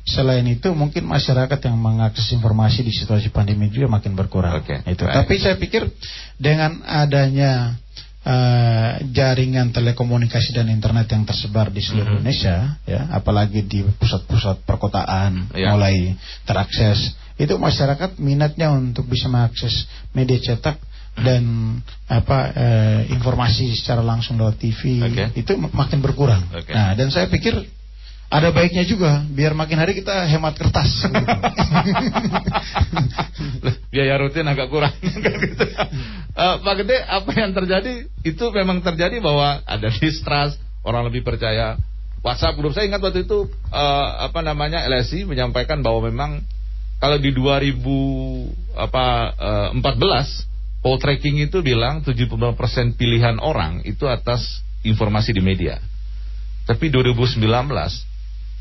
Selain 0.08 0.42
itu 0.48 0.72
mungkin 0.74 1.06
masyarakat 1.06 1.60
yang 1.70 1.78
mengakses 1.78 2.32
informasi 2.32 2.82
di 2.82 2.90
situasi 2.90 3.30
pandemi 3.30 3.70
juga 3.70 3.92
makin 3.92 4.16
berkurang. 4.16 4.58
Oke, 4.58 4.82
Itu. 4.88 5.06
baik. 5.06 5.16
Tapi 5.22 5.34
saya 5.38 5.56
pikir 5.60 5.86
dengan 6.40 6.80
adanya 6.82 7.76
eh, 8.20 8.92
jaringan 9.10 9.72
telekomunikasi 9.72 10.52
dan 10.52 10.68
internet 10.68 11.08
yang 11.08 11.24
tersebar 11.24 11.72
di 11.72 11.80
seluruh 11.80 12.04
Mhm. 12.10 12.16
Indonesia, 12.20 12.76
ya, 12.84 13.08
apalagi 13.16 13.64
di 13.64 13.80
pusat-pusat 13.96 14.68
perkotaan 14.68 15.56
Ya. 15.56 15.72
mulai 15.72 16.20
terakses, 16.44 17.16
itu 17.40 17.56
masyarakat 17.56 18.20
minatnya 18.20 18.68
untuk 18.76 19.08
bisa 19.08 19.32
mengakses 19.32 19.88
media 20.12 20.38
cetak 20.44 20.76
dan 21.20 21.44
apa 22.08 22.40
eh, 22.52 23.00
informasi 23.16 23.72
secara 23.80 24.04
langsung 24.04 24.36
lewat 24.40 24.60
TV 24.60 25.00
Oke. 25.04 25.24
itu 25.40 25.52
mak- 25.56 25.72
makin 25.76 26.00
berkurang. 26.04 26.44
Oke. 26.52 26.72
Nah, 26.76 26.96
dan 27.00 27.08
saya 27.12 27.32
pikir 27.32 27.56
ada 28.30 28.54
baiknya 28.54 28.86
juga 28.86 29.26
biar 29.26 29.58
makin 29.58 29.82
hari 29.82 29.98
kita 29.98 30.14
hemat 30.30 30.54
kertas. 30.54 31.02
biaya 33.90 34.22
rutin 34.22 34.46
agak 34.46 34.70
kurang 34.70 34.94
gitu. 35.04 35.66
Eh, 36.30 36.56
Pak 36.62 36.76
Gede 36.84 36.98
apa 37.04 37.32
yang 37.34 37.52
terjadi 37.58 38.06
itu 38.22 38.46
memang 38.54 38.80
terjadi 38.86 39.18
bahwa 39.20 39.64
ada 39.66 39.90
distrust 39.90 40.62
orang 40.86 41.10
lebih 41.10 41.26
percaya 41.26 41.76
WhatsApp 42.20 42.56
grup 42.60 42.76
saya 42.76 42.86
ingat 42.88 43.02
waktu 43.02 43.26
itu 43.26 43.50
eh, 43.74 44.08
apa 44.30 44.40
namanya 44.46 44.86
LSI 44.88 45.26
menyampaikan 45.26 45.82
bahwa 45.82 46.08
memang 46.08 46.32
kalau 47.00 47.18
di 47.18 47.32
2000 47.32 47.80
apa 48.76 49.06
eh, 49.74 49.80
14 49.80 50.84
poll 50.84 51.00
tracking 51.00 51.44
itu 51.44 51.60
bilang 51.60 52.04
70% 52.04 52.20
pilihan 52.96 53.40
orang 53.40 53.84
itu 53.84 54.08
atas 54.08 54.64
informasi 54.84 55.36
di 55.36 55.44
media 55.44 55.80
tapi 56.70 56.94
2019 56.94 57.42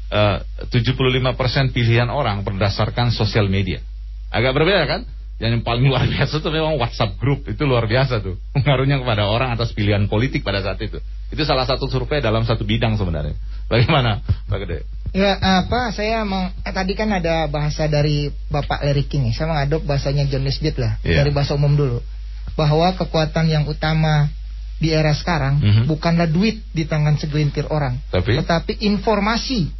eh, 0.08 0.38
75% 0.72 1.76
pilihan 1.76 2.08
orang 2.08 2.40
berdasarkan 2.40 3.12
sosial 3.12 3.52
media. 3.52 3.84
Agak 4.32 4.56
berbeda 4.56 4.84
kan? 4.88 5.02
Yang 5.38 5.62
paling 5.62 5.86
luar 5.86 6.02
biasa 6.08 6.40
itu 6.42 6.48
memang 6.50 6.80
WhatsApp 6.80 7.14
group 7.20 7.46
itu 7.46 7.62
luar 7.62 7.86
biasa 7.86 8.18
tuh 8.18 8.40
pengaruhnya 8.56 8.98
kepada 8.98 9.30
orang 9.30 9.54
atas 9.54 9.70
pilihan 9.70 10.08
politik 10.10 10.42
pada 10.42 10.64
saat 10.64 10.80
itu. 10.80 10.98
Itu 11.28 11.44
salah 11.44 11.68
satu 11.68 11.86
survei 11.86 12.24
dalam 12.24 12.42
satu 12.48 12.64
bidang 12.64 12.96
sebenarnya. 12.96 13.36
Bagaimana, 13.68 14.24
Pak 14.48 14.58
Gede? 14.64 14.88
Ya 15.10 15.34
apa 15.40 15.88
saya 15.90 16.20
meng, 16.22 16.52
eh, 16.62 16.72
tadi 16.72 16.92
kan 16.92 17.08
ada 17.08 17.48
bahasa 17.48 17.88
dari 17.88 18.28
Bapak 18.52 18.84
Larry 18.84 19.08
King 19.08 19.32
ya. 19.32 19.32
Saya 19.34 19.46
mengadop 19.50 19.82
bahasanya 19.82 20.28
John 20.28 20.44
Nisbet 20.44 20.76
lah 20.76 21.00
Iya. 21.00 21.24
dari 21.24 21.30
bahasa 21.32 21.56
umum 21.56 21.72
dulu. 21.72 22.04
Bahwa 22.54 22.92
kekuatan 22.92 23.48
yang 23.48 23.64
utama 23.64 24.28
di 24.78 24.92
era 24.92 25.10
sekarang 25.10 25.58
Mhm. 25.58 25.82
bukanlah 25.88 26.28
duit 26.28 26.62
di 26.70 26.86
tangan 26.86 27.18
segelintir 27.18 27.66
orang, 27.66 27.98
Tapi? 28.14 28.38
tetapi 28.38 28.78
informasi 28.84 29.74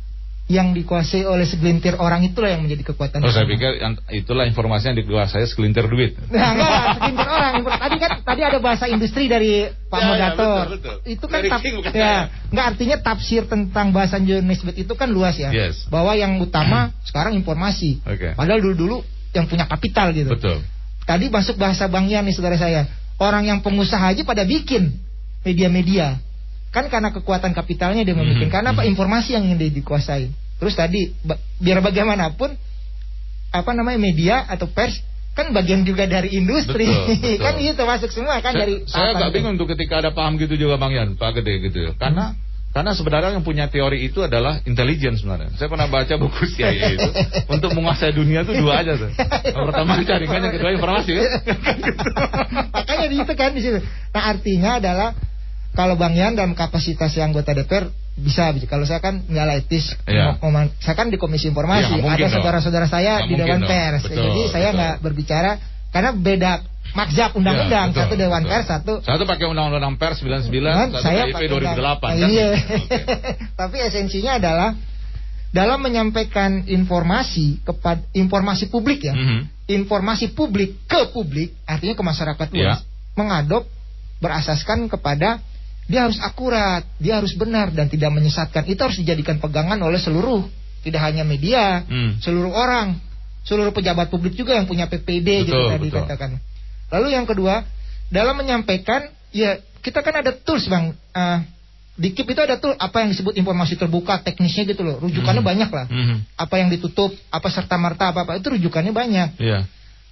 yang 0.49 0.73
dikuasai 0.73 1.29
oleh 1.29 1.45
segelintir 1.45 2.01
orang 2.01 2.25
itulah 2.25 2.49
yang 2.49 2.65
menjadi 2.65 2.89
kekuatan. 2.93 3.21
Oh, 3.21 3.29
saya 3.29 3.45
pikir 3.45 3.85
itulah 4.17 4.49
informasi 4.49 4.91
yang 4.91 4.99
dikuasai 5.05 5.45
segelintir 5.45 5.85
duit. 5.93 6.17
Nah, 6.33 6.57
enggak, 6.57 6.73
segelintir 6.97 7.29
orang. 7.29 7.53
Tadi 7.69 7.97
kan 8.01 8.11
tadi 8.25 8.41
ada 8.49 8.59
bahasa 8.59 8.85
industri 8.89 9.29
dari 9.29 9.69
Pak 9.69 10.01
Ya, 10.01 10.05
ya, 10.05 10.09
Modator. 10.09 10.57
betul, 10.65 10.73
betul. 10.81 10.97
Itu 11.05 11.25
kan 11.29 11.41
tap, 11.45 11.61
ya, 11.93 12.15
enggak 12.49 12.67
artinya 12.73 12.97
tafsir 12.97 13.43
tentang 13.45 13.93
bahasa 13.93 14.17
Nisbet 14.17 14.81
itu 14.81 14.93
kan 14.97 15.13
luas 15.13 15.37
ya. 15.37 15.53
Yes. 15.53 15.85
Bahwa 15.93 16.17
yang 16.17 16.41
utama 16.41 16.97
sekarang 17.05 17.37
informasi. 17.37 18.01
Oke. 18.09 18.33
Padahal 18.33 18.65
dulu-dulu 18.65 19.05
yang 19.37 19.45
punya 19.45 19.69
kapital 19.69 20.17
gitu. 20.17 20.33
Betul. 20.33 20.65
Tadi 21.05 21.29
masuk 21.29 21.61
bahasa 21.61 21.85
Bang 21.93 22.09
Yan 22.09 22.25
nih 22.25 22.33
saudara 22.33 22.57
saya. 22.57 22.89
Orang 23.21 23.45
yang 23.45 23.61
pengusaha 23.61 24.01
aja 24.01 24.25
pada 24.25 24.49
bikin 24.49 24.97
media-media. 25.45 26.21
Kan 26.69 26.93
karena 26.93 27.09
kekuatan 27.13 27.57
kapitalnya 27.57 28.05
dia 28.05 28.13
membuat. 28.13 28.45
Mhm, 28.45 28.53
Karena 28.53 28.77
apa 28.77 28.85
mhm. 28.85 28.93
informasi 28.93 29.37
yang 29.37 29.45
ingin 29.49 29.59
dia 29.59 29.71
dikuasai. 29.73 30.29
Terus 30.59 30.75
tadi 30.75 31.15
biar 31.63 31.81
bagaimanapun 31.81 32.53
apa 33.49 33.71
namanya 33.73 33.97
media 33.97 34.45
atau 34.45 34.69
pers 34.69 35.01
kan 35.33 35.55
bagian 35.55 35.87
juga 35.87 36.05
dari 36.11 36.35
industri. 36.35 36.85
Betul, 36.85 37.15
betul. 37.23 37.45
kan 37.47 37.55
itu 37.63 37.83
masuk 37.87 38.11
semua 38.11 38.43
kan 38.43 38.53
saya, 38.53 38.61
dari 38.67 38.75
saya 38.91 39.15
agak 39.15 39.31
gitu. 39.31 39.37
bingung 39.39 39.55
tuh 39.55 39.69
ketika 39.71 40.03
ada 40.03 40.11
paham 40.11 40.35
gitu 40.37 40.59
juga 40.59 40.77
Bang 40.77 40.91
Yan, 40.91 41.15
Pak 41.15 41.41
Gede 41.41 41.71
gitu 41.71 41.79
ya. 41.89 41.93
Karena 41.95 42.35
karena 42.69 42.93
sebenarnya 42.93 43.33
yang 43.33 43.47
punya 43.47 43.65
teori 43.73 44.05
itu 44.05 44.21
adalah 44.21 44.61
intelijen 44.69 45.17
sebenarnya. 45.17 45.57
Saya 45.57 45.73
pernah 45.73 45.89
baca 45.89 46.15
buku 46.21 46.43
CIA 46.59 47.01
itu 47.01 47.11
untuk 47.49 47.73
menguasai 47.73 48.13
dunia 48.13 48.45
itu 48.45 48.53
dua 48.61 48.85
aja 48.85 48.99
tuh. 48.99 49.09
Yang 49.47 49.65
pertama 49.73 49.91
jaringan, 50.05 50.41
yang 50.43 50.55
kedua 50.59 50.71
informasi 50.77 51.11
kan. 51.17 51.25
Makanya 52.77 53.07
di 53.09 53.17
itu 53.23 53.33
kan 53.39 53.51
di 53.55 53.63
situ. 53.63 53.79
Nah 54.13 54.23
artinya 54.27 54.71
adalah 54.83 55.09
kalau 55.79 55.95
Bang 55.95 56.19
Yan 56.19 56.35
dalam 56.35 56.59
kapasitas 56.59 57.15
yang 57.15 57.31
anggota 57.31 57.55
DPR 57.55 57.87
bisa, 58.19 58.51
kalau 58.67 58.83
saya 58.83 58.99
kan 58.99 59.23
nggak 59.23 59.63
etis, 59.63 59.95
Iya. 60.03 60.35
Mau- 60.43 60.75
saya 60.83 60.99
kan 60.99 61.07
di 61.07 61.15
Komisi 61.15 61.47
Informasi, 61.47 61.95
Iya, 61.95 62.03
mungkin 62.03 62.19
ada 62.19 62.35
saudara-saudara 62.35 62.91
saya 62.91 63.23
Nggak 63.23 63.31
di 63.31 63.35
Dewan 63.39 63.61
dong. 63.63 63.71
Pers, 63.71 64.03
Betul, 64.03 64.19
jadi 64.19 64.43
saya 64.51 64.69
nggak 64.75 64.95
berbicara 64.99 65.51
karena 65.89 66.11
beda 66.11 66.53
makzab 66.99 67.31
undang-undang, 67.39 67.87
Ya, 67.87 67.91
betul, 67.95 68.03
satu 68.03 68.15
Dewan 68.19 68.43
betul. 68.43 68.51
Pers, 68.51 68.67
satu 68.67 68.93
Satu 69.07 69.23
pakai 69.23 69.47
undang-undang 69.47 69.95
pers 69.95 70.19
99, 70.19 70.51
Kan 70.67 70.89
satu 70.91 71.05
saya 71.07 71.23
KIP 71.23 71.35
pakai 71.39 71.47
2008 71.47 71.71
undang- 71.79 72.19
kan. 72.19 72.29
Iya. 72.29 72.49
Tapi 73.63 73.77
esensinya 73.79 74.33
adalah 74.35 74.71
dalam 75.49 75.79
menyampaikan 75.79 76.67
informasi 76.67 77.63
kepada 77.63 78.03
informasi 78.13 78.67
publik 78.67 79.07
ya. 79.07 79.15
Mhm. 79.15 79.41
Informasi 79.71 80.35
publik 80.35 80.91
ke 80.91 81.07
publik 81.09 81.55
artinya 81.65 81.95
ke 81.95 82.03
masyarakat 82.03 82.49
Iya. 82.51 82.67
luas. 82.67 82.83
mengadop 83.15 83.63
berasaskan 84.19 84.87
kepada 84.87 85.39
dia 85.89 86.05
harus 86.05 86.21
akurat, 86.21 86.85
dia 87.01 87.17
harus 87.17 87.33
benar 87.33 87.73
dan 87.73 87.89
tidak 87.89 88.13
menyesatkan. 88.13 88.69
Itu 88.69 88.85
harus 88.85 89.01
dijadikan 89.01 89.41
pegangan 89.41 89.81
oleh 89.81 89.97
seluruh, 89.97 90.45
tidak 90.85 91.01
hanya 91.01 91.25
media, 91.25 91.83
Hmm. 91.83 92.21
seluruh 92.21 92.53
orang, 92.53 93.01
seluruh 93.43 93.73
pejabat 93.73 94.13
publik 94.13 94.37
juga 94.37 94.53
yang 94.53 94.69
punya 94.69 94.85
PPD 94.85 95.49
gitu 95.49 95.57
Betul, 95.57 95.73
tadi 95.73 95.89
betul. 95.89 95.99
katakan. 96.05 96.31
Lalu 96.93 97.07
yang 97.17 97.25
kedua, 97.25 97.65
dalam 98.09 98.37
menyampaikan, 98.37 99.09
ya 99.33 99.57
kita 99.81 100.05
kan 100.05 100.21
ada 100.21 100.37
tools 100.37 100.69
bang. 100.69 100.93
Eh, 100.93 101.39
di 101.99 102.15
KIP 102.15 102.31
itu 102.31 102.43
ada 102.45 102.61
tool 102.61 102.77
apa 102.79 103.03
yang 103.03 103.11
disebut 103.11 103.35
informasi 103.35 103.75
terbuka 103.75 104.23
teknisnya 104.23 104.69
gitu 104.69 104.87
loh. 104.87 105.03
Rujukannya 105.03 105.43
Mhm. 105.43 105.49
banyak 105.51 105.71
lah. 105.73 105.87
Mhm. 105.91 106.17
Apa 106.37 106.55
yang 106.63 106.69
ditutup, 106.71 107.11
apa 107.33 107.49
serta 107.51 107.75
merta 107.75 108.15
apa 108.15 108.23
apa 108.23 108.39
itu 108.39 108.55
rujukannya 108.55 108.93
banyak. 108.95 109.29
Iya. 109.41 109.67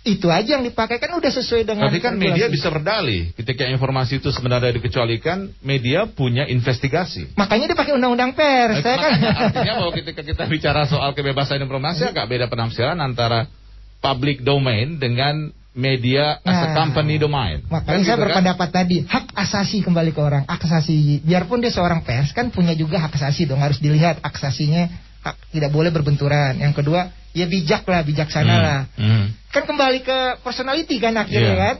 Itu 0.06 0.30
aja 0.30 0.54
yang 0.54 0.62
dipakai 0.62 1.02
kan 1.02 1.10
udah 1.18 1.32
sesuai 1.34 1.66
dengan. 1.66 1.90
Tapi 1.90 1.98
kan 1.98 2.14
media 2.14 2.46
bisa 2.46 2.70
berdalih 2.70 3.34
ketika 3.34 3.66
informasi 3.66 4.22
itu 4.22 4.30
sebenarnya 4.30 4.70
dikecualikan, 4.78 5.50
media 5.66 6.06
punya 6.06 6.46
investigasi. 6.46 7.34
Makanya 7.34 7.74
dia 7.74 7.78
pakai 7.78 7.98
undang-undang 7.98 8.38
pers. 8.38 8.86
Saya 8.86 8.96
kan. 9.02 9.10
Makanya 9.18 9.34
artinya 9.50 9.72
bahwa 9.82 9.92
ketika 9.98 10.22
kita 10.22 10.42
bicara 10.46 10.86
soal 10.86 11.10
kebebasan 11.10 11.58
informasi 11.58 12.06
agak 12.06 12.30
beda 12.30 12.46
penafsiran 12.46 12.94
antara 13.02 13.50
public 13.98 14.46
domain 14.46 14.94
dengan 15.02 15.50
media 15.76 16.40
as 16.40 16.56
a 16.56 16.66
Nah, 16.70 16.74
company 16.78 17.20
domain. 17.20 17.60
Makanya 17.68 17.84
Kan 17.84 18.00
saya 18.00 18.08
gitu 18.08 18.16
kan? 18.16 18.24
berpendapat 18.24 18.68
tadi 18.72 18.96
hak 19.04 19.26
asasi 19.36 19.84
kembali 19.84 20.10
ke 20.16 20.20
orang 20.24 20.42
hak 20.48 20.62
asasi. 20.64 21.20
Biarpun 21.20 21.60
dia 21.60 21.68
seorang 21.68 22.00
pers 22.00 22.32
kan 22.32 22.48
punya 22.48 22.72
juga 22.72 22.96
hak 22.96 23.12
asasi 23.12 23.44
dong 23.44 23.60
harus 23.60 23.76
dilihat 23.76 24.24
hak 24.24 24.34
asasinya 24.40 24.88
hak 24.88 25.05
tidak 25.50 25.70
boleh 25.70 25.90
berbenturan. 25.90 26.60
Yang 26.60 26.74
kedua 26.78 27.08
ya 27.32 27.44
bijak 27.44 27.82
lah 27.84 28.00
bijaksana 28.00 28.52
Hmm, 28.52 28.62
lah. 28.62 28.80
hmm. 28.94 29.24
Kan 29.50 29.62
kembali 29.64 30.00
ke 30.00 30.18
personality 30.40 30.96
kan 30.98 31.16
akhirnya 31.16 31.54
Iya. 31.54 31.62
kan. 31.66 31.76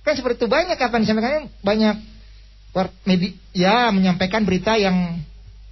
Kan 0.00 0.12
seperti 0.16 0.44
itu 0.44 0.48
banyak 0.48 0.76
kapan 0.76 1.00
disampaikan 1.00 1.48
banyak 1.60 1.96
war- 2.70 2.94
medi 3.02 3.34
ya 3.52 3.88
menyampaikan 3.90 4.44
berita 4.44 4.74
yang 4.74 5.20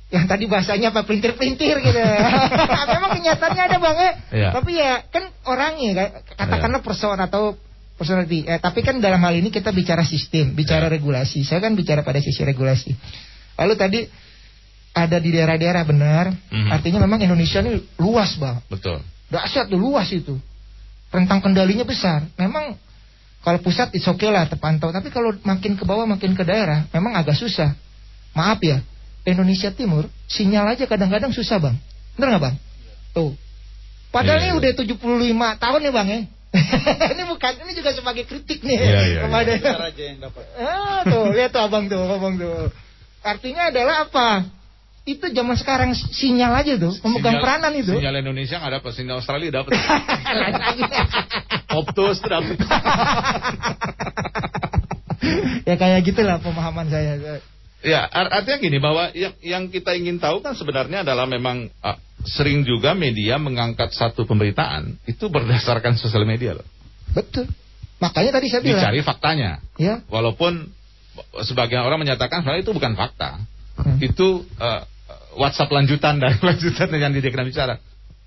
yang 0.08 0.24
tadi 0.24 0.48
bahasanya 0.48 0.88
apa 0.88 1.04
pelintir-pelintir 1.04 1.76
gitu. 1.78 2.00
Memang 2.96 3.10
kenyataannya 3.12 3.62
ada 3.62 3.76
bang 3.76 3.96
ya. 3.98 4.12
Iya. 4.32 4.48
Tapi 4.56 4.70
ya 4.72 4.92
kan 5.06 5.24
orangnya 5.44 5.90
kan, 5.94 6.08
katakanlah 6.34 6.80
person 6.80 7.18
atau 7.18 7.56
personality. 7.94 8.46
Eh, 8.46 8.56
tapi 8.56 8.80
kan 8.80 8.96
dalam 8.98 9.18
hal 9.18 9.34
ini 9.34 9.50
kita 9.50 9.68
bicara 9.68 10.00
sistem, 10.02 10.54
bicara 10.54 10.88
Iya. 10.88 10.96
regulasi. 10.96 11.42
Saya 11.42 11.60
kan 11.60 11.74
bicara 11.74 12.00
pada 12.00 12.18
sisi 12.18 12.40
regulasi. 12.40 12.94
Lalu 13.58 13.74
tadi 13.74 14.00
ada 15.06 15.16
di 15.22 15.30
daerah-daerah 15.30 15.84
benar. 15.86 16.24
Mhm. 16.50 16.68
Artinya 16.72 16.98
memang 17.04 17.20
Indonesia 17.22 17.62
ini 17.62 17.78
luas 18.00 18.34
bang. 18.40 18.58
Betul. 18.66 18.98
Dahsyat 19.28 19.68
tuh 19.70 19.78
luas 19.78 20.08
itu. 20.10 20.34
Rentang 21.12 21.38
kendalinya 21.44 21.84
besar. 21.84 22.24
Memang 22.40 22.74
kalau 23.44 23.58
pusat 23.62 23.94
it's 23.94 24.08
okay 24.08 24.28
lah 24.32 24.48
terpantau. 24.50 24.90
Tapi 24.90 25.08
kalau 25.12 25.32
makin 25.46 25.78
ke 25.78 25.84
bawah 25.86 26.04
makin 26.04 26.34
ke 26.34 26.42
daerah 26.42 26.84
memang 26.90 27.14
agak 27.14 27.38
susah. 27.38 27.76
Maaf 28.34 28.58
ya. 28.60 28.82
Indonesia 29.28 29.68
Timur 29.70 30.08
sinyal 30.24 30.72
aja 30.72 30.88
kadang-kadang 30.88 31.30
susah 31.30 31.60
bang. 31.60 31.76
Bener 32.16 32.36
nggak 32.36 32.42
bang? 32.48 32.56
Tuh. 33.12 33.32
Padahal 34.08 34.40
Iya, 34.40 34.56
ini 34.56 34.56
iya. 34.56 34.58
udah 34.58 34.72
75 34.96 35.62
tahun 35.62 35.80
ya 35.84 35.92
bang 35.92 36.08
ya. 36.08 36.20
ini 37.12 37.22
bukan 37.28 37.52
ini 37.60 37.72
juga 37.76 37.92
sebagai 37.92 38.24
kritik 38.24 38.64
nih 38.64 38.78
Iya, 38.80 39.00
iya, 39.04 39.20
kepada 39.28 39.52
aja 39.92 40.02
yang 40.02 40.18
dapat. 40.24 40.44
Ah, 40.56 41.04
tuh, 41.04 41.28
lihat 41.36 41.52
tuh 41.52 41.60
abang 41.60 41.84
tuh, 41.92 42.00
abang 42.08 42.40
tuh. 42.40 42.72
Artinya 43.20 43.68
adalah 43.68 44.08
apa? 44.08 44.48
Itu 45.08 45.24
zaman 45.32 45.56
sekarang 45.56 45.96
sinyal 45.96 46.52
aja 46.52 46.76
tuh, 46.76 46.92
memegang 47.00 47.40
Sinyal- 47.40 47.44
peranan 47.48 47.72
itu. 47.72 47.96
Sinyal 47.96 48.20
Indonesia 48.20 48.60
nggak 48.60 48.72
dapat, 48.76 48.90
sinyal 48.92 49.16
Australia 49.24 49.50
dapat. 49.64 49.72
Optus 51.80 52.20
tuh 52.20 52.28
dapat. 52.28 52.56
ya 55.68 55.74
kayak 55.80 56.00
gitulah 56.04 56.36
pemahaman 56.44 56.92
saya. 56.92 57.40
Ya, 57.80 58.04
ar- 58.04 58.42
artinya 58.42 58.58
gini 58.58 58.78
bahwa 58.82 59.08
yang, 59.14 59.32
yang 59.40 59.62
kita 59.72 59.96
ingin 59.96 60.20
tahu 60.20 60.44
kan 60.44 60.52
sebenarnya 60.52 61.06
adalah 61.06 61.24
memang 61.24 61.72
ah, 61.80 61.96
sering 62.26 62.66
juga 62.66 62.92
media 62.92 63.38
mengangkat 63.38 63.94
satu 63.94 64.26
pemberitaan 64.28 64.98
itu 65.06 65.30
berdasarkan 65.30 65.96
sosial 65.96 66.26
media 66.28 66.58
loh. 66.58 66.66
Betul. 67.14 67.48
Makanya 67.98 68.30
tadi 68.36 68.46
saya 68.52 68.62
bilang, 68.62 68.82
Dicari 68.84 69.00
faktanya. 69.02 69.50
ya, 69.80 70.02
Walaupun 70.10 70.70
sebagian 71.42 71.82
orang 71.82 71.98
menyatakan 71.98 72.42
sebenarnya 72.42 72.62
itu 72.66 72.74
bukan 72.74 72.94
fakta. 72.94 73.42
Hmm. 73.78 73.98
Itu 74.02 74.46
eh, 74.58 74.82
WhatsApp 75.36 75.68
lanjutan 75.72 76.16
dari 76.22 76.38
lanjutan 76.48 76.88
yang 76.96 77.12
tidak 77.12 77.44
bicara. 77.44 77.74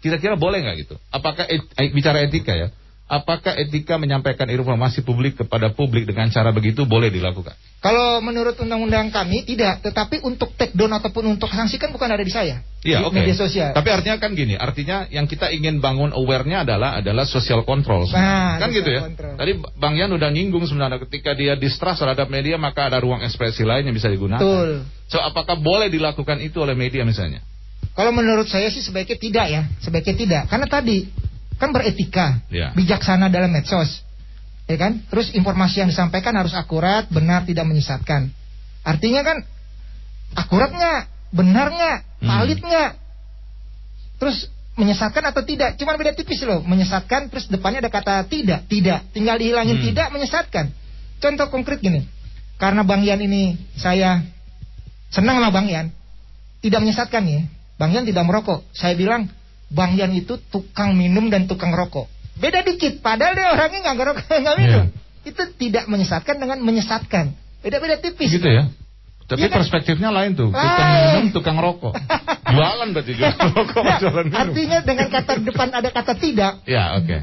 Kira-kira 0.02 0.34
boleh 0.38 0.66
nggak 0.66 0.78
gitu? 0.86 0.96
Apakah 1.14 1.46
et- 1.46 1.70
eh, 1.78 1.90
bicara 1.94 2.26
etika 2.26 2.54
ya? 2.58 2.68
Apakah 3.12 3.60
etika 3.60 4.00
menyampaikan 4.00 4.48
informasi 4.48 5.04
publik 5.04 5.44
kepada 5.44 5.76
publik 5.76 6.08
dengan 6.08 6.32
cara 6.32 6.56
begitu 6.56 6.88
boleh 6.88 7.12
dilakukan? 7.12 7.60
kalau 7.82 8.22
menurut 8.22 8.54
undang-undang 8.62 9.10
kami 9.10 9.42
tidak, 9.42 9.82
tetapi 9.82 10.22
untuk 10.22 10.54
take 10.54 10.78
down 10.78 10.94
ataupun 10.94 11.34
untuk 11.34 11.50
sanksi 11.50 11.82
kan 11.82 11.90
bukan 11.90 12.14
ada 12.14 12.22
di 12.22 12.30
saya. 12.30 12.62
Iya, 12.86 13.02
oke. 13.10 13.18
media 13.18 13.34
sosial. 13.34 13.74
Tapi 13.74 13.90
artinya 13.90 14.22
kan 14.22 14.38
gini, 14.38 14.54
artinya 14.54 15.10
yang 15.10 15.26
kita 15.26 15.50
ingin 15.50 15.82
bangun 15.82 16.14
aware-nya 16.14 16.62
adalah 16.62 17.02
adalah 17.02 17.26
social 17.26 17.66
control. 17.66 18.06
Nah, 18.14 18.62
kan 18.62 18.70
social 18.70 18.78
gitu 18.78 18.90
ya. 18.94 19.02
control. 19.02 19.34
Tadi 19.34 19.52
Bang 19.82 19.98
Yan 19.98 20.14
udah 20.14 20.30
nyinggung 20.30 20.62
sebenarnya 20.70 21.02
ketika 21.10 21.34
dia 21.34 21.58
distrust 21.58 22.06
terhadap 22.06 22.30
media 22.30 22.62
maka 22.62 22.86
ada 22.86 23.02
ruang 23.02 23.26
ekspresi 23.26 23.66
lain 23.66 23.90
yang 23.90 23.98
bisa 23.98 24.14
digunakan. 24.14 24.38
Betul. 24.38 24.86
So 25.10 25.18
apakah 25.18 25.58
boleh 25.58 25.90
dilakukan 25.90 26.38
itu 26.46 26.62
oleh 26.62 26.78
media 26.78 27.02
misalnya? 27.02 27.42
Kalau 27.98 28.14
menurut 28.14 28.46
saya 28.46 28.70
sih 28.70 28.86
sebaiknya 28.86 29.18
tidak 29.18 29.46
ya, 29.50 29.62
sebaiknya 29.82 30.16
tidak. 30.22 30.44
Karena 30.54 30.70
tadi 30.70 31.10
kan 31.62 31.70
beretika, 31.70 32.42
Ya. 32.50 32.74
bijaksana 32.74 33.30
dalam 33.30 33.54
medsos, 33.54 34.02
ya 34.66 34.82
kan? 34.82 35.06
Terus 35.14 35.30
informasi 35.38 35.86
yang 35.86 35.90
disampaikan 35.94 36.34
harus 36.34 36.58
akurat, 36.58 37.06
benar, 37.14 37.46
tidak 37.46 37.70
menyesatkan. 37.70 38.34
Artinya 38.82 39.22
kan 39.22 39.38
akurat 40.34 40.74
nggak, 40.74 41.02
benar 41.30 41.70
nggak, 41.70 41.98
Hmm. 42.02 42.28
valid 42.34 42.60
nggak, 42.66 42.92
terus 44.18 44.50
menyesatkan 44.74 45.22
atau 45.30 45.46
tidak? 45.46 45.78
Cuma 45.78 45.94
beda 45.94 46.18
tipis 46.18 46.42
loh, 46.42 46.66
menyesatkan 46.66 47.30
terus 47.30 47.46
depannya 47.46 47.86
ada 47.86 47.94
kata 47.94 48.26
tidak, 48.26 48.66
tidak, 48.66 49.06
tinggal 49.14 49.38
dihilangin 49.38 49.78
Hmm. 49.78 49.86
tidak 49.94 50.08
menyesatkan. 50.10 50.66
Contoh 51.22 51.48
konkret 51.54 51.78
gini, 51.86 52.10
karena 52.58 52.82
Bang 52.82 53.06
Yan 53.06 53.22
ini 53.22 53.54
saya 53.78 54.26
senang 55.14 55.38
sama 55.38 55.54
Bang 55.54 55.70
Yan, 55.70 55.94
tidak 56.66 56.82
menyesatkan 56.82 57.22
ya. 57.30 57.46
Bang 57.78 57.94
Yan 57.94 58.06
tidak 58.10 58.26
merokok. 58.26 58.66
Saya 58.74 58.98
bilang 58.98 59.30
Bang 59.72 59.96
Yan 59.96 60.12
itu 60.12 60.36
tukang 60.52 60.94
minum 60.94 61.32
dan 61.32 61.48
tukang 61.48 61.72
rokok. 61.72 62.12
Beda 62.36 62.60
dikit, 62.62 63.00
padahal 63.00 63.34
dia 63.34 63.48
orangnya 63.50 63.80
nggak 63.82 63.96
ngerokok, 63.98 64.26
nggak 64.44 64.58
minum. 64.58 64.86
Itu 65.24 65.44
tidak 65.56 65.88
menyesatkan 65.88 66.36
dengan 66.36 66.60
menyesatkan. 66.60 67.32
Beda-beda 67.62 67.96
tipis. 67.98 68.34
Gitu 68.34 68.46
ya. 68.46 68.68
Tapi 69.26 69.38
Iya 69.38 69.48
kan? 69.48 69.64
perspektifnya 69.64 70.10
lain 70.12 70.36
tuh. 70.36 70.52
Tukang 70.52 70.68
Lain. 70.92 71.04
minum, 71.08 71.26
tukang 71.32 71.58
rokok. 71.58 71.94
Jualan 72.52 72.88
berarti 72.92 73.12
jualan 73.16 73.48
rokok, 73.56 73.80
Nah, 73.80 73.98
jualan 74.02 74.26
minum. 74.28 74.42
artinya 74.44 74.80
dengan 74.84 75.08
kata 75.08 75.32
depan 75.40 75.68
ada 75.72 75.88
kata 75.88 76.14
tidak, 76.20 76.54
Ya, 76.68 77.00
oke. 77.00 77.18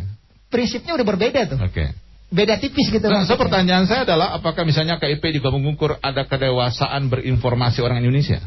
prinsipnya 0.48 0.96
udah 0.96 1.04
berbeda 1.04 1.40
tuh. 1.52 1.58
Oke. 1.60 1.92
Beda 2.28 2.56
tipis 2.56 2.88
gitu. 2.88 3.04
Nah, 3.04 3.24
so 3.24 3.36
pertanyaan 3.36 3.84
saya 3.84 4.04
adalah 4.04 4.32
apakah 4.32 4.64
misalnya 4.64 4.96
KIP 4.96 5.36
juga 5.36 5.48
mengukur 5.48 5.96
ada 6.00 6.24
kedewasaan 6.24 7.08
berinformasi 7.08 7.80
orang 7.80 8.00
Indonesia? 8.00 8.40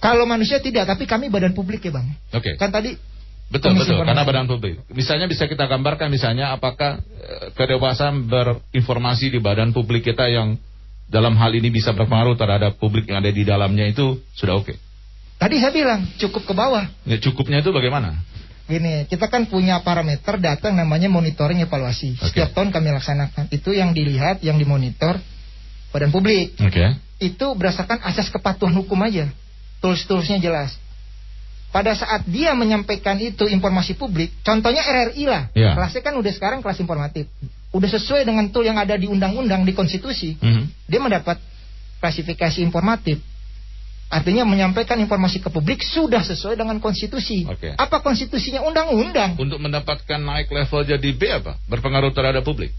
Kalau 0.00 0.24
manusia 0.24 0.60
tidak, 0.60 0.84
tapi 0.84 1.04
kami 1.04 1.28
badan 1.28 1.52
publik 1.52 1.80
ya 1.80 1.92
bang. 1.92 2.12
Oke. 2.32 2.56
Kan 2.56 2.68
tadi 2.68 2.92
Betul 3.52 3.76
Komisi 3.76 3.92
betul 3.92 4.08
karena 4.08 4.24
badan 4.24 4.48
publik. 4.48 4.80
Misalnya 4.96 5.28
bisa 5.28 5.44
kita 5.44 5.68
gambarkan 5.68 6.08
misalnya 6.08 6.56
apakah 6.56 7.04
eh, 7.04 7.52
kedewasaan 7.52 8.24
berinformasi 8.24 9.28
di 9.28 9.44
badan 9.44 9.76
publik 9.76 10.08
kita 10.08 10.24
yang 10.32 10.56
dalam 11.12 11.36
hal 11.36 11.52
ini 11.52 11.68
bisa 11.68 11.92
berpengaruh 11.92 12.32
terhadap 12.40 12.80
publik 12.80 13.12
yang 13.12 13.20
ada 13.20 13.28
di 13.28 13.44
dalamnya 13.44 13.84
itu 13.84 14.16
sudah 14.32 14.56
oke. 14.56 14.72
tadi 15.36 15.60
saya 15.60 15.68
bilang 15.68 16.00
cukup 16.16 16.48
ke 16.48 16.54
bawah. 16.56 16.88
Ya, 17.04 17.20
cukupnya 17.20 17.60
itu 17.60 17.68
bagaimana? 17.76 18.16
Gini, 18.64 19.04
kita 19.04 19.28
kan 19.28 19.44
punya 19.44 19.84
parameter 19.84 20.40
data 20.40 20.72
yang 20.72 20.86
namanya 20.86 21.12
monitoring 21.12 21.60
evaluasi. 21.60 22.16
Oke. 22.16 22.32
Setiap 22.32 22.56
tahun 22.56 22.72
kami 22.72 22.94
laksanakan. 22.96 23.52
Itu 23.52 23.76
yang 23.76 23.92
dilihat, 23.92 24.40
yang 24.40 24.56
dimonitor 24.56 25.20
badan 25.92 26.08
publik. 26.08 26.56
Oke. 26.56 26.96
Itu 27.20 27.52
berdasarkan 27.52 28.00
asas 28.06 28.32
kepatuhan 28.32 28.72
hukum 28.72 28.96
aja. 29.04 29.28
Tools-toolsnya 29.84 30.40
jelas. 30.40 30.78
Pada 31.72 31.96
saat 31.96 32.28
dia 32.28 32.52
menyampaikan 32.52 33.16
itu 33.16 33.48
informasi 33.48 33.96
publik, 33.96 34.28
contohnya 34.44 34.84
RRI 34.84 35.24
lah. 35.24 35.48
Ya. 35.56 35.72
Kelasnya 35.72 36.04
kan 36.04 36.14
udah 36.20 36.32
sekarang 36.36 36.60
kelas 36.60 36.76
informatif. 36.84 37.24
Udah 37.72 37.88
sesuai 37.88 38.28
dengan 38.28 38.52
tool 38.52 38.68
yang 38.68 38.76
ada 38.76 38.92
di 38.92 39.08
undang-undang, 39.08 39.64
di 39.64 39.72
konstitusi. 39.72 40.36
Mhm. 40.36 40.68
Dia 40.84 41.00
mendapat 41.00 41.40
klasifikasi 41.96 42.60
informatif. 42.60 43.24
Artinya 44.12 44.44
menyampaikan 44.44 45.00
informasi 45.00 45.40
ke 45.40 45.48
publik 45.48 45.80
sudah 45.80 46.20
sesuai 46.20 46.60
dengan 46.60 46.76
konstitusi. 46.76 47.48
Oke. 47.48 47.72
Apa 47.72 48.04
konstitusinya? 48.04 48.60
Undang-undang. 48.60 49.40
Untuk 49.40 49.56
mendapatkan 49.56 50.20
naik 50.20 50.52
level 50.52 50.84
jadi 50.84 51.08
B 51.16 51.22
apa? 51.32 51.56
Berpengaruh 51.64 52.12
terhadap 52.12 52.44
publik? 52.44 52.76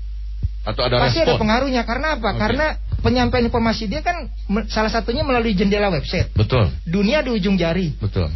Atau 0.62 0.86
ada 0.86 1.02
Pasti 1.02 1.26
ada 1.26 1.34
respon? 1.34 1.50
pengaruhnya. 1.50 1.82
Karena 1.89 2.22
apa? 2.22 2.38
Oke. 2.38 2.39
Karena 2.39 2.66
penyampaian 3.02 3.50
informasi 3.50 3.89
dia 3.89 4.06
kan 4.06 4.30
salah 4.70 4.94
satunya 4.94 5.26
melalui 5.26 5.58
jendela 5.58 5.89
website. 5.89 6.30
Betul, 6.38 6.70
Dunia 6.86 7.26
di 7.26 7.34
ujung 7.34 7.58
jari. 7.58 7.98
betul. 7.98 8.30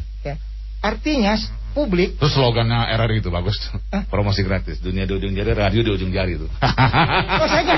Ya. 0.87 0.95
Artinya 0.95 1.35
publik. 1.75 2.17
Terus 2.17 2.33
slogannya 2.33 2.89
RRI 2.97 3.21
itu 3.21 3.29
bagus 3.29 3.53
tuh. 3.61 3.77
Promosi 4.09 4.41
gratis. 4.41 4.81
Dunia 4.81 5.05
di 5.05 5.13
ujung 5.13 5.29
jari, 5.35 5.53
radio 5.53 5.85
di 5.85 5.91
ujung 5.93 6.09
jari 6.09 6.39
itu. 6.39 6.47
Oh, 6.47 7.45
saya 7.45 7.61
gak 7.61 7.77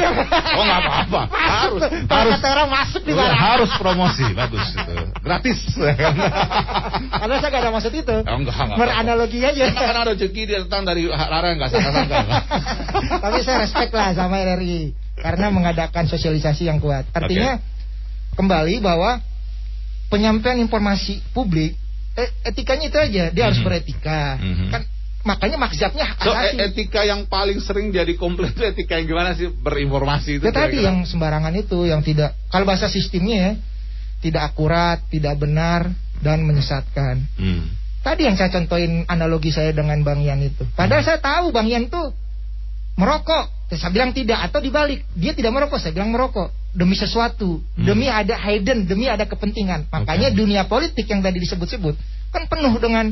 Oh 0.55 0.63
nggak 0.63 0.79
apa-apa. 0.87 1.21
Harus 1.33 1.81
harus 2.07 2.33
kata 2.39 2.47
orang 2.47 2.69
masuk 2.71 3.01
di 3.03 3.11
Iya, 3.11 3.27
mana? 3.27 3.35
harus 3.35 3.71
promosi 3.75 4.25
bagus 4.31 4.63
itu. 4.71 4.93
Gratis. 5.19 5.59
Karena 7.11 7.35
saya 7.43 7.49
gak 7.51 7.61
ada 7.65 7.71
maksud 7.75 7.91
itu. 7.91 8.15
Oh, 8.23 8.37
enggak, 8.39 8.55
enggak. 8.55 8.77
Beranalogi 8.79 9.39
aja. 9.43 9.63
Kan 9.73 9.83
ada 9.91 10.15
rezeki 10.15 10.41
dia 10.47 10.63
datang 10.63 10.87
dari 10.87 11.03
larang 11.09 11.59
nggak 11.59 11.69
sangka-sangka. 11.73 12.17
Tapi 13.19 13.37
saya 13.43 13.57
respect 13.67 13.91
lah 13.91 14.15
sama 14.15 14.39
RRI 14.39 14.95
karena 15.19 15.51
mengadakan 15.51 16.07
sosialisasi 16.07 16.71
yang 16.71 16.79
kuat. 16.79 17.03
Artinya 17.11 17.59
kembali 18.39 18.79
bahwa 18.79 19.19
penyampaian 20.07 20.55
informasi 20.63 21.19
publik 21.35 21.75
eh, 22.15 22.29
etikanya 22.45 22.89
itu 22.89 22.97
aja, 22.97 23.23
dia 23.29 23.43
harus 23.45 23.59
Mhm. 23.61 23.65
beretika. 23.65 24.37
Mhm. 24.39 24.67
Kan 24.71 24.81
makanya 25.19 25.57
makzabnya 25.59 26.05
hak 26.15 26.17
So, 26.23 26.31
asasi. 26.31 26.55
e- 26.57 26.59
etika 26.71 27.01
yang 27.03 27.27
paling 27.27 27.59
sering 27.59 27.91
jadi 27.91 28.15
komplain 28.15 28.55
itu 28.55 28.63
etika 28.63 28.97
yang 28.97 29.07
gimana 29.07 29.35
sih 29.35 29.51
berinformasi 29.51 30.39
itu? 30.39 30.43
Itu 30.47 30.55
tadi 30.55 30.79
kira-kira? 30.79 30.87
yang 30.89 30.97
sembarangan 31.03 31.53
itu 31.53 31.77
yang 31.85 32.01
tidak 32.01 32.33
kalau 32.47 32.63
bahasa 32.63 32.87
sistemnya 32.87 33.37
ya 33.37 33.51
tidak 34.19 34.51
akurat, 34.51 34.99
tidak 35.07 35.35
benar 35.39 35.91
dan 36.19 36.43
menyesatkan. 36.43 37.23
Hmm. 37.39 37.71
Tadi 37.99 38.27
yang 38.27 38.35
saya 38.35 38.47
contohin 38.51 39.03
analogi 39.07 39.51
saya 39.51 39.75
dengan 39.75 39.99
Bang 40.03 40.23
Yan 40.23 40.39
itu. 40.39 40.63
Padahal 40.75 41.03
saya 41.03 41.19
tahu 41.19 41.51
Bang 41.51 41.67
Yan 41.67 41.91
tuh 41.91 42.15
merokok. 42.95 43.47
Saya 43.69 43.91
bilang 43.93 44.11
tidak 44.11 44.39
atau 44.49 44.59
dibalik 44.59 45.05
dia 45.15 45.31
tidak 45.31 45.53
merokok. 45.53 45.77
Saya 45.79 45.93
bilang 45.93 46.09
merokok 46.11 46.49
demi 46.69 46.93
sesuatu, 46.93 47.59
demi 47.73 48.05
ada 48.05 48.37
hidden, 48.37 48.85
demi 48.85 49.09
ada 49.09 49.25
kepentingan. 49.25 49.89
Makanya 49.89 50.29
dunia 50.29 50.69
politik 50.69 51.09
yang 51.09 51.21
tadi 51.21 51.41
disebut-sebut 51.41 51.97
kan 52.29 52.45
penuh 52.45 52.77
dengan 52.77 53.09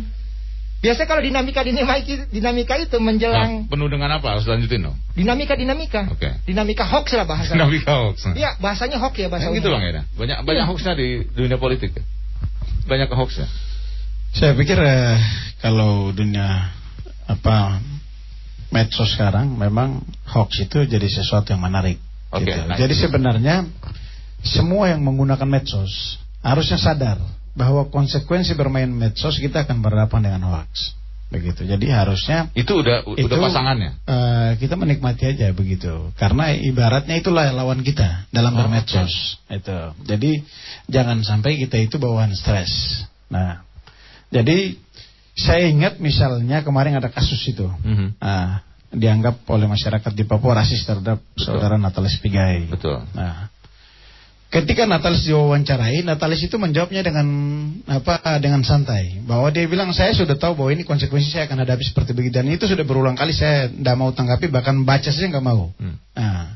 biasa 0.78 1.10
kalau 1.10 1.26
dinamika 1.26 1.66
dinamika 1.66 2.06
dinamika 2.30 2.78
itu 2.78 3.02
Nah, 3.02 3.06
menjelang 3.10 3.66
penuh 3.66 3.90
dengan 3.90 4.14
apa? 4.14 4.38
Harus 4.38 4.46
lanjutin 4.46 4.86
dong. 4.86 4.94
dinamika 5.18 5.58
dinamika 5.58 6.06
Oke. 6.14 6.38
dinamika 6.46 6.86
hoax 6.86 7.18
lah 7.18 7.26
bahasa. 7.26 7.58
Dinamika 7.58 7.98
hoax. 7.98 8.30
Iya 8.38 8.62
bahasanya 8.62 9.02
hoax 9.02 9.18
ya 9.18 9.26
bahasa 9.26 9.50
Yang 9.50 9.66
gitu 9.66 9.70
bang 9.74 9.84
ya. 9.90 10.02
Banyak 10.14 10.38
banyak 10.46 10.64
Iya. 10.64 10.70
hoaxnya 10.70 10.94
di 10.94 11.26
dunia 11.34 11.58
politik. 11.58 11.98
ya? 11.98 12.06
Banyak 12.86 13.10
hoaxnya. 13.10 13.50
Saya 14.38 14.54
pikir 14.54 14.78
eh, 14.78 15.18
kalau 15.66 16.14
dunia 16.14 16.70
apa 17.26 17.82
medsos 18.70 19.18
sekarang 19.18 19.58
memang 19.58 20.06
hoax 20.30 20.62
itu 20.62 20.86
jadi 20.86 21.08
sesuatu 21.10 21.58
yang 21.58 21.66
menarik. 21.66 21.98
Oke, 22.38 22.46
gitu. 22.48 22.62
nice. 22.68 22.80
Jadi 22.80 22.94
sebenarnya 22.98 23.56
semua 24.46 24.90
yang 24.94 25.02
menggunakan 25.02 25.48
medsos 25.50 26.22
harusnya 26.46 26.78
sadar 26.78 27.18
bahwa 27.58 27.90
konsekuensi 27.90 28.54
bermain 28.54 28.88
medsos 28.88 29.42
kita 29.42 29.66
akan 29.66 29.82
berhadapan 29.82 30.30
dengan 30.30 30.42
hoax. 30.54 30.94
Begitu. 31.28 31.68
Jadi 31.68 31.92
harusnya 31.92 32.48
Itu 32.56 32.80
udah 32.80 33.04
udah 33.04 33.20
itu, 33.20 33.36
pasangannya. 33.36 33.92
eh, 34.08 34.50
kita 34.64 34.80
menikmati 34.80 35.28
aja 35.28 35.52
begitu. 35.52 36.16
Karena 36.16 36.56
ibaratnya 36.56 37.20
itulah 37.20 37.52
lawan 37.52 37.84
kita 37.84 38.32
dalam 38.32 38.56
Oh, 38.56 38.64
bermedsos. 38.64 39.36
Itu. 39.52 39.92
Jadi 40.08 40.40
jangan 40.88 41.20
sampai 41.28 41.60
kita 41.60 41.84
itu 41.84 42.00
bawaan 42.00 42.32
stres. 42.32 43.04
Nah, 43.28 43.60
jadi 44.32 44.80
saya 45.36 45.68
ingat 45.68 46.00
misalnya 46.00 46.64
kemarin 46.64 46.96
ada 46.96 47.12
kasus 47.12 47.44
itu. 47.44 47.68
Mhm. 47.84 48.24
Nah, 48.24 48.64
dianggap 48.92 49.44
oleh 49.52 49.68
masyarakat 49.68 50.12
di 50.16 50.24
Papua 50.24 50.64
rasis 50.64 50.88
terhadap 50.88 51.20
saudara 51.36 51.76
Natalis 51.76 52.16
Pigai. 52.24 52.72
Betul. 52.72 53.04
Nah, 53.12 53.52
ketika 54.48 54.88
Natalis 54.88 55.28
diwawancarai, 55.28 56.08
Natalis 56.08 56.48
itu 56.48 56.56
menjawabnya 56.56 57.04
dengan 57.04 57.28
apa? 57.92 58.40
Dengan 58.40 58.64
santai, 58.64 59.20
bahwa 59.28 59.52
dia 59.52 59.68
bilang 59.68 59.92
saya 59.92 60.16
sudah 60.16 60.40
tahu 60.40 60.56
bahwa 60.56 60.72
ini 60.72 60.88
konsekuensi 60.88 61.36
saya 61.36 61.52
akan 61.52 61.68
hadapi 61.68 61.84
seperti 61.84 62.16
begitu 62.16 62.40
dan 62.40 62.48
itu 62.48 62.64
sudah 62.64 62.86
berulang 62.88 63.20
kali 63.20 63.36
saya 63.36 63.68
tidak 63.68 63.96
mau 64.00 64.10
tanggapi 64.16 64.48
bahkan 64.48 64.80
baca 64.88 65.12
saja 65.12 65.28
nggak 65.28 65.46
mau. 65.46 65.76
Hmm. 65.76 66.00
Nah, 66.16 66.56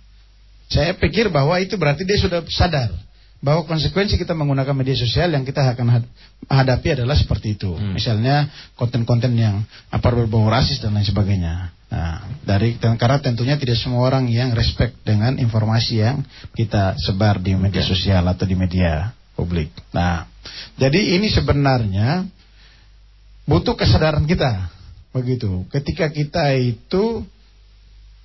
saya 0.72 0.96
pikir 0.96 1.28
bahwa 1.28 1.60
itu 1.60 1.76
berarti 1.76 2.08
dia 2.08 2.16
sudah 2.16 2.40
sadar 2.48 2.96
bahwa 3.42 3.66
konsekuensi 3.66 4.22
kita 4.22 4.38
menggunakan 4.38 4.78
media 4.78 4.94
sosial 4.94 5.34
yang 5.34 5.42
kita 5.42 5.66
akan 5.74 5.88
had- 5.90 6.12
hadapi 6.46 7.02
adalah 7.02 7.18
seperti 7.18 7.58
itu. 7.58 7.74
Hmm. 7.74 7.98
Misalnya 7.98 8.46
konten-konten 8.78 9.34
yang 9.34 9.66
apa 9.90 10.08
berbau 10.14 10.46
rasis 10.46 10.78
dan 10.78 10.94
lain 10.94 11.10
sebagainya. 11.10 11.74
Nah, 11.92 12.24
dari 12.46 12.78
dan 12.78 12.96
karena 12.96 13.20
tentunya 13.20 13.58
tidak 13.58 13.82
semua 13.82 14.08
orang 14.08 14.30
yang 14.30 14.54
respect 14.54 14.96
dengan 15.04 15.36
informasi 15.42 16.06
yang 16.06 16.24
kita 16.54 16.96
sebar 17.02 17.42
di 17.42 17.58
media 17.58 17.84
sosial 17.84 18.24
atau 18.30 18.46
di 18.46 18.56
media 18.56 19.12
publik. 19.36 19.74
Nah, 19.92 20.30
jadi 20.78 21.18
ini 21.18 21.28
sebenarnya 21.34 22.30
butuh 23.50 23.74
kesadaran 23.74 24.24
kita. 24.30 24.70
Begitu. 25.12 25.68
Ketika 25.68 26.08
kita 26.14 26.56
itu 26.56 27.26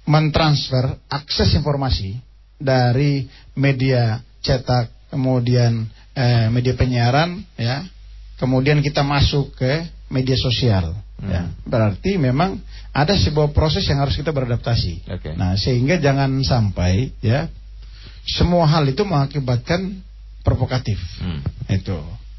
mentransfer 0.06 1.02
akses 1.10 1.50
informasi 1.58 2.14
dari 2.62 3.26
media 3.58 4.22
cetak 4.38 4.95
kemudian 5.16 5.88
eh, 6.12 6.52
media 6.52 6.76
penyiaran 6.76 7.40
ya 7.56 7.88
kemudian 8.36 8.84
kita 8.84 9.00
masuk 9.00 9.56
ke 9.56 9.88
media 10.12 10.36
sosial 10.36 10.92
ya 11.16 11.48
berarti 11.64 12.20
memang 12.20 12.60
ada 12.92 13.16
sebuah 13.16 13.56
proses 13.56 13.88
yang 13.88 14.04
harus 14.04 14.12
kita 14.20 14.28
beradaptasi 14.36 15.08
Oke. 15.08 15.32
nah 15.32 15.56
sehingga 15.56 15.96
jangan 15.96 16.28
sampai 16.44 17.16
ya 17.24 17.48
semua 18.28 18.68
hal 18.68 18.84
itu 18.84 19.00
mengakibatkan 19.06 20.02
provokatif 20.42 20.98
Hmm. 21.18 21.40
itu. 21.66 21.94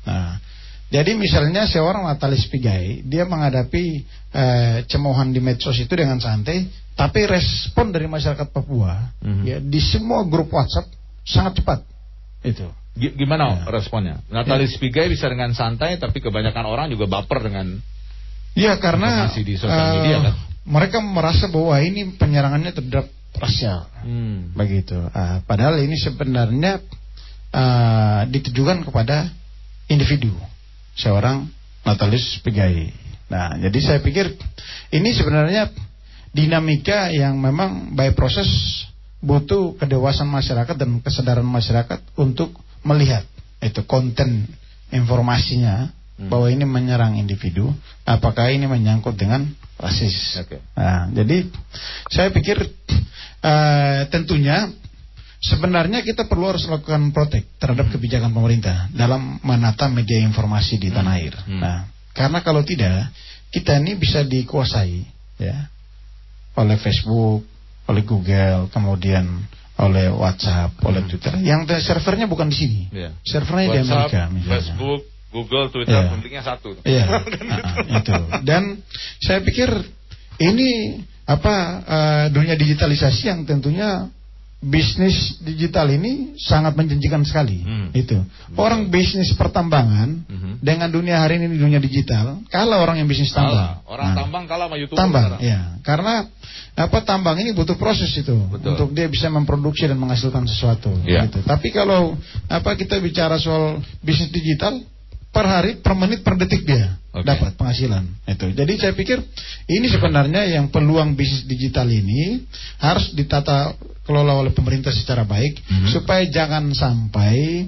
Nah, 0.07 0.39
jadi 0.87 1.15
misalnya 1.15 1.67
seorang 1.67 2.07
Natalis 2.07 2.47
Pigai, 2.47 3.03
dia 3.03 3.27
menghadapi 3.27 3.85
eh, 4.31 4.77
cemohan 4.87 5.31
di 5.31 5.39
medsos 5.39 5.75
itu 5.79 5.91
dengan 5.91 6.19
santai, 6.19 6.67
tapi 6.95 7.23
respon 7.27 7.91
dari 7.91 8.07
masyarakat 8.07 8.47
Papua 8.51 9.11
Mhm. 9.23 9.43
ya 9.47 9.57
di 9.63 9.79
semua 9.79 10.23
grup 10.27 10.51
WhatsApp 10.51 10.91
sangat 11.23 11.63
cepat. 11.63 11.79
Itu. 12.45 12.67
Gimana 12.97 13.61
Ya. 13.61 13.69
responnya? 13.69 14.15
Natalis 14.33 14.73
Pigai 14.81 15.05
bisa 15.09 15.29
dengan 15.29 15.53
santai, 15.53 16.01
tapi 16.01 16.17
kebanyakan 16.17 16.65
orang 16.65 16.89
juga 16.89 17.05
baper 17.05 17.45
dengan 17.45 17.77
Ya 18.57 18.73
karena 18.81 19.29
di 19.29 19.53
sosial 19.53 19.69
eh, 19.69 19.93
media, 20.01 20.17
kan? 20.25 20.35
mereka 20.65 20.97
merasa 20.97 21.45
bahwa 21.45 21.77
ini 21.77 22.17
penyerangannya 22.17 22.73
terhadap 22.73 23.05
rasial. 23.37 23.85
Hmm. 24.01 24.49
begitu. 24.57 24.97
Ah, 25.13 25.45
padahal 25.45 25.77
ini 25.77 25.93
sebenarnya 25.93 26.81
ah, 27.53 28.25
ditujukan 28.25 28.81
kepada 28.81 29.29
individu 29.93 30.33
seorang 30.97 31.45
Natalis 31.85 32.41
Pigai. 32.41 32.89
Nah, 33.29 33.61
jadi 33.61 33.77
saya 33.83 33.99
pikir 34.01 34.33
ini 34.89 35.13
sebenarnya 35.13 35.69
dinamika 36.33 37.13
yang 37.13 37.37
memang 37.37 37.93
by 37.93 38.11
proses 38.17 38.47
butuh 39.23 39.77
kedewasaan 39.81 40.29
masyarakat 40.29 40.75
dan 40.77 41.01
kesadaran 41.01 41.45
masyarakat 41.45 41.99
untuk 42.19 42.53
melihat 42.85 43.25
itu 43.61 43.81
konten 43.89 44.45
informasinya 44.93 45.89
Hmm. 46.17 46.33
bahwa 46.33 46.49
ini 46.49 46.65
menyerang 46.65 47.13
individu, 47.13 47.69
apakah 48.01 48.49
ini 48.49 48.65
menyangkut 48.65 49.13
dengan 49.13 49.45
rasis. 49.77 50.41
Oke. 50.41 50.57
Nah, 50.73 51.13
jadi 51.13 51.45
saya 52.09 52.33
pikir 52.33 52.57
eh, 53.45 54.01
tentunya 54.09 54.65
sebenarnya 55.37 56.01
kita 56.01 56.25
perlu 56.25 56.49
harus 56.49 56.65
melakukan 56.65 57.13
protek 57.13 57.45
terhadap 57.61 57.93
kebijakan 57.93 58.33
pemerintah 58.33 58.89
dalam 58.97 59.37
menata 59.45 59.85
media 59.93 60.17
informasi 60.25 60.81
di 60.81 60.89
tanah 60.89 61.13
air. 61.21 61.37
Hmm. 61.45 61.61
Nah, 61.61 61.85
karena 62.17 62.41
kalau 62.41 62.65
tidak 62.65 63.13
kita 63.53 63.77
ini 63.77 63.93
bisa 63.93 64.25
dikuasai 64.25 65.05
ya 65.37 65.69
oleh 66.57 66.81
Facebook, 66.81 67.45
oleh 67.87 68.03
Google, 68.03 68.67
kemudian 68.71 69.47
oleh 69.77 70.09
WhatsApp, 70.09 70.73
oleh 70.83 71.05
Twitter. 71.05 71.37
Yang 71.39 71.85
servernya 71.85 72.25
bukan 72.25 72.49
di 72.49 72.57
sini. 72.57 72.81
Iya. 72.89 73.13
Servernya 73.21 73.67
di 73.69 73.79
WhatsApp, 73.85 73.93
Amerika 73.93 74.21
misalnya. 74.33 74.53
Facebook, 74.57 75.01
Google, 75.29 75.65
Twitter, 75.69 76.01
Iya. 76.01 76.09
pentingnya 76.11 76.43
satu. 76.43 76.69
Iya, 76.81 77.05
ah, 77.13 77.75
itu. 78.01 78.15
Dan 78.41 78.81
saya 79.21 79.39
pikir 79.45 79.69
ini 80.41 81.01
apa 81.27 81.55
eh, 81.83 82.25
dunia 82.31 82.55
digitalisasi 82.55 83.29
yang 83.29 83.43
tentunya 83.43 84.07
bisnis 84.57 85.37
digital 85.39 85.85
ini 85.87 86.33
sangat 86.35 86.73
menjanjikan 86.73 87.21
sekali. 87.21 87.61
Hmm. 87.61 87.93
Itu. 87.93 88.17
Orang 88.57 88.89
bisnis 88.89 89.29
pertambangan 89.37 90.25
Mhm. 90.25 90.51
dengan 90.65 90.89
dunia 90.89 91.21
hari 91.21 91.37
ini 91.37 91.53
dunia 91.53 91.77
digital, 91.77 92.41
kalah 92.49 92.81
orang 92.81 92.97
yang 92.97 93.05
bisnis 93.05 93.29
tambang. 93.29 93.53
Salah. 93.53 93.85
Orang 93.85 94.07
Nah, 94.11 94.17
tambang 94.17 94.43
kalah 94.49 94.65
sama 94.65 94.77
YouTuber 94.81 94.97
tambang 94.97 95.25
sekarang. 95.29 95.41
ya 95.45 95.59
karena 95.85 96.13
apa 96.73 96.97
tambang 97.01 97.37
ini 97.37 97.53
butuh 97.53 97.77
proses 97.77 98.09
itu 98.13 98.33
Betul. 98.49 98.73
untuk 98.73 98.89
dia 98.93 99.05
bisa 99.05 99.29
memproduksi 99.29 99.85
dan 99.85 99.97
menghasilkan 99.97 100.45
sesuatu 100.45 100.89
Iya. 101.05 101.29
gitu. 101.29 101.45
tapi 101.45 101.69
kalau 101.69 102.17
apa 102.49 102.73
kita 102.73 102.97
bicara 102.97 103.37
soal 103.37 103.77
bisnis 104.01 104.29
digital 104.29 104.81
per 105.29 105.45
hari 105.45 105.77
per 105.77 105.93
menit 105.93 106.21
per 106.21 106.33
detik 106.35 106.63
dia 106.63 106.97
Oke. 107.11 107.23
dapat 107.23 107.53
penghasilan 107.53 108.03
itu 108.25 108.45
jadi 108.51 108.73
saya 108.77 108.93
pikir 108.93 109.21
ini 109.67 109.87
sebenarnya 109.87 110.47
yang 110.47 110.67
peluang 110.67 111.13
bisnis 111.13 111.43
digital 111.43 111.85
ini 111.85 112.45
harus 112.77 113.11
ditata 113.11 113.75
kelola 114.01 114.33
oleh 114.37 114.51
pemerintah 114.51 114.89
secara 114.89 115.23
baik 115.23 115.59
Mhm. 115.61 115.87
supaya 115.91 116.23
jangan 116.25 116.71
sampai 116.71 117.67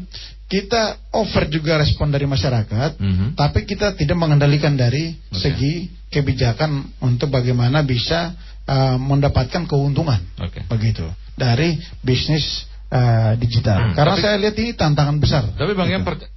kita 0.50 0.98
over 1.14 1.46
juga 1.46 1.78
respon 1.78 2.10
dari 2.10 2.26
masyarakat, 2.26 2.98
Mhm. 2.98 3.38
tapi 3.38 3.70
kita 3.70 3.94
tidak 3.94 4.18
mengendalikan 4.18 4.74
dari 4.74 5.14
Oke. 5.30 5.38
segi 5.38 5.74
kebijakan 6.10 6.72
untuk 7.00 7.30
bagaimana 7.30 7.84
bisa 7.84 8.34
uh, 8.66 8.98
mendapatkan 8.98 9.66
keuntungan 9.66 10.18
Oke. 10.38 10.66
begitu 10.66 11.06
dari 11.34 11.74
bisnis 12.00 12.66
uh, 12.90 13.34
digital. 13.36 13.90
Hmm, 13.90 13.94
Karena 13.94 14.14
tapi- 14.14 14.24
saya 14.24 14.36
lihat 14.38 14.56
ini 14.58 14.72
tantangan 14.74 15.18
besar. 15.18 15.44
Tapi 15.54 15.74
Bang 15.74 15.86
yang 15.88 16.02
Gitu. 16.02 16.10
per- 16.18 16.30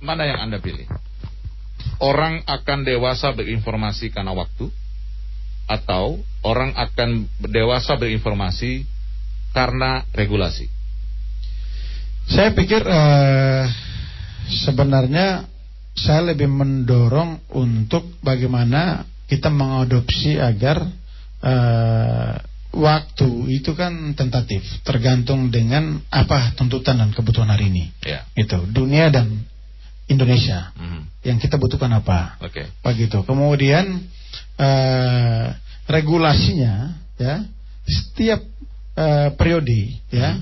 mana 0.00 0.26
yang 0.26 0.38
Anda 0.48 0.58
pilih? 0.58 0.86
Orang 2.02 2.44
akan 2.44 2.84
dewasa 2.84 3.32
berinformasi 3.32 4.12
karena 4.12 4.36
waktu 4.36 4.68
atau 5.66 6.20
orang 6.46 6.76
akan 6.76 7.26
dewasa 7.42 7.98
berinformasi 7.98 8.86
karena 9.56 10.04
regulasi? 10.12 10.68
Saya 12.26 12.52
pikir 12.52 12.82
eh, 12.82 13.64
sebenarnya 14.66 15.46
saya 15.96 16.34
lebih 16.34 16.50
mendorong 16.50 17.48
untuk 17.54 18.18
bagaimana 18.20 19.06
kita 19.30 19.48
mengadopsi 19.48 20.36
agar 20.36 20.84
eh, 21.40 22.34
waktu 22.76 23.30
itu 23.48 23.72
kan 23.72 24.12
tentatif, 24.12 24.62
tergantung 24.84 25.48
dengan 25.48 25.96
apa 26.12 26.52
tuntutan 26.52 27.00
dan 27.00 27.10
kebutuhan 27.16 27.48
hari 27.48 27.72
ini. 27.72 27.84
Ya. 28.04 28.28
Itu 28.36 28.68
dunia 28.68 29.08
dan 29.08 29.48
Indonesia 30.06 30.70
Mhm. 30.78 31.00
yang 31.26 31.38
kita 31.38 31.58
butuhkan 31.58 31.90
apa, 31.90 32.38
Oke. 32.40 32.70
begitu. 32.82 33.22
Kemudian 33.26 34.06
eh, 34.56 35.46
regulasinya, 35.86 36.96
ya, 37.16 37.44
setiap 37.84 38.40
eh, 38.96 39.28
periode, 39.36 40.00
ya. 40.08 40.40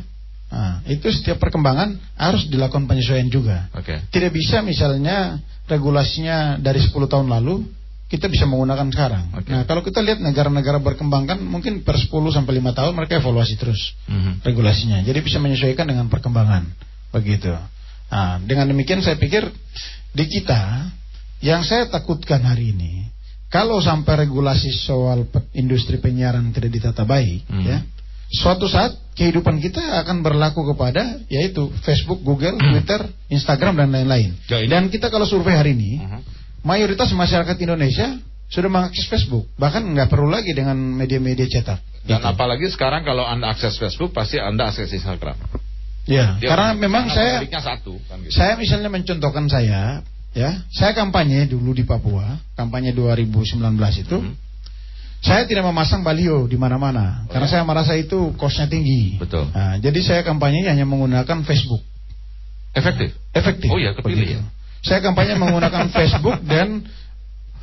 Nah, 0.54 0.86
itu 0.86 1.10
setiap 1.10 1.42
perkembangan 1.42 1.98
harus 2.14 2.46
dilakukan 2.46 2.86
penyesuaian 2.86 3.26
juga. 3.26 3.66
Oke. 3.74 3.98
Tidak 4.14 4.30
bisa 4.30 4.62
misalnya 4.62 5.42
regulasinya 5.66 6.62
dari 6.62 6.78
10 6.78 7.10
tahun 7.10 7.26
lalu 7.26 7.66
kita 8.06 8.30
bisa 8.30 8.46
menggunakan 8.46 8.86
sekarang. 8.94 9.34
Oke. 9.34 9.50
Nah, 9.50 9.66
kalau 9.66 9.82
kita 9.82 9.98
lihat 9.98 10.22
negara-negara 10.22 10.78
berkembang 10.78 11.26
kan 11.26 11.42
mungkin 11.42 11.82
per 11.82 11.98
10 11.98 12.30
sampai 12.30 12.62
5 12.62 12.70
tahun 12.70 12.94
mereka 12.94 13.18
evaluasi 13.18 13.58
terus 13.58 13.80
Mhm. 14.06 14.46
regulasinya. 14.46 15.02
Jadi 15.02 15.18
bisa 15.18 15.42
menyesuaikan 15.42 15.90
dengan 15.90 16.06
perkembangan. 16.06 16.70
Begitu. 17.10 17.50
Nah, 18.14 18.38
dengan 18.38 18.70
demikian 18.70 19.02
saya 19.02 19.18
pikir 19.18 19.42
di 20.14 20.24
kita 20.30 20.86
yang 21.42 21.66
saya 21.66 21.90
takutkan 21.90 22.46
hari 22.46 22.70
ini 22.70 23.10
kalau 23.50 23.82
sampai 23.82 24.22
regulasi 24.26 24.70
soal 24.70 25.26
industri 25.50 25.98
penyiaran 25.98 26.54
tidak 26.54 26.70
ditata 26.78 27.02
baik, 27.02 27.42
Hmm. 27.50 27.66
ya, 27.66 27.78
suatu 28.30 28.70
saat 28.70 28.94
kehidupan 29.18 29.58
kita 29.58 29.82
akan 30.06 30.22
berlaku 30.22 30.62
kepada 30.74 31.22
yaitu 31.26 31.70
Facebook, 31.82 32.22
Google, 32.22 32.54
Twitter, 32.58 33.02
Instagram 33.30 33.82
dan 33.82 33.90
lain-lain. 33.90 34.38
Ya, 34.46 34.62
Dan 34.66 34.90
kita 34.94 35.10
kalau 35.10 35.26
survei 35.26 35.54
hari 35.58 35.74
ini, 35.74 35.98
Mhm. 35.98 36.20
mayoritas 36.62 37.10
masyarakat 37.10 37.58
Indonesia 37.58 38.14
sudah 38.46 38.70
mengakses 38.70 39.10
Facebook, 39.10 39.50
bahkan 39.58 39.82
nggak 39.82 40.06
perlu 40.06 40.30
lagi 40.30 40.54
dengan 40.54 40.78
media-media 40.78 41.50
cetak. 41.50 41.82
Dan 42.06 42.22
Gitu. 42.22 42.30
apalagi 42.30 42.66
sekarang 42.70 43.02
kalau 43.02 43.26
Anda 43.26 43.50
akses 43.54 43.74
Facebook 43.74 44.14
pasti 44.14 44.38
Anda 44.38 44.70
akses 44.70 44.90
Instagram. 44.90 45.34
Ya, 46.04 46.36
Dia- 46.36 46.52
karena 46.52 46.76
memang 46.76 47.08
saya 47.08 47.40
satu 47.48 47.96
kan 48.04 48.20
gitu. 48.20 48.36
Saya 48.36 48.60
misalnya 48.60 48.92
mencontohkan 48.92 49.48
saya, 49.48 50.04
ya, 50.36 50.60
saya 50.68 50.92
kampanye 50.92 51.48
dulu 51.48 51.72
di 51.72 51.88
Papua, 51.88 52.36
kampanye 52.52 52.92
2019 52.92 53.96
itu, 53.96 54.20
Mhm. 54.20 54.36
saya 55.24 55.48
tidak 55.48 55.64
memasang 55.64 56.04
baliho 56.04 56.44
di 56.44 56.60
mana-mana, 56.60 57.24
Oh, 57.24 57.32
karena 57.32 57.48
ya? 57.48 57.52
saya 57.56 57.62
merasa 57.64 57.96
itu 57.96 58.36
kosnya 58.36 58.68
tinggi. 58.68 59.16
Betul. 59.16 59.48
Nah, 59.56 59.80
jadi 59.80 59.96
saya 60.04 60.20
kampanye 60.20 60.68
hanya 60.68 60.84
menggunakan 60.84 61.40
Facebook, 61.40 61.80
Efektif. 62.76 63.16
efektif. 63.32 63.72
Oh 63.72 63.80
ya, 63.80 63.96
kepilih 63.96 64.28
begitu. 64.28 64.44
ya. 64.44 64.44
Saya 64.84 65.00
kampanye 65.00 65.40
menggunakan 65.40 65.88
Facebook 65.96 66.44
dan 66.44 66.84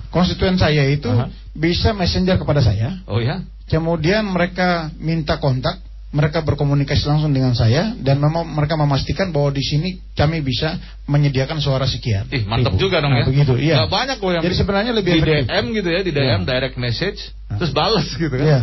konstituen 0.09 0.57
saya 0.57 0.89
itu 0.89 1.13
Aha. 1.13 1.29
bisa 1.53 1.93
messenger 1.93 2.41
kepada 2.41 2.65
saya. 2.65 3.05
Oh 3.05 3.21
ya. 3.21 3.45
Kemudian 3.69 4.25
mereka 4.27 4.89
minta 4.97 5.37
kontak, 5.37 5.77
mereka 6.11 6.43
berkomunikasi 6.43 7.07
langsung 7.07 7.31
dengan 7.31 7.55
saya 7.55 7.95
dan 7.95 8.19
memang 8.19 8.43
mereka 8.43 8.75
memastikan 8.75 9.31
bahwa 9.31 9.55
di 9.55 9.63
sini 9.63 9.89
kami 10.11 10.43
bisa 10.43 10.75
menyediakan 11.07 11.63
suara 11.63 11.87
sekian. 11.87 12.27
Ih, 12.27 12.43
mantap 12.43 12.75
juga 12.75 12.99
dong 12.99 13.15
Nah, 13.15 13.23
ya. 13.23 13.25
Begitu, 13.31 13.53
iya. 13.55 13.75
Nggak 13.83 13.91
banyak 13.95 14.17
loh 14.19 14.31
yang 14.35 14.43
Jadi 14.43 14.55
sebenarnya 14.59 14.91
lebih 14.91 15.11
di 15.15 15.19
efektif. 15.23 15.47
DM 15.47 15.65
gitu 15.71 15.89
ya, 15.89 15.99
di 16.03 16.11
DM 16.11 16.23
Iya. 16.27 16.37
direct 16.43 16.75
message 16.75 17.19
Nah. 17.47 17.57
terus 17.63 17.71
balas 17.71 18.07
gitu 18.11 18.35
kan. 18.35 18.43
Iya. 18.43 18.61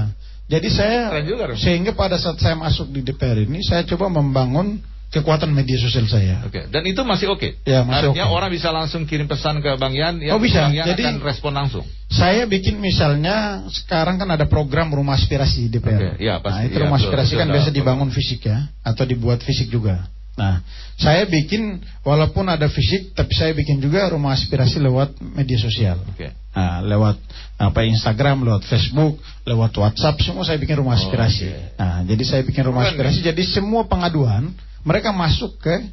Jadi 0.49 0.69
saya 0.73 1.01
juga 1.25 1.53
sehingga 1.57 1.93
pada 1.93 2.17
saat 2.17 2.37
saya 2.41 2.57
masuk 2.57 2.89
di 2.89 3.01
DPR 3.05 3.45
ini 3.45 3.61
saya 3.61 3.85
coba 3.85 4.09
membangun 4.09 4.81
kekuatan 5.09 5.49
media 5.49 5.81
sosial 5.81 6.05
saya. 6.05 6.45
Oke, 6.45 6.69
dan 6.69 6.85
itu 6.85 7.01
masih 7.01 7.33
oke. 7.33 7.65
Ya, 7.65 7.81
masih 7.81 8.13
Artinya 8.13 8.29
oke. 8.29 8.35
orang 8.37 8.51
bisa 8.53 8.69
langsung 8.69 9.09
kirim 9.09 9.25
pesan 9.25 9.65
ke 9.65 9.73
Bang 9.81 9.97
Yan, 9.97 10.21
ya 10.21 10.37
Oh, 10.37 10.41
bisa. 10.41 10.69
Bang 10.69 10.77
Yan 10.77 10.85
Jadi- 10.93 11.05
akan 11.09 11.17
respon 11.25 11.53
langsung. 11.57 11.85
Saya 12.09 12.45
bikin 12.45 12.77
misalnya 12.77 13.65
sekarang 13.69 14.21
kan 14.21 14.29
ada 14.29 14.45
program 14.45 14.93
rumah 14.93 15.17
aspirasi 15.17 15.69
di 15.69 15.81
DPR. 15.81 16.17
Oke, 16.17 16.25
iya, 16.25 16.41
pasti. 16.41 16.53
Nah, 16.53 16.65
itu 16.69 16.77
Iya, 16.77 16.83
rumah 16.85 16.97
betul. 16.97 17.09
aspirasi 17.09 17.33
kan 17.37 17.49
biasa 17.49 17.69
dibangun 17.71 18.11
fisik 18.13 18.41
ya 18.45 18.59
atau 18.85 19.05
dibuat 19.05 19.41
fisik 19.41 19.69
juga. 19.69 20.09
Nah, 20.39 20.63
saya 20.95 21.27
bikin 21.27 21.83
walaupun 22.07 22.47
ada 22.47 22.71
fisik 22.71 23.11
tapi 23.11 23.35
saya 23.35 23.51
bikin 23.57 23.83
juga 23.83 24.07
rumah 24.07 24.37
aspirasi 24.39 24.79
lewat 24.79 25.19
media 25.21 25.59
sosial. 25.59 25.99
Oke. 26.07 26.31
Nah, 26.55 26.79
lewat 26.81 27.19
apa 27.59 27.81
Instagram, 27.83 28.47
lewat 28.47 28.63
Facebook, 28.63 29.19
lewat 29.43 29.73
WhatsApp 29.75 30.15
semua 30.23 30.47
saya 30.47 30.61
bikin 30.61 30.79
rumah 30.79 30.95
Oh, 30.95 31.01
aspirasi. 31.01 31.49
oke. 31.49 31.81
Nah, 31.81 32.07
jadi 32.07 32.23
saya 32.23 32.43
bikin 32.47 32.63
rumah 32.63 32.87
aspirasi 32.87 33.19
jadi 33.19 33.43
semua 33.43 33.89
pengaduan 33.91 34.55
mereka 34.89 35.13
masuk 35.13 35.61
ke 35.61 35.85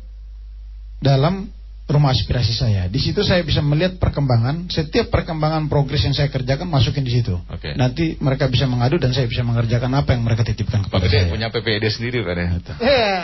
dalam 1.04 1.52
rumah 1.86 2.16
aspirasi 2.16 2.56
saya. 2.56 2.90
Di 2.90 2.98
situ 2.98 3.22
saya 3.22 3.46
bisa 3.46 3.62
melihat 3.62 4.02
perkembangan, 4.02 4.72
setiap 4.74 5.14
perkembangan 5.14 5.70
progres 5.70 6.02
yang 6.02 6.18
saya 6.18 6.34
kerjakan 6.34 6.66
masukin 6.66 7.06
di 7.06 7.14
situ. 7.14 7.38
Oke. 7.46 7.78
Nanti 7.78 8.18
mereka 8.18 8.50
bisa 8.50 8.66
mengadu 8.66 8.98
dan 8.98 9.14
saya 9.14 9.30
bisa 9.30 9.46
mengerjakan 9.46 9.94
apa 9.94 10.18
yang 10.18 10.26
mereka 10.26 10.42
titipkan 10.42 10.82
Pak 10.82 10.90
kepada 10.90 11.06
Gede 11.06 11.20
saya. 11.22 11.30
punya 11.30 11.48
PPD 11.54 11.84
sendiri 11.94 12.18
kan 12.26 12.36
ya. 12.40 12.48
Iya. 12.82 13.16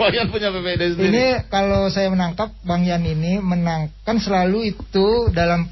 Pak 0.00 0.08
Yan 0.16 0.28
punya 0.32 0.48
PPD 0.54 0.82
sendiri. 0.96 1.10
Ini 1.12 1.24
kalau 1.52 1.92
saya 1.92 2.08
menangkap 2.08 2.48
Bang 2.64 2.88
Yan 2.88 3.04
ini 3.04 3.44
menangkan 3.44 4.16
selalu 4.16 4.72
itu 4.72 5.28
dalam 5.36 5.68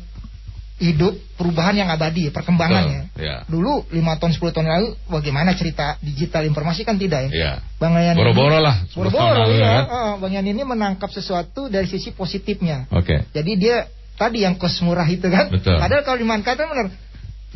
hidup 0.78 1.10
perubahan 1.34 1.74
yang 1.74 1.90
abadi, 1.90 2.30
perkembangannya. 2.30 3.10
Betul, 3.10 3.26
ya. 3.26 3.36
Dulu 3.50 3.90
5 3.90 3.98
tahun 4.18 4.32
10 4.32 4.54
tahun 4.54 4.66
lalu 4.68 4.88
bagaimana 5.06 5.50
cerita 5.52 5.98
digital 5.98 6.46
informasi 6.46 6.86
kan 6.86 6.94
tidak 6.94 7.26
ya. 7.26 7.30
Iya. 7.30 7.52
Bang 7.76 7.94
Yan 7.94 8.14
Boro-boro 8.14 8.58
lah, 8.58 8.86
10 8.86 8.94
tahun 8.94 9.10
Boro-boro 9.10 9.42
lalu, 9.42 9.54
ya. 9.58 9.66
kan? 9.66 9.84
Bang 10.22 10.32
Yan 10.32 10.46
ini 10.46 10.62
menangkap 10.62 11.10
sesuatu 11.10 11.66
dari 11.66 11.84
sisi 11.84 12.10
positifnya. 12.10 12.86
Oke. 12.90 13.26
Jadi 13.30 13.52
dia 13.54 13.90
tadi 14.14 14.46
yang 14.46 14.54
kos 14.54 14.78
murah 14.80 15.06
itu 15.06 15.26
kan. 15.26 15.50
Betul. 15.50 15.78
Padahal 15.78 16.02
kalau 16.02 16.18
dimanfaatkan 16.18 16.66
benar 16.66 16.86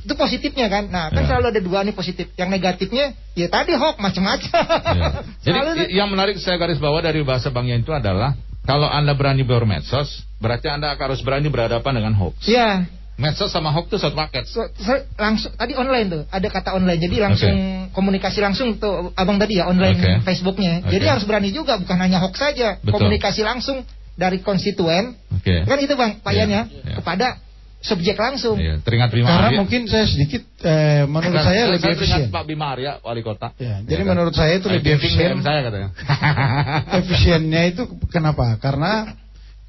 itu 0.02 0.14
positifnya 0.14 0.66
kan. 0.66 0.90
Nah, 0.90 1.06
kan 1.08 1.22
Ya. 1.22 1.28
selalu 1.30 1.46
ada 1.48 1.60
dua 1.62 1.78
nih 1.82 1.94
positif. 1.94 2.26
Yang 2.34 2.50
negatifnya 2.52 3.14
ya 3.34 3.46
tadi 3.46 3.70
hoax 3.72 4.02
macam-macam. 4.02 4.50
Ya. 4.98 5.08
Jadi 5.46 5.58
Selalu 5.58 5.70
i- 5.78 5.94
yang 5.94 6.10
menarik 6.10 6.34
saya 6.36 6.58
garis 6.58 6.82
bawah 6.82 6.98
dari 6.98 7.22
bahasa 7.22 7.54
Bang 7.54 7.70
Yan 7.70 7.86
itu 7.86 7.94
adalah 7.94 8.34
kalau 8.62 8.86
Anda 8.86 9.14
berani 9.14 9.42
bermedsos, 9.42 10.22
berarti 10.38 10.66
Anda 10.66 10.94
harus 10.94 11.22
berani 11.22 11.46
berhadapan 11.46 12.02
dengan 12.02 12.14
hoax. 12.14 12.46
Iya. 12.46 12.86
Medsos 13.12 13.48
sama 13.48 13.68
hoax 13.70 13.92
itu 13.92 13.98
satu 14.00 14.16
paket. 14.16 14.48
So- 14.48 14.72
so- 14.72 15.04
langsung 15.14 15.52
tadi 15.52 15.72
online 15.74 16.08
tuh 16.08 16.22
ada 16.26 16.48
kata 16.48 16.72
online 16.72 16.96
jadi 16.98 17.16
langsung 17.22 17.52
komunikasi 17.92 18.40
langsung 18.40 18.76
tuh 18.76 19.12
abang 19.14 19.36
tadi 19.36 19.60
ya 19.60 19.68
online 19.68 20.00
Oke. 20.00 20.12
Facebooknya 20.24 20.80
Oke. 20.80 20.96
jadi 20.96 21.12
harus 21.12 21.24
berani 21.24 21.52
juga 21.52 21.76
bukan 21.76 21.98
hanya 21.98 22.18
hoax 22.18 22.34
saja 22.34 22.80
Betul. 22.80 22.98
komunikasi 22.98 23.44
langsung 23.44 23.84
dari 24.12 24.40
konstituen 24.40 25.12
Oke. 25.28 25.60
kan 25.62 25.76
itu 25.76 25.92
bang 25.92 26.18
Pak 26.18 26.32
Iya, 26.32 26.40
Yan 26.40 26.48
ya 26.48 26.62
iya. 26.64 26.96
kepada 26.98 27.26
subjek 27.78 28.14
langsung 28.14 28.56
Iya, 28.56 28.80
teringat 28.80 29.10
Bima 29.10 29.28
Karena 29.28 29.48
Arya. 29.50 29.58
mungkin 29.60 29.80
saya 29.84 30.06
sedikit 30.06 30.42
eh, 30.62 31.04
menurut 31.04 31.34
Saya- 31.34 31.44
saya 31.44 31.52
saya 31.52 31.62
lebih 31.68 31.82
teringat 31.84 31.98
efisien. 32.00 32.28
Pak 32.30 32.44
Bima 32.46 32.66
Arya, 32.70 32.92
wali 33.02 33.20
kota. 33.20 33.48
Ya, 33.56 33.76
Ya 33.76 33.76
jadi 33.84 34.02
kan? 34.02 34.10
menurut 34.14 34.32
saya 34.32 34.52
itu 34.56 34.66
Saya 34.66 34.76
lebih 34.78 34.90
efisien. 34.96 35.36
Saya 35.38 35.60
katanya. 35.62 35.88
Efisiennya 36.98 37.62
itu 37.68 37.82
kenapa? 38.08 38.56
Karena 38.56 39.20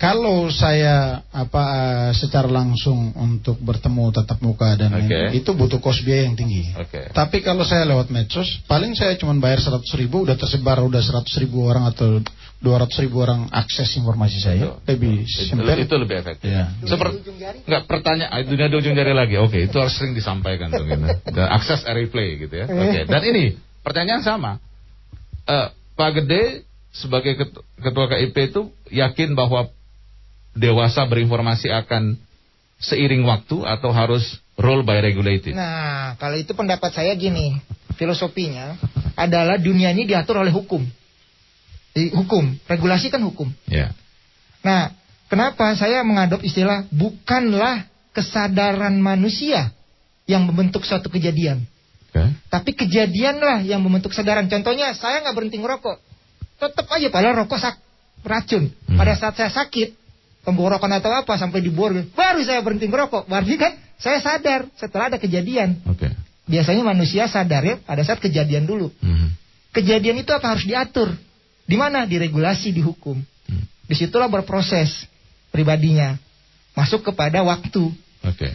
kalau 0.03 0.51
saya 0.51 1.23
apa 1.31 1.63
eh, 1.71 2.11
secara 2.11 2.51
langsung 2.51 3.15
untuk 3.15 3.55
bertemu 3.63 4.11
tatap 4.11 4.43
muka 4.43 4.75
dan 4.75 4.91
lain- 4.91 5.31
itu 5.31 5.55
butuh 5.55 5.79
kos 5.79 6.03
biaya 6.03 6.27
yang 6.27 6.35
tinggi. 6.35 6.75
Oke. 6.75 7.07
Tapi 7.09 7.39
kalau 7.39 7.63
saya 7.63 7.87
lewat 7.87 8.11
medsos, 8.11 8.59
paling 8.67 8.91
saya 8.93 9.15
cuma 9.15 9.31
bayar 9.39 9.63
100 9.63 9.79
ribu, 9.95 10.27
udah 10.27 10.35
tersebar 10.35 10.83
udah 10.83 10.99
100 10.99 11.23
ribu 11.39 11.63
orang 11.63 11.87
atau 11.87 12.19
200 12.59 12.99
ribu 12.99 13.23
orang 13.23 13.47
akses 13.47 13.95
informasi 13.95 14.43
saya. 14.43 14.75
Betul. 14.75 14.91
Lebih 14.91 15.15
Itu, 15.23 15.39
simpel. 15.47 15.75
itu 15.79 15.95
lebih 15.95 16.15
efektif. 16.19 16.47
Ya. 16.49 16.65
Seperti 16.83 17.15
enggak 17.63 17.83
pertanyaan 17.87 18.43
dunia 18.43 18.67
di 18.67 18.75
ujung 18.75 18.95
jari 18.95 19.15
lagi. 19.15 19.35
Oke, 19.39 19.67
itu 19.67 19.75
harus 19.75 19.95
sering 19.95 20.11
disampaikan 20.11 20.67
tuh 20.67 20.83
gitu. 20.83 20.99
Dan 21.31 21.47
akses 21.47 21.79
replay 21.83 22.43
gitu 22.43 22.51
ya. 22.51 22.67
Oke. 22.67 23.07
Dan 23.07 23.21
ini 23.23 23.55
pertanyaan 23.79 24.19
sama. 24.19 24.59
Eh, 25.43 25.67
Pak 25.95 26.11
Gede 26.19 26.67
sebagai 26.91 27.35
ketu- 27.35 27.63
ketua 27.79 28.05
KIP 28.05 28.35
itu 28.51 28.61
yakin 28.91 29.31
bahwa 29.31 29.71
dewasa 30.53 31.05
berinformasi 31.09 31.69
akan 31.73 32.17
seiring 32.77 33.25
waktu 33.25 33.65
atau 33.65 33.89
harus 33.89 34.39
rule 34.57 34.85
by 34.85 35.01
regulated? 35.01 35.57
Nah, 35.57 36.13
kalau 36.21 36.37
itu 36.37 36.53
pendapat 36.53 36.93
saya 36.93 37.13
gini, 37.17 37.57
filosofinya 37.97 38.77
adalah 39.17 39.57
dunia 39.57 39.93
ini 39.93 40.05
diatur 40.09 40.41
oleh 40.41 40.53
hukum. 40.53 40.85
Di 41.93 42.09
hukum, 42.13 42.57
regulasi 42.65 43.13
kan 43.13 43.21
hukum. 43.21 43.49
Ya. 43.69 43.93
Nah, 44.65 44.93
kenapa 45.29 45.77
saya 45.77 46.01
mengadop 46.01 46.41
istilah 46.41 46.89
bukanlah 46.89 47.85
kesadaran 48.13 48.97
manusia 48.97 49.73
yang 50.25 50.49
membentuk 50.49 50.85
suatu 50.85 51.09
kejadian. 51.09 51.65
Okay. 52.13 52.29
Tapi 52.49 52.71
kejadianlah 52.77 53.65
yang 53.65 53.81
membentuk 53.81 54.13
kesadaran. 54.13 54.45
Contohnya, 54.45 54.93
saya 54.93 55.21
nggak 55.25 55.35
berhenti 55.35 55.57
ngerokok. 55.57 55.97
Tetap 56.61 56.85
aja 56.93 57.07
padahal 57.09 57.45
rokok 57.45 57.59
sak 57.59 57.75
racun. 58.21 58.69
Hmm. 58.69 58.97
Pada 58.97 59.13
saat 59.17 59.33
saya 59.35 59.51
sakit, 59.51 60.02
pemborokan 60.43 60.91
atau 60.91 61.09
apa 61.11 61.39
sampai 61.39 61.63
dibor, 61.63 61.95
baru 62.13 62.39
saya 62.43 62.59
berhenti 62.59 62.91
ngerokok. 62.91 63.31
Berarti 63.31 63.55
kan 63.55 63.73
saya 63.95 64.19
sadar 64.19 64.67
setelah 64.75 65.15
ada 65.15 65.17
kejadian. 65.17 65.79
Oke. 65.87 66.11
Biasanya 66.43 66.83
manusia 66.83 67.23
sadar 67.31 67.63
ya 67.63 67.75
pada 67.79 68.03
saat 68.03 68.19
kejadian 68.19 68.67
dulu. 68.67 68.91
Mhm. 68.99 69.27
Kejadian 69.73 70.21
itu 70.21 70.29
apa 70.35 70.53
harus 70.53 70.67
diatur? 70.67 71.15
Di 71.63 71.79
mana? 71.79 72.03
Diregulasi 72.03 72.75
di 72.75 72.83
hukum. 72.83 73.17
Hmm. 73.47 73.63
Di 73.87 73.95
situlah 73.95 74.27
berproses 74.27 75.07
pribadinya. 75.49 76.19
Masuk 76.75 77.01
kepada 77.07 77.41
waktu. 77.41 77.89
Oke. 78.27 78.51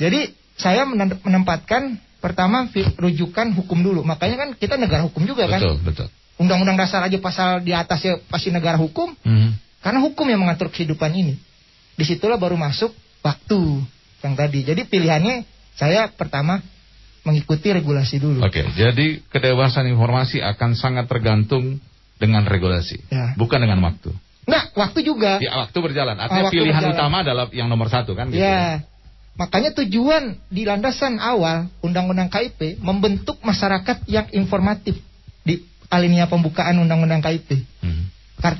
Jadi 0.00 0.32
saya 0.56 0.88
menem- 0.88 1.20
menempatkan 1.22 2.00
pertama 2.18 2.66
rujukan 2.96 3.52
hukum 3.54 3.78
dulu. 3.84 4.00
Makanya 4.02 4.36
kan 4.40 4.48
kita 4.56 4.80
negara 4.80 5.04
hukum 5.04 5.22
juga 5.28 5.46
kan. 5.46 5.60
Betul, 5.60 5.76
betul. 5.84 6.08
Undang-undang 6.40 6.80
dasar 6.80 7.04
aja 7.04 7.16
pasal 7.20 7.62
di 7.62 7.76
atasnya 7.76 8.18
pasti 8.26 8.48
negara 8.50 8.80
hukum. 8.80 9.12
Mhm. 9.22 9.65
Karena 9.86 10.02
hukum 10.02 10.26
yang 10.26 10.42
mengatur 10.42 10.66
kehidupan 10.66 11.14
ini. 11.14 11.38
Di 11.94 12.02
situlah 12.02 12.34
baru 12.34 12.58
masuk 12.58 12.90
waktu 13.22 13.86
yang 14.18 14.34
tadi. 14.34 14.66
Jadi 14.66 14.82
pilihannya 14.82 15.46
saya 15.78 16.10
pertama 16.10 16.58
mengikuti 17.22 17.70
regulasi 17.70 18.18
dulu. 18.18 18.42
Oke, 18.42 18.66
jadi 18.74 19.22
kedewasaan 19.30 19.86
informasi 19.86 20.42
akan 20.42 20.74
sangat 20.74 21.06
tergantung 21.06 21.78
dengan 22.18 22.42
regulasi, 22.42 22.98
Ya. 23.06 23.38
bukan 23.38 23.62
dengan 23.62 23.78
waktu. 23.86 24.10
Nah, 24.46 24.74
waktu 24.74 25.06
juga. 25.06 25.38
Ya, 25.38 25.54
waktu 25.54 25.78
berjalan. 25.78 26.18
Artinya 26.18 26.50
waktu 26.50 26.54
pilihan 26.58 26.82
berjalan. 26.82 26.98
utama 26.98 27.16
adalah 27.22 27.44
yang 27.54 27.70
nomor 27.70 27.86
satu 27.86 28.18
kan? 28.18 28.30
Gitu. 28.30 28.42
Ya. 28.42 28.82
Makanya 29.38 29.70
tujuan 29.84 30.34
di 30.50 30.66
landasan 30.66 31.22
awal 31.22 31.70
Undang-Undang 31.84 32.26
KIP 32.32 32.82
membentuk 32.82 33.38
masyarakat 33.44 34.02
yang 34.10 34.26
informatif 34.34 34.98
di 35.46 35.62
alinea 35.92 36.26
pembukaan 36.26 36.74
Undang-Undang 36.82 37.22
KIP. 37.22 37.62
Mhm. 37.86 38.15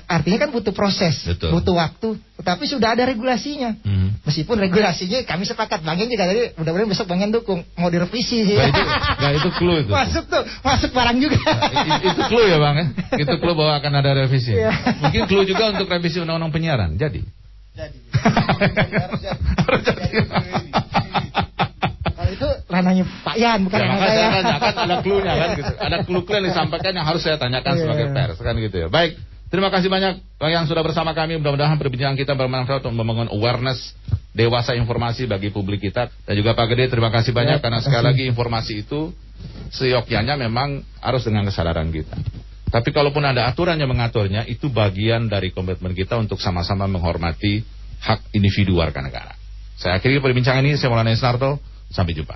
Artinya 0.09 0.39
kan 0.41 0.51
butuh 0.57 0.73
proses, 0.73 1.21
Betul. 1.29 1.53
butuh 1.53 1.77
waktu, 1.77 2.17
tetapi 2.41 2.65
sudah 2.65 2.97
ada 2.97 3.05
regulasinya. 3.05 3.77
Mhm. 3.85 4.25
Meskipun 4.25 4.57
regulasinya 4.57 5.21
kami 5.23 5.45
sepakat, 5.45 5.85
Bang 5.85 6.01
juga 6.01 6.25
tadi 6.25 6.49
mudah-mudahan 6.57 6.89
besok 6.89 7.07
Bang 7.07 7.21
dukung 7.29 7.61
mau 7.77 7.93
direvisi 7.93 8.41
sih. 8.43 8.57
Nah, 8.57 8.73
itu, 8.73 8.83
nah, 9.21 9.31
itu 9.37 9.49
clue 9.53 9.85
itu. 9.85 9.93
masuk 9.93 10.25
tuh, 10.27 10.43
masuk 10.65 10.91
barang 10.97 11.19
juga. 11.21 11.37
I- 11.77 12.09
itu 12.09 12.21
clue 12.25 12.47
ya 12.49 12.57
bang 12.57 12.75
ya? 12.75 12.87
Itu 13.21 13.35
clue 13.37 13.53
bahwa 13.53 13.77
akan 13.77 13.93
ada 14.01 14.11
revisi. 14.17 14.57
Iya. 14.57 14.73
Mungkin 15.05 15.23
clue 15.29 15.45
juga 15.45 15.69
untuk 15.77 15.87
revisi 15.87 16.25
undang-undang 16.25 16.57
penyiaran. 16.57 16.97
Jadi. 16.97 17.21
Jadi. 17.77 17.99
Harus 19.61 19.81
jadi. 19.85 20.05
Kalau 22.17 22.31
itu 22.33 22.49
ranahnya 22.67 23.05
Pak 23.23 23.37
Yan 23.37 23.59
bukan 23.69 23.77
Ya, 23.77 23.87
saya 23.93 24.09
saya. 24.09 24.29
tanyakan 24.41 24.75
ada 24.89 24.97
clue-nya 25.05 25.33
kan 25.37 25.49
gitu. 25.53 25.73
Ada 25.77 25.97
clue-clue 26.09 26.37
yang 26.41 26.47
disampaikan 26.49 26.93
yang 26.97 27.07
harus 27.07 27.21
saya 27.21 27.37
tanyakan 27.37 27.73
Iya. 27.77 27.81
sebagai 27.85 28.07
pers 28.17 28.39
kan 28.41 28.55
gitu 28.57 28.77
ya. 28.81 28.89
Baik. 28.89 29.21
Terima 29.47 29.71
kasih 29.71 29.87
banyak 29.87 30.43
yang 30.43 30.67
sudah 30.67 30.83
bersama 30.83 31.15
kami. 31.15 31.39
Mudah-mudahan 31.39 31.79
perbincangan 31.79 32.19
kita 32.19 32.35
bermanfaat 32.35 32.83
untuk 32.83 32.99
membangun 32.99 33.31
awareness 33.31 33.95
dewasa 34.35 34.75
informasi 34.75 35.31
bagi 35.31 35.55
publik 35.55 35.87
kita. 35.87 36.11
Dan 36.27 36.35
juga 36.35 36.59
Pak 36.59 36.67
Gede 36.75 36.91
terima 36.91 37.15
kasih 37.15 37.31
banyak 37.31 37.59
Ya, 37.59 37.63
karena 37.63 37.79
sekali 37.79 38.05
lagi 38.05 38.23
informasi 38.27 38.83
itu 38.83 39.15
seyogyanya 39.71 40.35
memang 40.35 40.83
harus 40.99 41.23
dengan 41.23 41.47
kesadaran 41.47 41.89
kita. 41.95 42.19
Tapi 42.67 42.91
kalaupun 42.91 43.23
ada 43.23 43.47
aturan 43.47 43.79
yang 43.79 43.89
mengaturnya, 43.89 44.43
itu 44.45 44.67
bagian 44.67 45.31
dari 45.31 45.55
komitmen 45.55 45.95
kita 45.95 46.19
untuk 46.19 46.43
sama-sama 46.43 46.91
menghormati 46.91 47.63
hak 48.03 48.35
individu 48.35 48.83
warga 48.83 48.99
negara. 49.01 49.33
Saya 49.79 50.03
akhiri 50.03 50.19
perbincangan 50.19 50.67
ini, 50.67 50.75
saya 50.75 50.91
Maulana 50.91 51.15
Isnarto. 51.15 51.63
Sampai 51.87 52.19
jumpa. 52.19 52.35